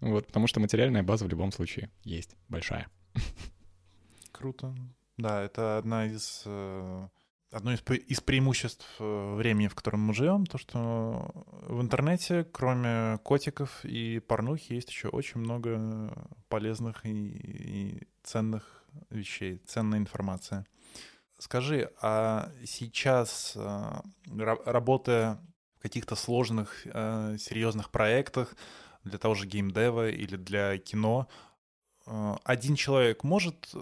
Вот, 0.00 0.26
потому 0.26 0.46
что 0.46 0.60
материальная 0.60 1.02
база 1.02 1.24
в 1.24 1.28
любом 1.28 1.52
случае 1.52 1.90
есть 2.04 2.34
большая. 2.48 2.88
Круто. 4.32 4.74
Да, 5.16 5.42
это 5.42 5.78
одна 5.78 6.06
из 6.06 6.42
э, 6.46 7.08
одно 7.52 7.72
из, 7.72 7.82
из 8.08 8.20
преимуществ 8.20 8.86
э, 8.98 9.34
времени, 9.34 9.68
в 9.68 9.74
котором 9.74 10.00
мы 10.00 10.14
живем, 10.14 10.46
то, 10.46 10.58
что 10.58 11.30
в 11.68 11.80
интернете, 11.80 12.44
кроме 12.44 13.18
котиков 13.18 13.84
и 13.84 14.18
порнухи, 14.20 14.72
есть 14.72 14.90
еще 14.90 15.08
очень 15.08 15.40
много 15.40 16.12
полезных 16.48 17.04
и, 17.04 17.10
и 17.10 18.08
ценных 18.22 18.84
вещей, 19.10 19.58
ценная 19.66 19.98
информация. 19.98 20.66
Скажи, 21.38 21.90
а 22.00 22.50
сейчас, 22.64 23.52
э, 23.54 24.00
ра- 24.28 24.62
работая 24.64 25.38
в 25.76 25.82
каких-то 25.82 26.16
сложных, 26.16 26.86
э, 26.86 27.36
серьезных 27.38 27.90
проектах 27.90 28.56
для 29.04 29.18
того 29.18 29.34
же 29.34 29.46
геймдева 29.46 30.08
или 30.10 30.36
для 30.36 30.78
кино, 30.78 31.28
один 32.04 32.74
человек 32.74 33.22
может 33.22 33.72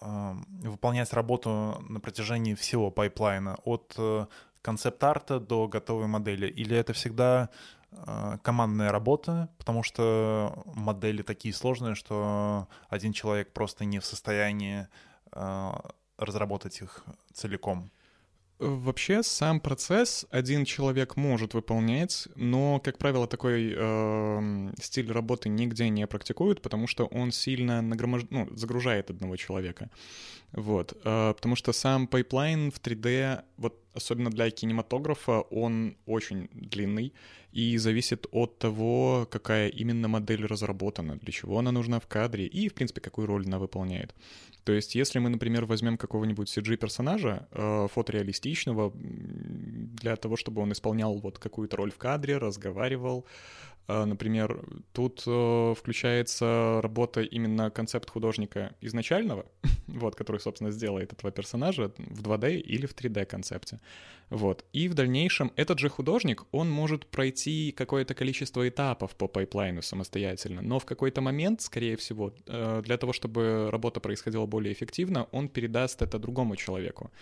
выполнять 0.00 1.12
работу 1.12 1.82
на 1.88 2.00
протяжении 2.00 2.54
всего 2.54 2.90
пайплайна, 2.90 3.56
от 3.64 3.94
э, 3.96 4.26
концепт-арта 4.62 5.40
до 5.40 5.68
готовой 5.68 6.06
модели? 6.06 6.46
Или 6.46 6.76
это 6.76 6.92
всегда 6.92 7.48
э, 7.92 8.38
командная 8.42 8.92
работа, 8.92 9.48
потому 9.58 9.82
что 9.82 10.62
модели 10.66 11.22
такие 11.22 11.54
сложные, 11.54 11.94
что 11.94 12.68
один 12.88 13.12
человек 13.12 13.52
просто 13.52 13.84
не 13.84 13.98
в 13.98 14.04
состоянии 14.04 14.86
э, 15.32 15.72
разработать 16.18 16.80
их 16.82 17.04
целиком? 17.32 17.90
Вообще 18.58 19.22
сам 19.22 19.60
процесс 19.60 20.24
один 20.30 20.64
человек 20.64 21.16
может 21.16 21.52
выполнять, 21.52 22.26
но, 22.36 22.80
как 22.80 22.96
правило, 22.96 23.26
такой 23.26 23.74
э, 23.76 24.72
стиль 24.80 25.12
работы 25.12 25.50
нигде 25.50 25.90
не 25.90 26.06
практикуют, 26.06 26.62
потому 26.62 26.86
что 26.86 27.04
он 27.04 27.32
сильно 27.32 27.82
нагромож... 27.82 28.22
ну, 28.30 28.48
загружает 28.56 29.10
одного 29.10 29.36
человека. 29.36 29.90
Вот, 30.56 30.94
э, 31.04 31.34
потому 31.34 31.54
что 31.54 31.72
сам 31.72 32.06
пайплайн 32.06 32.70
в 32.70 32.80
3D, 32.80 33.42
вот 33.58 33.78
особенно 33.92 34.30
для 34.30 34.50
кинематографа, 34.50 35.42
он 35.50 35.96
очень 36.06 36.48
длинный 36.54 37.12
и 37.52 37.76
зависит 37.76 38.26
от 38.32 38.58
того, 38.58 39.28
какая 39.30 39.68
именно 39.68 40.08
модель 40.08 40.46
разработана, 40.46 41.16
для 41.16 41.32
чего 41.32 41.58
она 41.58 41.72
нужна 41.72 42.00
в 42.00 42.06
кадре 42.06 42.46
и, 42.46 42.68
в 42.70 42.74
принципе, 42.74 43.02
какую 43.02 43.26
роль 43.26 43.44
она 43.46 43.58
выполняет. 43.58 44.14
То 44.64 44.72
есть, 44.72 44.94
если 44.94 45.18
мы, 45.18 45.28
например, 45.28 45.66
возьмем 45.66 45.98
какого-нибудь 45.98 46.48
CG-персонажа, 46.48 47.46
э, 47.50 47.88
фотореалистичного, 47.92 48.92
для 48.94 50.16
того, 50.16 50.36
чтобы 50.36 50.62
он 50.62 50.72
исполнял 50.72 51.18
вот 51.18 51.38
какую-то 51.38 51.76
роль 51.76 51.90
в 51.90 51.98
кадре, 51.98 52.38
разговаривал, 52.38 53.26
Например, 53.88 54.64
тут 54.92 55.22
э, 55.26 55.74
включается 55.78 56.80
работа 56.82 57.20
именно 57.20 57.70
концепт 57.70 58.10
художника 58.10 58.74
изначального, 58.80 59.46
вот, 59.86 60.16
который, 60.16 60.40
собственно, 60.40 60.72
сделает 60.72 61.12
этого 61.12 61.30
персонажа 61.30 61.92
в 61.96 62.22
2D 62.22 62.56
или 62.56 62.86
в 62.86 62.94
3D 62.94 63.26
концепте. 63.26 63.78
Вот. 64.30 64.64
И 64.72 64.88
в 64.88 64.94
дальнейшем 64.94 65.52
этот 65.54 65.78
же 65.78 65.88
художник, 65.88 66.46
он 66.50 66.68
может 66.68 67.06
пройти 67.06 67.70
какое-то 67.70 68.14
количество 68.14 68.68
этапов 68.68 69.14
по 69.14 69.28
пайплайну 69.28 69.82
самостоятельно, 69.82 70.62
но 70.62 70.80
в 70.80 70.84
какой-то 70.84 71.20
момент, 71.20 71.60
скорее 71.60 71.96
всего, 71.96 72.34
э, 72.46 72.82
для 72.84 72.96
того, 72.96 73.12
чтобы 73.12 73.70
работа 73.70 74.00
происходила 74.00 74.46
более 74.46 74.72
эффективно, 74.72 75.28
он 75.30 75.48
передаст 75.48 76.02
это 76.02 76.18
другому 76.18 76.56
человеку, 76.56 77.12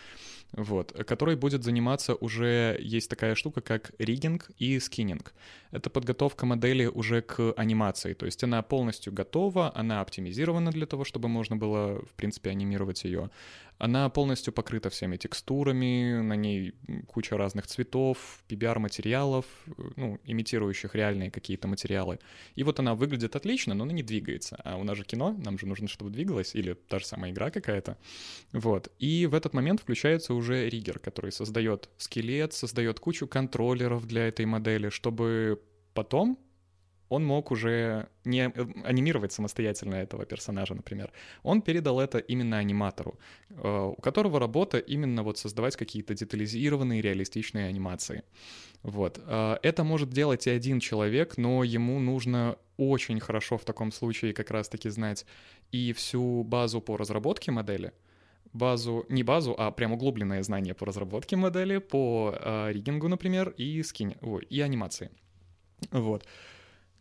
вот, 0.56 0.92
который 1.06 1.36
будет 1.36 1.64
заниматься 1.64 2.14
уже, 2.14 2.78
есть 2.80 3.10
такая 3.10 3.34
штука, 3.34 3.60
как 3.60 3.92
риггинг 3.98 4.50
и 4.58 4.78
скиннинг. 4.78 5.34
Это 5.72 5.90
подготовка 5.90 6.46
модели 6.46 6.86
уже 6.86 7.22
к 7.22 7.52
анимации, 7.56 8.14
то 8.14 8.26
есть 8.26 8.44
она 8.44 8.62
полностью 8.62 9.12
готова, 9.12 9.72
она 9.74 10.00
оптимизирована 10.00 10.70
для 10.70 10.86
того, 10.86 11.04
чтобы 11.04 11.28
можно 11.28 11.56
было, 11.56 12.04
в 12.04 12.12
принципе, 12.14 12.50
анимировать 12.50 13.04
ее. 13.04 13.30
Она 13.78 14.08
полностью 14.08 14.52
покрыта 14.52 14.88
всеми 14.88 15.16
текстурами, 15.16 16.20
на 16.22 16.34
ней 16.34 16.74
куча 17.06 17.36
разных 17.36 17.66
цветов, 17.66 18.44
PBR-материалов, 18.48 19.46
ну, 19.96 20.20
имитирующих 20.24 20.94
реальные 20.94 21.30
какие-то 21.30 21.66
материалы. 21.66 22.18
И 22.54 22.62
вот 22.62 22.78
она 22.78 22.94
выглядит 22.94 23.34
отлично, 23.36 23.74
но 23.74 23.84
она 23.84 23.92
не 23.92 24.02
двигается. 24.02 24.56
А 24.64 24.76
у 24.76 24.84
нас 24.84 24.96
же 24.96 25.04
кино, 25.04 25.32
нам 25.32 25.58
же 25.58 25.66
нужно, 25.66 25.88
чтобы 25.88 26.10
двигалось, 26.10 26.54
или 26.54 26.74
та 26.74 26.98
же 26.98 27.06
самая 27.06 27.32
игра 27.32 27.50
какая-то. 27.50 27.98
Вот. 28.52 28.92
И 28.98 29.26
в 29.26 29.34
этот 29.34 29.54
момент 29.54 29.80
включается 29.80 30.34
уже 30.34 30.68
риггер, 30.68 30.98
который 30.98 31.32
создает 31.32 31.90
скелет, 31.96 32.52
создает 32.52 33.00
кучу 33.00 33.26
контроллеров 33.26 34.06
для 34.06 34.28
этой 34.28 34.46
модели, 34.46 34.88
чтобы 34.88 35.60
потом 35.94 36.38
он 37.14 37.24
мог 37.24 37.50
уже 37.50 38.08
не 38.24 38.48
э, 38.48 38.66
анимировать 38.84 39.32
самостоятельно 39.32 39.94
этого 39.94 40.26
персонажа, 40.26 40.74
например. 40.74 41.12
Он 41.42 41.62
передал 41.62 42.00
это 42.00 42.18
именно 42.18 42.58
аниматору, 42.58 43.18
э, 43.50 43.92
у 43.96 44.00
которого 44.00 44.38
работа 44.38 44.78
именно 44.78 45.22
вот 45.22 45.38
создавать 45.38 45.76
какие-то 45.76 46.14
детализированные, 46.14 47.02
реалистичные 47.02 47.68
анимации. 47.68 48.22
Вот. 48.82 49.20
Э, 49.26 49.56
это 49.62 49.84
может 49.84 50.10
делать 50.10 50.46
и 50.46 50.50
один 50.50 50.80
человек, 50.80 51.38
но 51.38 51.64
ему 51.64 52.00
нужно 52.00 52.56
очень 52.76 53.20
хорошо 53.20 53.56
в 53.56 53.64
таком 53.64 53.92
случае 53.92 54.32
как 54.32 54.50
раз-таки 54.50 54.90
знать 54.90 55.26
и 55.72 55.92
всю 55.92 56.42
базу 56.44 56.80
по 56.80 56.96
разработке 56.96 57.52
модели, 57.52 57.92
базу, 58.52 59.06
не 59.08 59.22
базу, 59.22 59.54
а 59.58 59.70
прям 59.70 59.92
углубленное 59.92 60.42
знание 60.42 60.74
по 60.74 60.86
разработке 60.86 61.36
модели, 61.36 61.78
по 61.78 62.34
э, 62.34 62.72
риггингу, 62.72 63.08
например, 63.08 63.54
и 63.56 63.82
скин, 63.82 64.14
ой, 64.22 64.44
и 64.50 64.60
анимации. 64.60 65.10
Вот. 65.90 66.26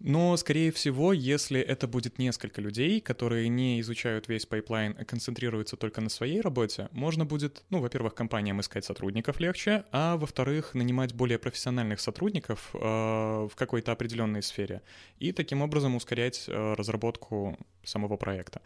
Но, 0.04 0.36
скорее 0.36 0.74
всего, 0.74 1.14
если 1.14 1.62
это 1.62 1.88
будет 1.88 2.20
несколько 2.20 2.60
людей, 2.60 3.00
которые 3.00 3.48
не 3.48 3.80
изучают 3.80 4.28
весь 4.28 4.46
пайплайн, 4.46 4.98
а 5.00 5.06
концентрируются 5.06 5.78
только 5.78 6.02
на 6.02 6.10
своей 6.10 6.42
работе, 6.42 6.90
можно 6.92 7.24
будет, 7.24 7.64
ну, 7.70 7.80
во-первых, 7.80 8.14
компаниям 8.14 8.60
искать 8.60 8.84
сотрудников 8.84 9.40
легче, 9.40 9.86
а 9.94 10.18
во-вторых, 10.18 10.74
нанимать 10.74 11.14
более 11.14 11.40
профессиональных 11.40 12.02
сотрудников 12.02 12.72
э, 12.74 12.78
в 12.78 13.52
какой-то 13.56 13.94
определенной 13.94 14.44
сфере 14.44 14.82
и 15.20 15.32
таким 15.32 15.62
образом 15.62 15.96
ускорять 15.96 16.46
э, 16.50 16.74
разработку 16.74 17.58
самого 17.86 18.18
проекта. 18.18 18.62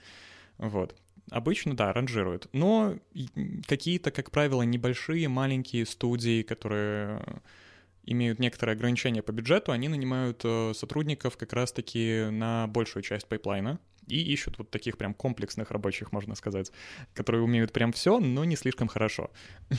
Вот. 0.58 0.96
Обычно, 1.30 1.78
да, 1.78 1.94
ранжируют. 1.94 2.48
Но 2.52 2.96
какие-то, 3.68 4.10
как 4.10 4.32
правило, 4.32 4.64
небольшие, 4.64 5.28
маленькие 5.28 5.86
студии, 5.86 6.42
которые 6.42 7.22
имеют 8.08 8.40
некоторые 8.40 8.74
ограничения 8.74 9.22
по 9.22 9.32
бюджету, 9.32 9.72
они 9.72 9.90
нанимают 9.90 10.42
э, 10.44 10.74
сотрудников 10.74 11.38
как 11.38 11.54
раз-таки 11.54 12.30
на 12.32 12.68
большую 12.68 13.04
часть 13.04 13.28
пайплайна 13.28 13.80
и 14.08 14.20
ищут 14.34 14.58
вот 14.58 14.72
таких 14.72 14.98
прям 14.98 15.14
комплексных 15.14 15.70
рабочих, 15.70 16.12
можно 16.12 16.34
сказать, 16.36 16.72
которые 17.14 17.44
умеют 17.44 17.74
прям 17.74 17.92
все, 17.92 18.20
но 18.20 18.46
не 18.46 18.56
слишком 18.56 18.88
хорошо. 18.88 19.30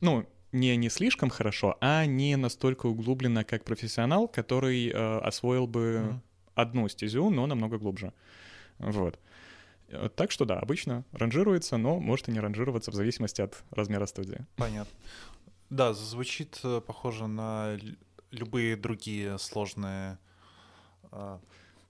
Ну, 0.00 0.28
не 0.52 0.76
не 0.76 0.90
слишком 0.90 1.28
хорошо, 1.28 1.76
а 1.80 2.06
не 2.06 2.36
настолько 2.36 2.86
углубленно, 2.86 3.42
как 3.42 3.64
профессионал, 3.64 4.28
который 4.28 4.90
э, 4.90 5.18
освоил 5.18 5.66
бы 5.66 6.20
одну 6.54 6.88
стезю, 6.88 7.30
но 7.30 7.46
намного 7.46 7.78
глубже. 7.78 8.12
Вот. 8.78 9.18
Э, 9.88 10.08
так 10.14 10.30
что 10.30 10.44
да, 10.44 10.58
обычно 10.58 11.04
ранжируется, 11.12 11.76
но 11.76 11.98
может 11.98 12.28
и 12.28 12.32
не 12.32 12.40
ранжироваться 12.40 12.90
в 12.90 12.94
зависимости 12.94 13.40
от 13.40 13.62
размера 13.70 14.06
студии. 14.06 14.46
Понятно. 14.56 14.92
Да, 15.70 15.92
звучит 15.92 16.60
э, 16.64 16.80
похоже 16.80 17.26
на 17.26 17.76
любые 18.30 18.76
другие 18.76 19.38
сложные 19.38 20.18
э, 21.12 21.38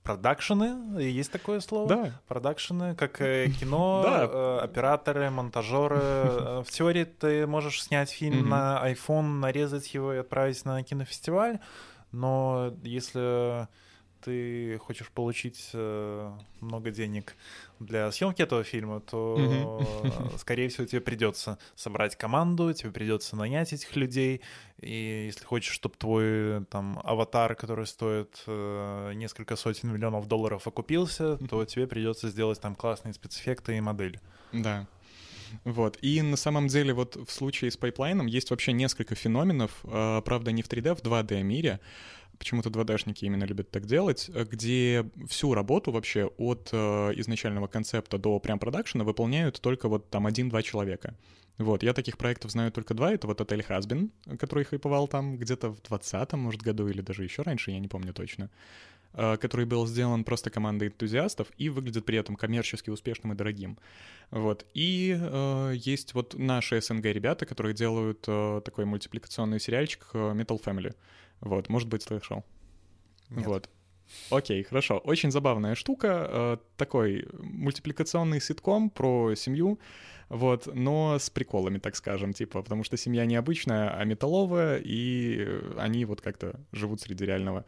продакшены, 0.02 1.00
есть 1.00 1.30
такое 1.30 1.60
слово? 1.60 1.88
Да. 1.88 2.20
Продакшены, 2.26 2.94
как 2.96 3.20
э, 3.20 3.50
кино, 3.50 4.02
да. 4.04 4.60
операторы, 4.62 5.30
монтажеры. 5.30 6.62
В 6.62 6.66
теории 6.70 7.04
ты 7.04 7.46
можешь 7.46 7.82
снять 7.82 8.10
фильм 8.10 8.48
на 8.48 8.82
iPhone, 8.90 9.38
нарезать 9.38 9.94
его 9.94 10.12
и 10.12 10.18
отправить 10.18 10.64
на 10.64 10.82
кинофестиваль, 10.82 11.60
но 12.10 12.74
если 12.82 13.68
ты 14.24 14.78
хочешь 14.78 15.10
получить 15.10 15.70
много 15.72 16.90
денег 16.90 17.36
для 17.78 18.10
съемки 18.10 18.42
этого 18.42 18.64
фильма, 18.64 19.00
то, 19.00 19.36
mm-hmm. 19.38 20.38
скорее 20.38 20.68
всего, 20.68 20.86
тебе 20.86 21.00
придется 21.00 21.58
собрать 21.76 22.16
команду, 22.16 22.72
тебе 22.72 22.90
придется 22.90 23.36
нанять 23.36 23.72
этих 23.72 23.94
людей, 23.96 24.40
и 24.80 25.26
если 25.26 25.44
хочешь, 25.44 25.72
чтобы 25.72 25.96
твой 25.96 26.64
там 26.66 27.00
аватар, 27.02 27.54
который 27.54 27.86
стоит 27.86 28.42
э, 28.46 29.12
несколько 29.14 29.56
сотен 29.56 29.92
миллионов 29.92 30.26
долларов, 30.28 30.66
окупился, 30.66 31.24
mm-hmm. 31.24 31.48
то 31.48 31.64
тебе 31.64 31.86
придется 31.86 32.28
сделать 32.28 32.60
там 32.60 32.74
классные 32.74 33.14
спецэффекты 33.14 33.76
и 33.76 33.80
модель. 33.80 34.20
Да. 34.52 34.86
Вот. 35.64 35.98
И 36.02 36.22
на 36.22 36.36
самом 36.36 36.68
деле 36.68 36.92
вот 36.92 37.16
в 37.16 37.30
случае 37.30 37.70
с 37.70 37.76
пайплайном 37.76 38.26
есть 38.26 38.50
вообще 38.50 38.72
несколько 38.72 39.14
феноменов, 39.14 39.70
э, 39.84 40.22
правда, 40.24 40.52
не 40.52 40.62
в 40.62 40.68
3D, 40.68 40.90
а 40.90 40.94
в 40.94 41.02
2D 41.02 41.42
мире, 41.42 41.80
почему-то 42.38 42.70
2D-шники 42.70 43.24
именно 43.24 43.44
любят 43.44 43.70
так 43.70 43.86
делать, 43.86 44.28
где 44.28 45.08
всю 45.28 45.54
работу 45.54 45.90
вообще 45.92 46.26
от 46.38 46.70
э, 46.72 47.12
изначального 47.16 47.66
концепта 47.66 48.18
до 48.18 48.38
прям 48.38 48.58
продакшена 48.58 49.04
выполняют 49.04 49.60
только 49.60 49.88
вот 49.88 50.10
там 50.10 50.26
один-два 50.26 50.62
человека. 50.62 51.14
Вот, 51.58 51.82
я 51.82 51.92
таких 51.92 52.16
проектов 52.16 52.52
знаю 52.52 52.70
только 52.70 52.94
два. 52.94 53.12
Это 53.12 53.26
вот 53.26 53.40
отель 53.40 53.64
Хасбин, 53.64 54.12
который 54.38 54.64
хайповал 54.64 55.08
там 55.08 55.36
где-то 55.36 55.70
в 55.70 55.80
20-м, 55.80 56.38
может, 56.38 56.62
году 56.62 56.86
или 56.86 57.00
даже 57.00 57.24
еще 57.24 57.42
раньше, 57.42 57.72
я 57.72 57.80
не 57.80 57.88
помню 57.88 58.14
точно 58.14 58.48
э, 59.14 59.36
который 59.38 59.66
был 59.66 59.86
сделан 59.86 60.22
просто 60.22 60.50
командой 60.50 60.88
энтузиастов 60.88 61.48
и 61.56 61.68
выглядит 61.68 62.04
при 62.04 62.18
этом 62.18 62.36
коммерчески 62.36 62.90
успешным 62.90 63.32
и 63.32 63.36
дорогим. 63.36 63.76
Вот. 64.30 64.66
И 64.74 65.16
э, 65.18 65.72
есть 65.74 66.14
вот 66.14 66.34
наши 66.38 66.80
СНГ 66.80 67.06
ребята, 67.06 67.46
которые 67.46 67.74
делают 67.74 68.24
э, 68.28 68.60
такой 68.64 68.84
мультипликационный 68.84 69.58
сериальчик 69.58 70.06
э, 70.12 70.18
Metal 70.18 70.62
Family. 70.62 70.94
Вот, 71.40 71.68
может 71.68 71.88
быть, 71.88 72.02
слышал. 72.02 72.44
Нет. 73.30 73.46
Вот. 73.46 73.70
Окей, 74.30 74.62
хорошо. 74.62 74.98
Очень 74.98 75.30
забавная 75.30 75.74
штука. 75.74 76.26
Э, 76.30 76.56
такой 76.76 77.26
мультипликационный 77.38 78.40
ситком 78.40 78.90
про 78.90 79.34
семью, 79.34 79.78
вот, 80.28 80.68
но 80.74 81.18
с 81.18 81.30
приколами, 81.30 81.78
так 81.78 81.96
скажем, 81.96 82.32
типа, 82.32 82.62
потому 82.62 82.84
что 82.84 82.96
семья 82.96 83.24
необычная, 83.26 83.90
а 83.90 84.04
металловая, 84.04 84.80
и 84.82 85.46
они 85.78 86.04
вот 86.04 86.20
как-то 86.20 86.60
живут 86.72 87.00
среди 87.00 87.24
реального 87.24 87.64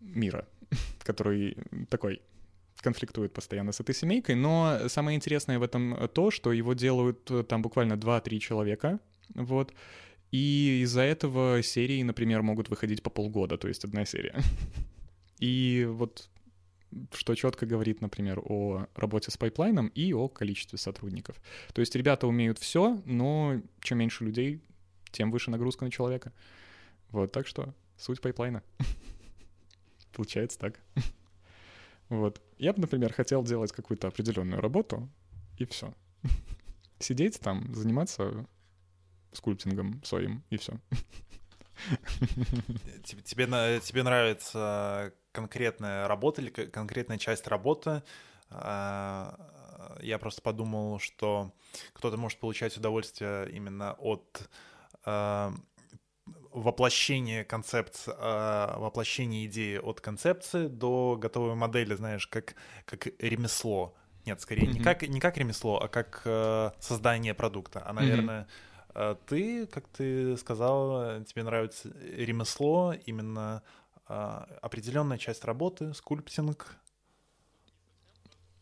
мира, 0.00 0.46
который 1.04 1.56
такой 1.88 2.20
конфликтует 2.80 3.32
постоянно 3.32 3.70
с 3.70 3.80
этой 3.80 3.94
семейкой, 3.94 4.34
но 4.34 4.88
самое 4.88 5.16
интересное 5.16 5.58
в 5.58 5.62
этом 5.62 6.08
то, 6.08 6.32
что 6.32 6.52
его 6.52 6.74
делают 6.74 7.30
э, 7.30 7.44
там 7.44 7.62
буквально 7.62 7.94
2-3 7.94 8.38
человека, 8.38 8.98
вот, 9.34 9.72
и 10.32 10.80
из-за 10.82 11.02
этого 11.02 11.62
серии, 11.62 12.02
например, 12.02 12.42
могут 12.42 12.70
выходить 12.70 13.02
по 13.02 13.10
полгода, 13.10 13.58
то 13.58 13.68
есть 13.68 13.84
одна 13.84 14.04
серия. 14.06 14.34
И 15.38 15.86
вот 15.90 16.28
что 17.12 17.34
четко 17.34 17.66
говорит, 17.66 18.00
например, 18.00 18.40
о 18.44 18.86
работе 18.94 19.30
с 19.30 19.36
пайплайном 19.36 19.88
и 19.88 20.12
о 20.12 20.28
количестве 20.28 20.78
сотрудников. 20.78 21.40
То 21.72 21.80
есть 21.80 21.94
ребята 21.94 22.26
умеют 22.26 22.58
все, 22.58 23.00
но 23.06 23.60
чем 23.80 23.98
меньше 23.98 24.24
людей, 24.24 24.62
тем 25.10 25.30
выше 25.30 25.50
нагрузка 25.50 25.84
на 25.84 25.90
человека. 25.90 26.32
Вот, 27.10 27.32
так 27.32 27.46
что 27.46 27.74
суть 27.96 28.20
пайплайна. 28.20 28.62
Получается 30.12 30.58
так. 30.58 30.80
Вот. 32.08 32.42
Я 32.58 32.74
бы, 32.74 32.80
например, 32.82 33.10
хотел 33.10 33.42
делать 33.42 33.72
какую-то 33.72 34.06
определенную 34.06 34.60
работу, 34.60 35.08
и 35.56 35.64
все. 35.64 35.94
Сидеть 36.98 37.40
там, 37.40 37.74
заниматься 37.74 38.46
скульптингом 39.32 40.02
своим, 40.04 40.42
и 40.50 40.56
все. 40.56 40.74
Тебе, 43.04 43.22
тебе, 43.22 43.80
тебе 43.80 44.02
нравится 44.02 45.12
конкретная 45.32 46.06
работа 46.06 46.42
или 46.42 46.50
конкретная 46.50 47.18
часть 47.18 47.46
работы? 47.48 48.02
А, 48.50 49.98
я 50.00 50.18
просто 50.18 50.42
подумал, 50.42 50.98
что 50.98 51.52
кто-то 51.92 52.16
может 52.16 52.38
получать 52.38 52.76
удовольствие 52.76 53.50
именно 53.50 53.94
от 53.94 54.48
а, 55.04 55.52
воплощения 56.52 57.44
концепции, 57.44 58.12
а, 58.16 58.78
воплощения 58.78 59.46
идеи 59.46 59.78
от 59.78 60.00
концепции 60.00 60.68
до 60.68 61.16
готовой 61.16 61.54
модели, 61.54 61.94
знаешь, 61.94 62.26
как, 62.26 62.54
как 62.84 63.08
ремесло. 63.18 63.94
Нет, 64.24 64.40
скорее, 64.40 64.66
mm-hmm. 64.66 64.72
не, 64.72 64.80
как, 64.80 65.02
не 65.02 65.20
как 65.20 65.36
ремесло, 65.36 65.80
а 65.82 65.88
как 65.88 66.22
э, 66.24 66.70
создание 66.78 67.34
продукта. 67.34 67.82
А, 67.84 67.92
наверное, 67.92 68.42
mm-hmm. 68.42 68.46
Ты, 69.26 69.66
как 69.66 69.88
ты 69.88 70.36
сказал, 70.36 71.22
тебе 71.24 71.42
нравится 71.42 71.90
ремесло, 72.00 72.94
именно 73.06 73.62
э, 74.08 74.44
определенная 74.60 75.18
часть 75.18 75.44
работы, 75.44 75.94
скульптинг, 75.94 76.76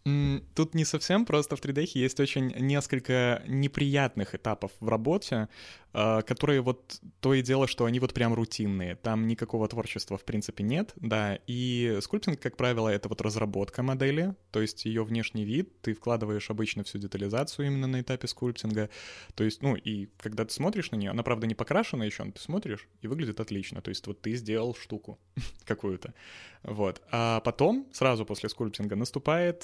Тут 0.05 0.74
не 0.74 0.86
совсем, 0.86 1.26
просто 1.26 1.57
в 1.57 1.61
3D 1.62 1.90
есть 1.94 2.20
очень 2.20 2.55
несколько 2.59 3.42
неприятных 3.46 4.34
этапов 4.34 4.72
в 4.80 4.88
работе, 4.88 5.48
а, 5.92 6.22
которые 6.22 6.61
вот 6.61 7.01
то 7.20 7.34
и 7.34 7.42
дело, 7.42 7.66
что 7.66 7.84
они 7.84 7.98
вот 8.01 8.14
прям 8.14 8.32
рутинные. 8.32 8.94
Там 8.94 9.26
никакого 9.26 9.66
творчества 9.68 10.16
в 10.16 10.24
принципе 10.24 10.62
нет, 10.62 10.92
да. 10.96 11.38
И 11.46 11.98
скульптинг, 12.01 12.40
как 12.40 12.57
правило, 12.57 12.88
это 12.88 13.09
вот 13.09 13.20
разработка 13.20 13.82
модели, 13.82 14.34
то 14.53 14.62
есть 14.62 14.84
ее 14.84 15.05
внешний 15.05 15.44
вид, 15.44 15.80
ты 15.82 15.92
вкладываешь 15.92 16.48
обычно 16.48 16.84
всю 16.84 16.98
детализацию 16.98 17.66
именно 17.66 17.86
на 17.86 18.01
этапе 18.01 18.28
скульптинга. 18.28 18.88
То 19.34 19.44
есть, 19.44 19.62
ну 19.62 19.74
и 19.74 20.07
когда 20.18 20.44
ты 20.44 20.53
смотришь 20.53 20.92
на 20.92 20.96
нее, 20.96 21.11
она 21.11 21.22
правда 21.22 21.46
не 21.46 21.55
покрашена 21.55 22.05
еще, 22.05 22.24
но 22.24 22.32
ты 22.32 22.40
смотришь 22.40 22.88
и 23.03 23.09
выглядит 23.09 23.40
отлично. 23.40 23.82
То 23.82 23.90
есть 23.90 24.07
вот 24.07 24.22
ты 24.22 24.34
сделал 24.34 24.74
штуку 24.74 25.18
какую-то. 25.64 26.14
Вот. 26.62 27.03
А 27.11 27.40
потом, 27.40 27.86
сразу 27.92 28.24
после 28.24 28.48
скульптинга, 28.48 28.94
наступает 28.94 29.62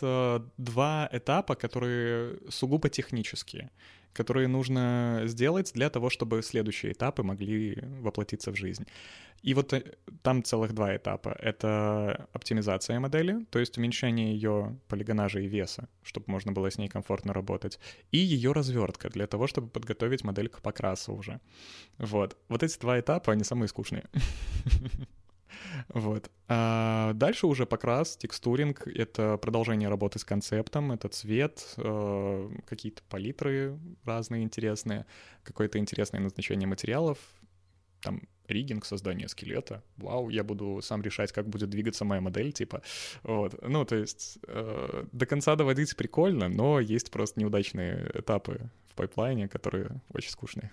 два 0.57 1.09
этапа, 1.13 1.55
которые 1.55 2.39
сугубо 2.49 2.89
технические, 2.89 3.71
которые 4.13 4.49
нужно 4.49 5.23
сделать 5.25 5.73
для 5.75 5.91
того, 5.91 6.11
чтобы 6.11 6.43
следующие 6.43 6.93
этапы 6.93 7.23
могли 7.23 7.79
воплотиться 8.01 8.51
в 8.51 8.57
жизнь. 8.57 8.87
И 9.43 9.55
вот 9.55 9.73
э, 9.73 9.83
там 10.23 10.43
целых 10.43 10.73
два 10.73 10.97
этапа. 10.97 11.37
Это 11.39 12.27
оптимизация 12.33 13.01
модели, 13.01 13.45
то 13.51 13.59
есть 13.59 13.79
уменьшение 13.79 14.33
ее 14.35 14.77
полигонажа 14.89 15.41
и 15.41 15.47
веса, 15.47 15.89
чтобы 16.03 16.25
можно 16.29 16.53
было 16.53 16.71
с 16.71 16.79
ней 16.79 16.89
комфортно 16.89 17.33
работать, 17.33 17.79
и 18.11 18.19
ее 18.19 18.53
развертка 18.53 19.09
для 19.11 19.27
того, 19.27 19.47
чтобы 19.47 19.69
подготовить 19.69 20.25
модель 20.25 20.49
к 20.49 20.61
покрасу 20.63 21.13
уже. 21.15 21.41
Вот. 21.99 22.37
Вот 22.49 22.63
эти 22.63 22.79
два 22.81 22.99
этапа, 22.99 23.33
они 23.33 23.45
самые 23.45 23.69
скучные. 23.69 24.05
Вот. 25.89 26.31
А 26.49 27.13
дальше 27.15 27.47
уже 27.47 27.67
покрас, 27.67 28.17
текстуринг— 28.17 28.87
это 28.87 29.37
продолжение 29.37 29.89
работы 29.89 30.19
с 30.19 30.25
концептом, 30.25 30.93
это 30.93 31.09
цвет, 31.09 31.75
э, 31.77 32.51
какие-то 32.67 33.03
палитры 33.09 33.79
разные 34.05 34.45
интересные, 34.45 35.07
какое-то 35.43 35.79
интересное 35.79 36.21
назначение 36.21 36.69
материалов, 36.69 37.19
там 38.01 38.23
ригинг, 38.49 38.85
создание 38.85 39.29
скелета. 39.29 39.83
Вау, 39.97 40.29
я 40.29 40.45
буду 40.45 40.81
сам 40.83 41.03
решать, 41.03 41.33
как 41.33 41.49
будет 41.49 41.71
двигаться 41.71 42.05
моя 42.05 42.21
модель, 42.21 42.53
типа. 42.53 42.83
Вот. 43.23 43.61
Ну, 43.67 43.85
то 43.85 43.97
есть 43.97 44.39
э, 44.47 45.05
до 45.13 45.27
конца 45.27 45.57
доводить 45.57 45.97
прикольно, 45.97 46.49
но 46.49 46.81
есть 46.81 47.11
просто 47.11 47.41
неудачные 47.41 48.11
этапы 48.15 48.71
в 48.89 48.95
пайплайне, 48.95 49.49
которые 49.49 50.01
очень 50.13 50.31
скучные. 50.31 50.71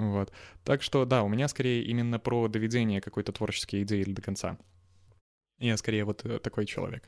Вот. 0.00 0.32
Так 0.64 0.82
что, 0.82 1.04
да, 1.04 1.22
у 1.22 1.28
меня 1.28 1.46
скорее 1.46 1.84
именно 1.84 2.18
про 2.18 2.48
доведение 2.48 3.02
какой-то 3.02 3.32
творческой 3.32 3.82
идеи 3.82 4.04
до 4.04 4.22
конца. 4.22 4.56
Я 5.58 5.76
скорее 5.76 6.04
вот 6.04 6.24
э, 6.24 6.38
такой 6.38 6.64
человек. 6.64 7.06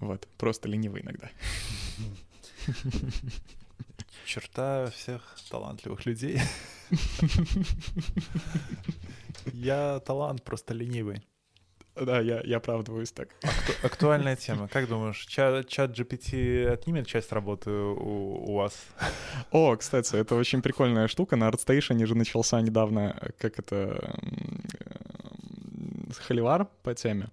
Вот, 0.00 0.26
просто 0.38 0.68
ленивый 0.68 1.02
иногда. 1.02 1.30
Черта 4.24 4.90
всех 4.90 5.36
талантливых 5.50 6.04
людей. 6.04 6.40
Я 9.52 10.00
талант, 10.00 10.42
просто 10.42 10.74
ленивый. 10.74 11.22
Да, 11.94 12.20
я, 12.20 12.40
я 12.44 12.56
оправдываюсь 12.56 13.12
так. 13.12 13.28
Акту- 13.42 13.86
актуальная 13.86 14.36
тема. 14.36 14.68
Как 14.68 14.88
думаешь, 14.88 15.26
чат, 15.26 15.68
чат 15.68 15.98
GPT 15.98 16.66
отнимет 16.66 17.06
часть 17.06 17.32
работы 17.32 17.70
у, 17.70 18.50
у 18.50 18.54
вас? 18.54 18.74
О, 19.50 19.76
кстати, 19.76 20.16
это 20.16 20.34
очень 20.34 20.62
прикольная 20.62 21.06
штука. 21.08 21.36
На 21.36 21.50
ArtStation 21.50 22.04
же 22.06 22.14
начался 22.14 22.60
недавно, 22.62 23.32
как 23.38 23.58
это, 23.58 24.16
холивар 26.20 26.68
по 26.82 26.94
теме. 26.94 27.28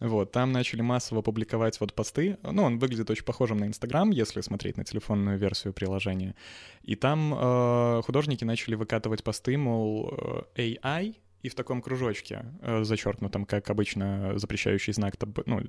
Вот, 0.00 0.32
там 0.32 0.50
начали 0.50 0.80
массово 0.80 1.20
публиковать 1.20 1.78
вот 1.78 1.92
посты. 1.92 2.38
Ну, 2.42 2.64
он 2.64 2.78
выглядит 2.78 3.10
очень 3.10 3.24
похожим 3.24 3.58
на 3.58 3.66
Инстаграм, 3.66 4.10
если 4.10 4.40
смотреть 4.40 4.78
на 4.78 4.84
телефонную 4.84 5.38
версию 5.38 5.74
приложения. 5.74 6.34
И 6.82 6.96
там 6.96 7.34
э, 7.34 8.02
художники 8.02 8.42
начали 8.42 8.76
выкатывать 8.76 9.22
посты, 9.22 9.58
мол, 9.58 10.46
э, 10.56 10.72
AI 10.80 11.16
и 11.42 11.48
в 11.48 11.54
таком 11.54 11.82
кружочке, 11.82 12.44
э, 12.62 12.84
зачеркнутом, 12.84 13.44
как 13.44 13.70
обычно 13.70 14.38
запрещающий 14.38 14.92
знак 14.92 15.16
таб... 15.16 15.46
ну, 15.46 15.62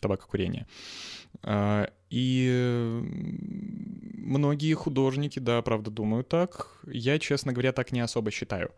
табакокурения. 0.00 0.66
Э, 1.42 1.86
и 2.10 3.00
многие 4.24 4.74
художники, 4.74 5.40
да, 5.40 5.60
правда, 5.62 5.90
думают 5.90 6.28
так. 6.28 6.68
Я, 6.86 7.18
честно 7.18 7.52
говоря, 7.52 7.72
так 7.72 7.92
не 7.92 8.00
особо 8.00 8.30
считаю. 8.30 8.70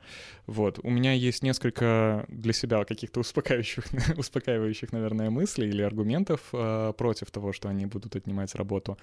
Вот. 0.46 0.78
У 0.82 0.90
меня 0.90 1.12
есть 1.12 1.42
несколько 1.42 2.24
для 2.28 2.52
себя 2.52 2.84
каких-то 2.84 3.20
успокаивающих, 3.20 3.84
успокаивающих, 4.16 4.92
наверное, 4.92 5.30
мыслей 5.30 5.68
или 5.68 5.82
аргументов 5.82 6.40
э, 6.52 6.92
против 6.96 7.30
того, 7.30 7.52
что 7.52 7.68
они 7.68 7.86
будут 7.86 8.16
отнимать 8.16 8.54
работу. 8.54 8.96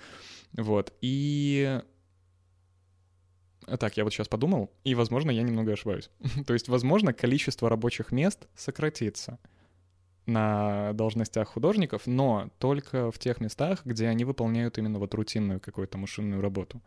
Вот. 0.54 0.94
И 1.02 1.82
так, 3.78 3.98
я 3.98 4.04
вот 4.04 4.14
сейчас 4.14 4.28
подумал, 4.28 4.72
и, 4.84 4.96
возможно, 4.96 5.32
я 5.32 5.44
немного 5.44 5.74
ошибаюсь. 5.74 6.10
То 6.48 6.54
есть, 6.54 6.68
возможно, 6.68 7.14
количество 7.14 7.70
рабочих 7.70 8.12
мест 8.12 8.48
сократится 8.56 9.40
на 10.26 10.94
должностях 10.94 11.50
художников, 11.50 12.04
но 12.06 12.50
только 12.58 13.12
в 13.12 13.20
тех 13.20 13.42
местах, 13.42 13.82
где 13.86 14.08
они 14.08 14.24
выполняют 14.26 14.78
именно 14.78 15.00
вот 15.00 15.14
рутинную 15.14 15.60
какую-то 15.60 15.98
машинную 15.98 16.42
работу. 16.42 16.82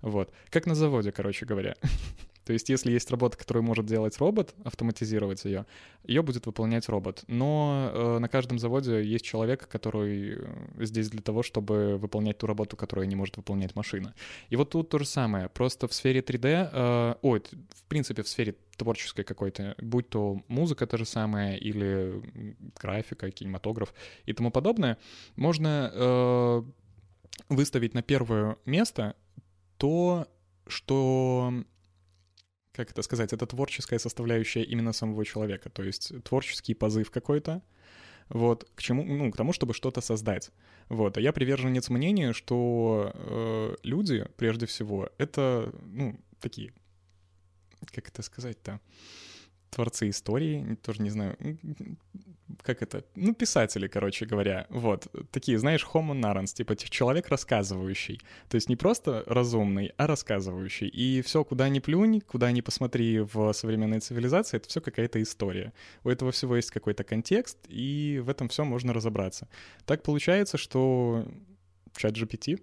Вот. 0.00 0.32
Как 0.48 0.66
на 0.66 0.74
заводе, 0.74 1.12
короче 1.12 1.44
говоря. 1.46 1.76
То 2.50 2.54
есть, 2.54 2.68
если 2.68 2.90
есть 2.90 3.08
работа, 3.12 3.38
которую 3.38 3.62
может 3.62 3.86
делать 3.86 4.18
робот, 4.18 4.56
автоматизировать 4.64 5.44
ее, 5.44 5.66
ее 6.02 6.20
будет 6.20 6.46
выполнять 6.46 6.88
робот. 6.88 7.22
Но 7.28 7.92
э, 7.94 8.18
на 8.18 8.28
каждом 8.28 8.58
заводе 8.58 9.04
есть 9.04 9.24
человек, 9.24 9.68
который 9.68 10.34
э, 10.34 10.84
здесь 10.84 11.10
для 11.10 11.22
того, 11.22 11.44
чтобы 11.44 11.96
выполнять 11.96 12.38
ту 12.38 12.48
работу, 12.48 12.76
которую 12.76 13.06
не 13.06 13.14
может 13.14 13.36
выполнять 13.36 13.76
машина. 13.76 14.16
И 14.48 14.56
вот 14.56 14.70
тут 14.70 14.88
то 14.88 14.98
же 14.98 15.04
самое. 15.04 15.48
Просто 15.48 15.86
в 15.86 15.94
сфере 15.94 16.22
3D, 16.22 16.70
э, 16.72 17.14
ой, 17.22 17.40
в 17.68 17.84
принципе, 17.86 18.24
в 18.24 18.28
сфере 18.28 18.56
творческой 18.76 19.22
какой-то, 19.22 19.76
будь 19.80 20.08
то 20.08 20.42
музыка 20.48 20.88
та 20.88 20.96
же 20.96 21.04
самая 21.04 21.54
или 21.54 22.20
графика, 22.80 23.30
кинематограф 23.30 23.94
и 24.26 24.32
тому 24.32 24.50
подобное, 24.50 24.98
можно 25.36 25.92
э, 25.94 26.62
выставить 27.48 27.94
на 27.94 28.02
первое 28.02 28.56
место 28.64 29.14
то, 29.76 30.26
что 30.66 31.52
как 32.72 32.90
это 32.90 33.02
сказать, 33.02 33.32
это 33.32 33.46
творческая 33.46 33.98
составляющая 33.98 34.62
именно 34.62 34.92
самого 34.92 35.24
человека, 35.24 35.70
то 35.70 35.82
есть 35.82 36.12
творческий 36.24 36.74
позыв 36.74 37.10
какой-то, 37.10 37.62
вот, 38.28 38.68
к 38.74 38.82
чему, 38.82 39.04
ну, 39.04 39.30
к 39.32 39.36
тому, 39.36 39.52
чтобы 39.52 39.74
что-то 39.74 40.00
создать. 40.00 40.50
Вот, 40.88 41.16
а 41.16 41.20
я 41.20 41.32
приверженец 41.32 41.90
мнения, 41.90 42.32
что 42.32 43.12
э, 43.14 43.76
люди, 43.82 44.26
прежде 44.36 44.66
всего, 44.66 45.10
это, 45.18 45.72
ну, 45.82 46.18
такие, 46.40 46.72
как 47.92 48.08
это 48.08 48.22
сказать-то, 48.22 48.80
творцы 49.70 50.08
истории, 50.10 50.76
тоже 50.82 51.02
не 51.02 51.10
знаю, 51.10 51.36
как 52.62 52.82
это, 52.82 53.04
ну, 53.14 53.34
писатели, 53.34 53.86
короче 53.86 54.26
говоря, 54.26 54.66
вот, 54.68 55.06
такие, 55.30 55.58
знаешь, 55.58 55.86
homo 55.92 56.12
narrans, 56.12 56.54
типа 56.54 56.76
человек 56.76 57.28
рассказывающий, 57.28 58.20
то 58.48 58.56
есть 58.56 58.68
не 58.68 58.76
просто 58.76 59.22
разумный, 59.26 59.92
а 59.96 60.06
рассказывающий, 60.06 60.88
и 60.88 61.22
все, 61.22 61.44
куда 61.44 61.68
ни 61.68 61.78
плюнь, 61.78 62.20
куда 62.20 62.50
ни 62.52 62.60
посмотри 62.60 63.20
в 63.20 63.52
современной 63.52 64.00
цивилизации, 64.00 64.56
это 64.56 64.68
все 64.68 64.80
какая-то 64.80 65.22
история. 65.22 65.72
У 66.04 66.10
этого 66.10 66.32
всего 66.32 66.56
есть 66.56 66.70
какой-то 66.70 67.04
контекст, 67.04 67.58
и 67.68 68.20
в 68.22 68.28
этом 68.28 68.48
все 68.48 68.64
можно 68.64 68.92
разобраться. 68.92 69.48
Так 69.86 70.02
получается, 70.02 70.58
что 70.58 71.24
чат 71.96 72.16
GPT, 72.16 72.60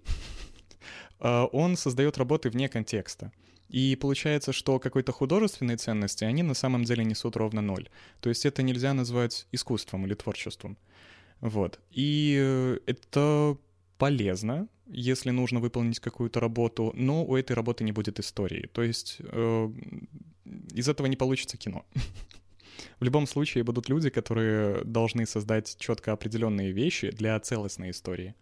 а, 1.20 1.46
он 1.52 1.76
создает 1.76 2.18
работы 2.18 2.50
вне 2.50 2.68
контекста. 2.68 3.32
И 3.68 3.96
получается, 3.96 4.52
что 4.52 4.78
какой-то 4.78 5.12
художественной 5.12 5.76
ценности 5.76 6.24
они 6.24 6.42
на 6.42 6.54
самом 6.54 6.84
деле 6.84 7.04
несут 7.04 7.36
ровно 7.36 7.60
ноль. 7.60 7.88
То 8.20 8.30
есть 8.30 8.46
это 8.46 8.62
нельзя 8.62 8.94
назвать 8.94 9.46
искусством 9.52 10.06
или 10.06 10.14
творчеством. 10.14 10.78
Вот. 11.40 11.78
И 11.90 12.36
э, 12.40 12.78
это 12.86 13.56
полезно, 13.98 14.68
если 14.86 15.30
нужно 15.30 15.60
выполнить 15.60 16.00
какую-то 16.00 16.40
работу, 16.40 16.92
но 16.94 17.24
у 17.24 17.36
этой 17.36 17.52
работы 17.52 17.84
не 17.84 17.92
будет 17.92 18.18
истории. 18.18 18.68
То 18.72 18.82
есть 18.82 19.16
э, 19.20 19.70
из 20.74 20.88
этого 20.88 21.06
не 21.06 21.16
получится 21.16 21.58
кино. 21.58 21.84
В 23.00 23.04
любом 23.04 23.26
случае 23.26 23.64
будут 23.64 23.88
люди, 23.88 24.08
которые 24.08 24.82
должны 24.84 25.26
создать 25.26 25.76
четко 25.78 26.12
определенные 26.12 26.72
вещи 26.72 27.10
для 27.10 27.38
целостной 27.38 27.90
истории. 27.90 28.34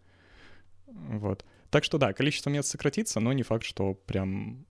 Вот. 0.87 1.45
Так 1.71 1.85
что 1.85 1.99
да, 1.99 2.13
количество 2.13 2.51
мест 2.51 2.69
сократится, 2.69 3.21
но 3.21 3.33
не 3.33 3.43
факт, 3.43 3.65
что 3.65 3.95
прям 3.95 4.67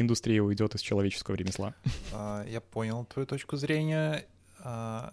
индустрия 0.00 0.42
уйдет 0.42 0.74
из 0.74 0.80
человеческого 0.80 1.34
ремесла. 1.34 1.74
А, 2.12 2.44
я 2.46 2.60
понял 2.60 3.04
твою 3.04 3.26
точку 3.26 3.56
зрения. 3.56 4.24
А, 4.60 5.12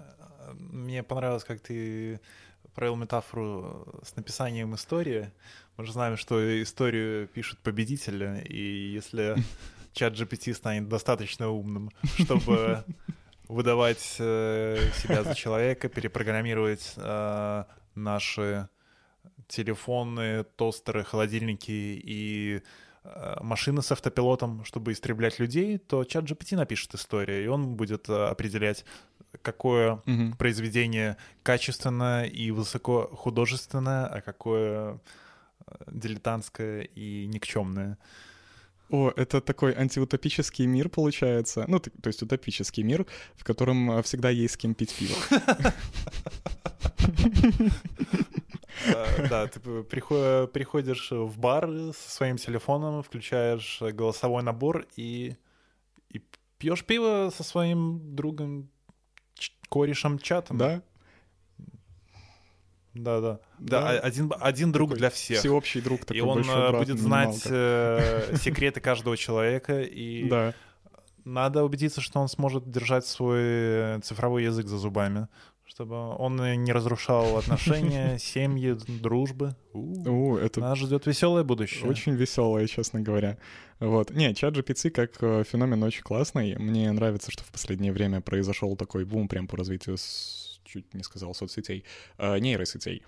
мне 0.53 1.03
понравилось, 1.03 1.43
как 1.43 1.59
ты 1.61 2.19
провел 2.73 2.95
метафору 2.95 4.01
с 4.03 4.15
написанием 4.15 4.75
истории. 4.75 5.31
Мы 5.77 5.85
же 5.85 5.93
знаем, 5.93 6.17
что 6.17 6.61
историю 6.61 7.27
пишут 7.27 7.59
победители, 7.59 8.45
и 8.47 8.91
если 8.93 9.35
чат 9.93 10.13
GPT 10.13 10.53
станет 10.53 10.87
достаточно 10.87 11.49
умным, 11.49 11.91
чтобы 12.19 12.83
выдавать 13.47 14.15
э, 14.19 14.77
себя 15.01 15.23
за 15.23 15.35
человека, 15.35 15.89
перепрограммировать 15.89 16.93
э, 16.97 17.63
наши 17.95 18.69
телефоны, 19.47 20.43
тостеры, 20.55 21.03
холодильники 21.03 21.71
и 21.71 22.61
машины 23.41 23.81
с 23.81 23.91
автопилотом, 23.91 24.63
чтобы 24.65 24.91
истреблять 24.91 25.39
людей, 25.39 25.77
то 25.77 26.03
чат 26.03 26.25
GPT 26.25 26.55
напишет 26.55 26.95
историю, 26.95 27.43
и 27.43 27.47
он 27.47 27.75
будет 27.75 28.09
э, 28.09 28.13
определять, 28.27 28.85
какое 29.41 29.93
угу. 29.93 30.35
произведение 30.37 31.17
качественное 31.43 32.25
и 32.25 32.51
высоко 32.51 33.09
художественное, 33.13 34.05
а 34.07 34.21
какое 34.21 34.99
э, 35.67 35.75
дилетантское 35.91 36.81
и 36.81 37.25
никчемное. 37.27 37.97
О, 38.89 39.11
это 39.15 39.41
такой 39.41 39.73
антиутопический 39.73 40.65
мир 40.67 40.89
получается. 40.89 41.65
Ну, 41.67 41.79
то, 41.79 41.89
то 41.89 42.07
есть 42.07 42.21
утопический 42.21 42.83
мир, 42.83 43.05
в 43.35 43.43
котором 43.43 44.03
всегда 44.03 44.29
есть 44.29 44.53
с 44.53 44.57
кем 44.57 44.75
пить 44.75 44.93
пиво. 44.93 45.15
Э, 48.87 49.27
да, 49.27 49.47
ты 49.47 49.59
приходишь 49.59 51.11
в 51.11 51.37
бар 51.37 51.67
со 51.67 52.09
своим 52.09 52.37
телефоном, 52.37 53.03
включаешь 53.03 53.81
голосовой 53.81 54.43
набор 54.43 54.85
и, 54.95 55.35
пьешь 56.57 56.83
пиво 56.83 57.31
со 57.35 57.43
своим 57.43 58.15
другом, 58.15 58.69
корешем 59.69 60.19
чатом. 60.19 60.57
Да. 60.57 60.81
Да, 62.93 63.19
да. 63.19 63.39
Да, 63.59 63.89
один, 63.89 64.31
один 64.39 64.71
друг 64.71 64.89
такой 64.89 64.99
для 64.99 65.09
всех. 65.09 65.39
Всеобщий 65.39 65.81
друг 65.81 66.01
такой 66.05 66.17
И 66.17 66.21
он 66.21 66.39
э, 66.39 66.69
брат, 66.69 66.79
будет 66.79 66.97
знать 66.97 67.41
э, 67.45 68.35
секреты 68.41 68.79
каждого 68.79 69.17
человека. 69.17 69.81
И 69.81 70.29
да. 70.29 70.53
надо 71.25 71.65
убедиться, 71.65 71.99
что 71.99 72.21
он 72.21 72.29
сможет 72.29 72.71
держать 72.71 73.05
свой 73.05 73.99
цифровой 74.01 74.45
язык 74.45 74.67
за 74.67 74.77
зубами 74.77 75.27
чтобы 75.75 76.15
он 76.15 76.37
не 76.37 76.71
разрушал 76.71 77.37
отношения, 77.37 78.17
семьи, 78.19 78.77
дружбы. 78.87 79.57
У, 79.73 80.37
это 80.37 80.61
нас 80.61 80.77
ждет 80.77 81.05
веселое 81.05 81.43
будущее. 81.43 81.89
Очень 81.89 82.13
веселое, 82.13 82.65
честно 82.67 83.01
говоря. 83.01 83.37
Вот. 83.81 84.09
Не, 84.11 84.33
чат 84.33 84.55
GPT 84.55 84.89
как 84.89 85.21
э, 85.21 85.43
феномен 85.43 85.83
очень 85.83 86.03
классный. 86.03 86.55
Мне 86.55 86.89
нравится, 86.93 87.29
что 87.29 87.43
в 87.43 87.51
последнее 87.51 87.91
время 87.91 88.21
произошел 88.21 88.77
такой 88.77 89.03
бум 89.03 89.27
прям 89.27 89.47
по 89.47 89.57
развитию, 89.57 89.97
с... 89.97 90.61
чуть 90.63 90.93
не 90.93 91.03
сказал, 91.03 91.35
соцсетей, 91.35 91.83
э, 92.17 92.39
нейросетей. 92.39 93.03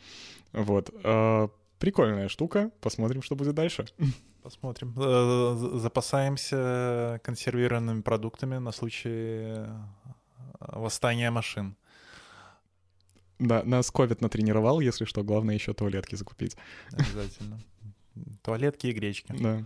Вот. 0.51 0.93
Э, 1.05 1.47
прикольная 1.80 2.28
штука. 2.28 2.72
Посмотрим, 2.82 3.22
что 3.22 3.38
будет 3.38 3.55
дальше. 3.55 3.86
Посмотрим. 4.43 4.93
Э, 4.97 5.78
запасаемся 5.80 7.22
консервированными 7.24 8.01
продуктами 8.01 8.57
на 8.57 8.74
случай 8.74 9.09
э, 9.09 9.68
восстания 10.59 11.32
машин. 11.32 11.78
Да, 13.39 13.63
нас 13.63 13.91
ковид 13.91 14.21
натренировал, 14.21 14.79
если 14.79 15.05
что, 15.05 15.23
главное 15.23 15.55
еще 15.55 15.73
туалетки 15.73 16.15
закупить. 16.15 16.57
Обязательно. 16.91 17.59
Туалетки 18.41 18.88
и 18.88 18.93
гречки. 18.93 19.33
Да. 19.39 19.65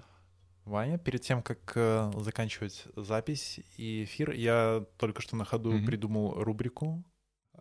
Ваня, 0.65 0.97
перед 0.97 1.21
тем, 1.21 1.41
как 1.41 1.73
э, 1.75 2.11
заканчивать 2.17 2.85
запись 2.95 3.59
и 3.77 4.03
эфир, 4.03 4.31
я 4.31 4.85
только 4.97 5.21
что 5.21 5.35
на 5.35 5.43
ходу 5.45 5.73
mm-hmm. 5.73 5.85
придумал 5.85 6.43
рубрику, 6.43 7.03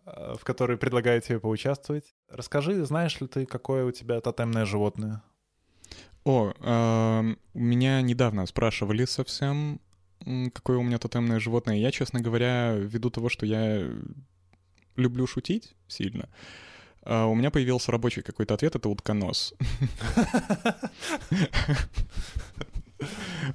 э, 0.05 0.35
в 0.37 0.43
которой 0.43 0.77
предлагаю 0.77 1.21
тебе 1.21 1.39
поучаствовать. 1.39 2.13
Расскажи, 2.29 2.85
знаешь 2.85 3.19
ли 3.19 3.27
ты, 3.27 3.45
какое 3.45 3.85
у 3.85 3.91
тебя 3.91 4.21
тотемное 4.21 4.65
животное? 4.65 5.23
О, 6.23 6.53
э, 6.55 7.35
меня 7.55 8.01
недавно 8.01 8.45
спрашивали 8.45 9.05
совсем, 9.05 9.81
какое 10.53 10.77
у 10.77 10.83
меня 10.83 10.99
тотемное 10.99 11.39
животное. 11.39 11.77
Я, 11.77 11.91
честно 11.91 12.21
говоря, 12.21 12.75
ввиду 12.75 13.09
того, 13.09 13.29
что 13.29 13.47
я 13.47 13.89
люблю 14.95 15.27
шутить 15.27 15.75
сильно, 15.87 16.29
а 17.03 17.25
у 17.25 17.35
меня 17.35 17.51
появился 17.51 17.91
рабочий 17.91 18.21
какой-то 18.21 18.53
ответ, 18.53 18.75
это 18.75 18.89
утконос. 18.89 19.53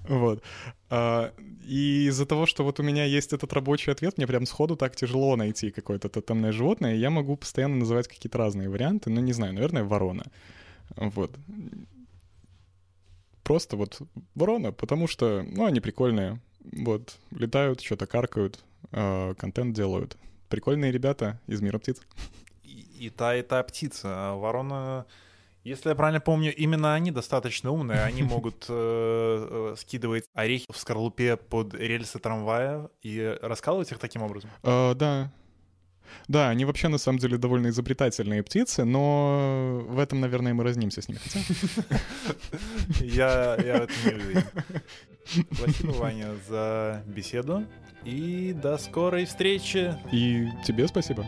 Вот. 0.08 0.42
А, 0.90 1.32
и 1.64 2.06
из-за 2.08 2.26
того, 2.26 2.46
что 2.46 2.64
вот 2.64 2.80
у 2.80 2.82
меня 2.82 3.04
есть 3.04 3.32
этот 3.32 3.52
рабочий 3.52 3.92
ответ, 3.92 4.16
мне 4.16 4.26
прям 4.26 4.46
сходу 4.46 4.76
так 4.76 4.96
тяжело 4.96 5.36
найти 5.36 5.70
какое-то 5.70 6.08
тотемное 6.08 6.52
животное. 6.52 6.94
Я 6.94 7.10
могу 7.10 7.36
постоянно 7.36 7.76
называть 7.76 8.08
какие-то 8.08 8.38
разные 8.38 8.68
варианты, 8.68 9.10
но 9.10 9.20
не 9.20 9.32
знаю, 9.32 9.54
наверное, 9.54 9.84
ворона. 9.84 10.24
Вот. 10.96 11.36
Просто 13.42 13.76
вот 13.76 14.00
ворона, 14.34 14.72
потому 14.72 15.06
что, 15.06 15.44
ну, 15.48 15.64
они 15.64 15.80
прикольные. 15.80 16.40
Вот, 16.72 17.16
летают, 17.30 17.80
что-то 17.80 18.06
каркают, 18.06 18.64
а, 18.90 19.34
контент 19.34 19.74
делают. 19.74 20.16
Прикольные 20.48 20.92
ребята 20.92 21.40
из 21.46 21.60
мира 21.60 21.78
птиц. 21.78 22.00
И, 22.62 23.06
и 23.06 23.10
та, 23.10 23.36
и 23.36 23.42
та 23.42 23.62
птица. 23.62 24.08
А 24.08 24.34
ворона, 24.34 25.06
если 25.64 25.88
я 25.88 25.94
правильно 25.94 26.20
помню, 26.20 26.54
именно 26.54 26.94
они 26.94 27.10
достаточно 27.10 27.70
умные. 27.70 28.02
Они 28.02 28.22
могут 28.34 28.66
э, 28.68 29.72
э, 29.72 29.74
скидывать 29.76 30.24
орехи 30.34 30.66
в 30.70 30.76
скорлупе 30.76 31.36
под 31.36 31.74
рельсы 31.74 32.18
трамвая 32.18 32.88
и 33.02 33.38
раскалывать 33.42 33.90
их 33.92 33.98
таким 33.98 34.22
образом. 34.22 34.50
Uh, 34.62 34.94
да. 34.94 35.32
Да, 36.28 36.48
они 36.50 36.64
вообще 36.64 36.88
на 36.88 36.98
самом 36.98 37.18
деле 37.18 37.38
довольно 37.38 37.68
изобретательные 37.68 38.42
птицы, 38.42 38.84
но 38.84 39.84
в 39.88 39.98
этом, 39.98 40.20
наверное, 40.20 40.54
мы 40.54 40.64
разнимся 40.64 41.02
с 41.02 41.08
ними. 41.08 41.20
Я, 43.00 43.56
я 43.56 43.78
в 43.78 43.82
этом 43.82 43.96
не 44.04 44.12
уверен. 44.12 44.44
Спасибо, 45.52 45.90
Ваня, 45.92 46.34
за 46.48 47.02
беседу. 47.06 47.66
И 48.06 48.52
до 48.52 48.78
скорой 48.78 49.24
встречи. 49.24 49.92
И 50.12 50.48
тебе 50.64 50.86
спасибо. 50.86 51.26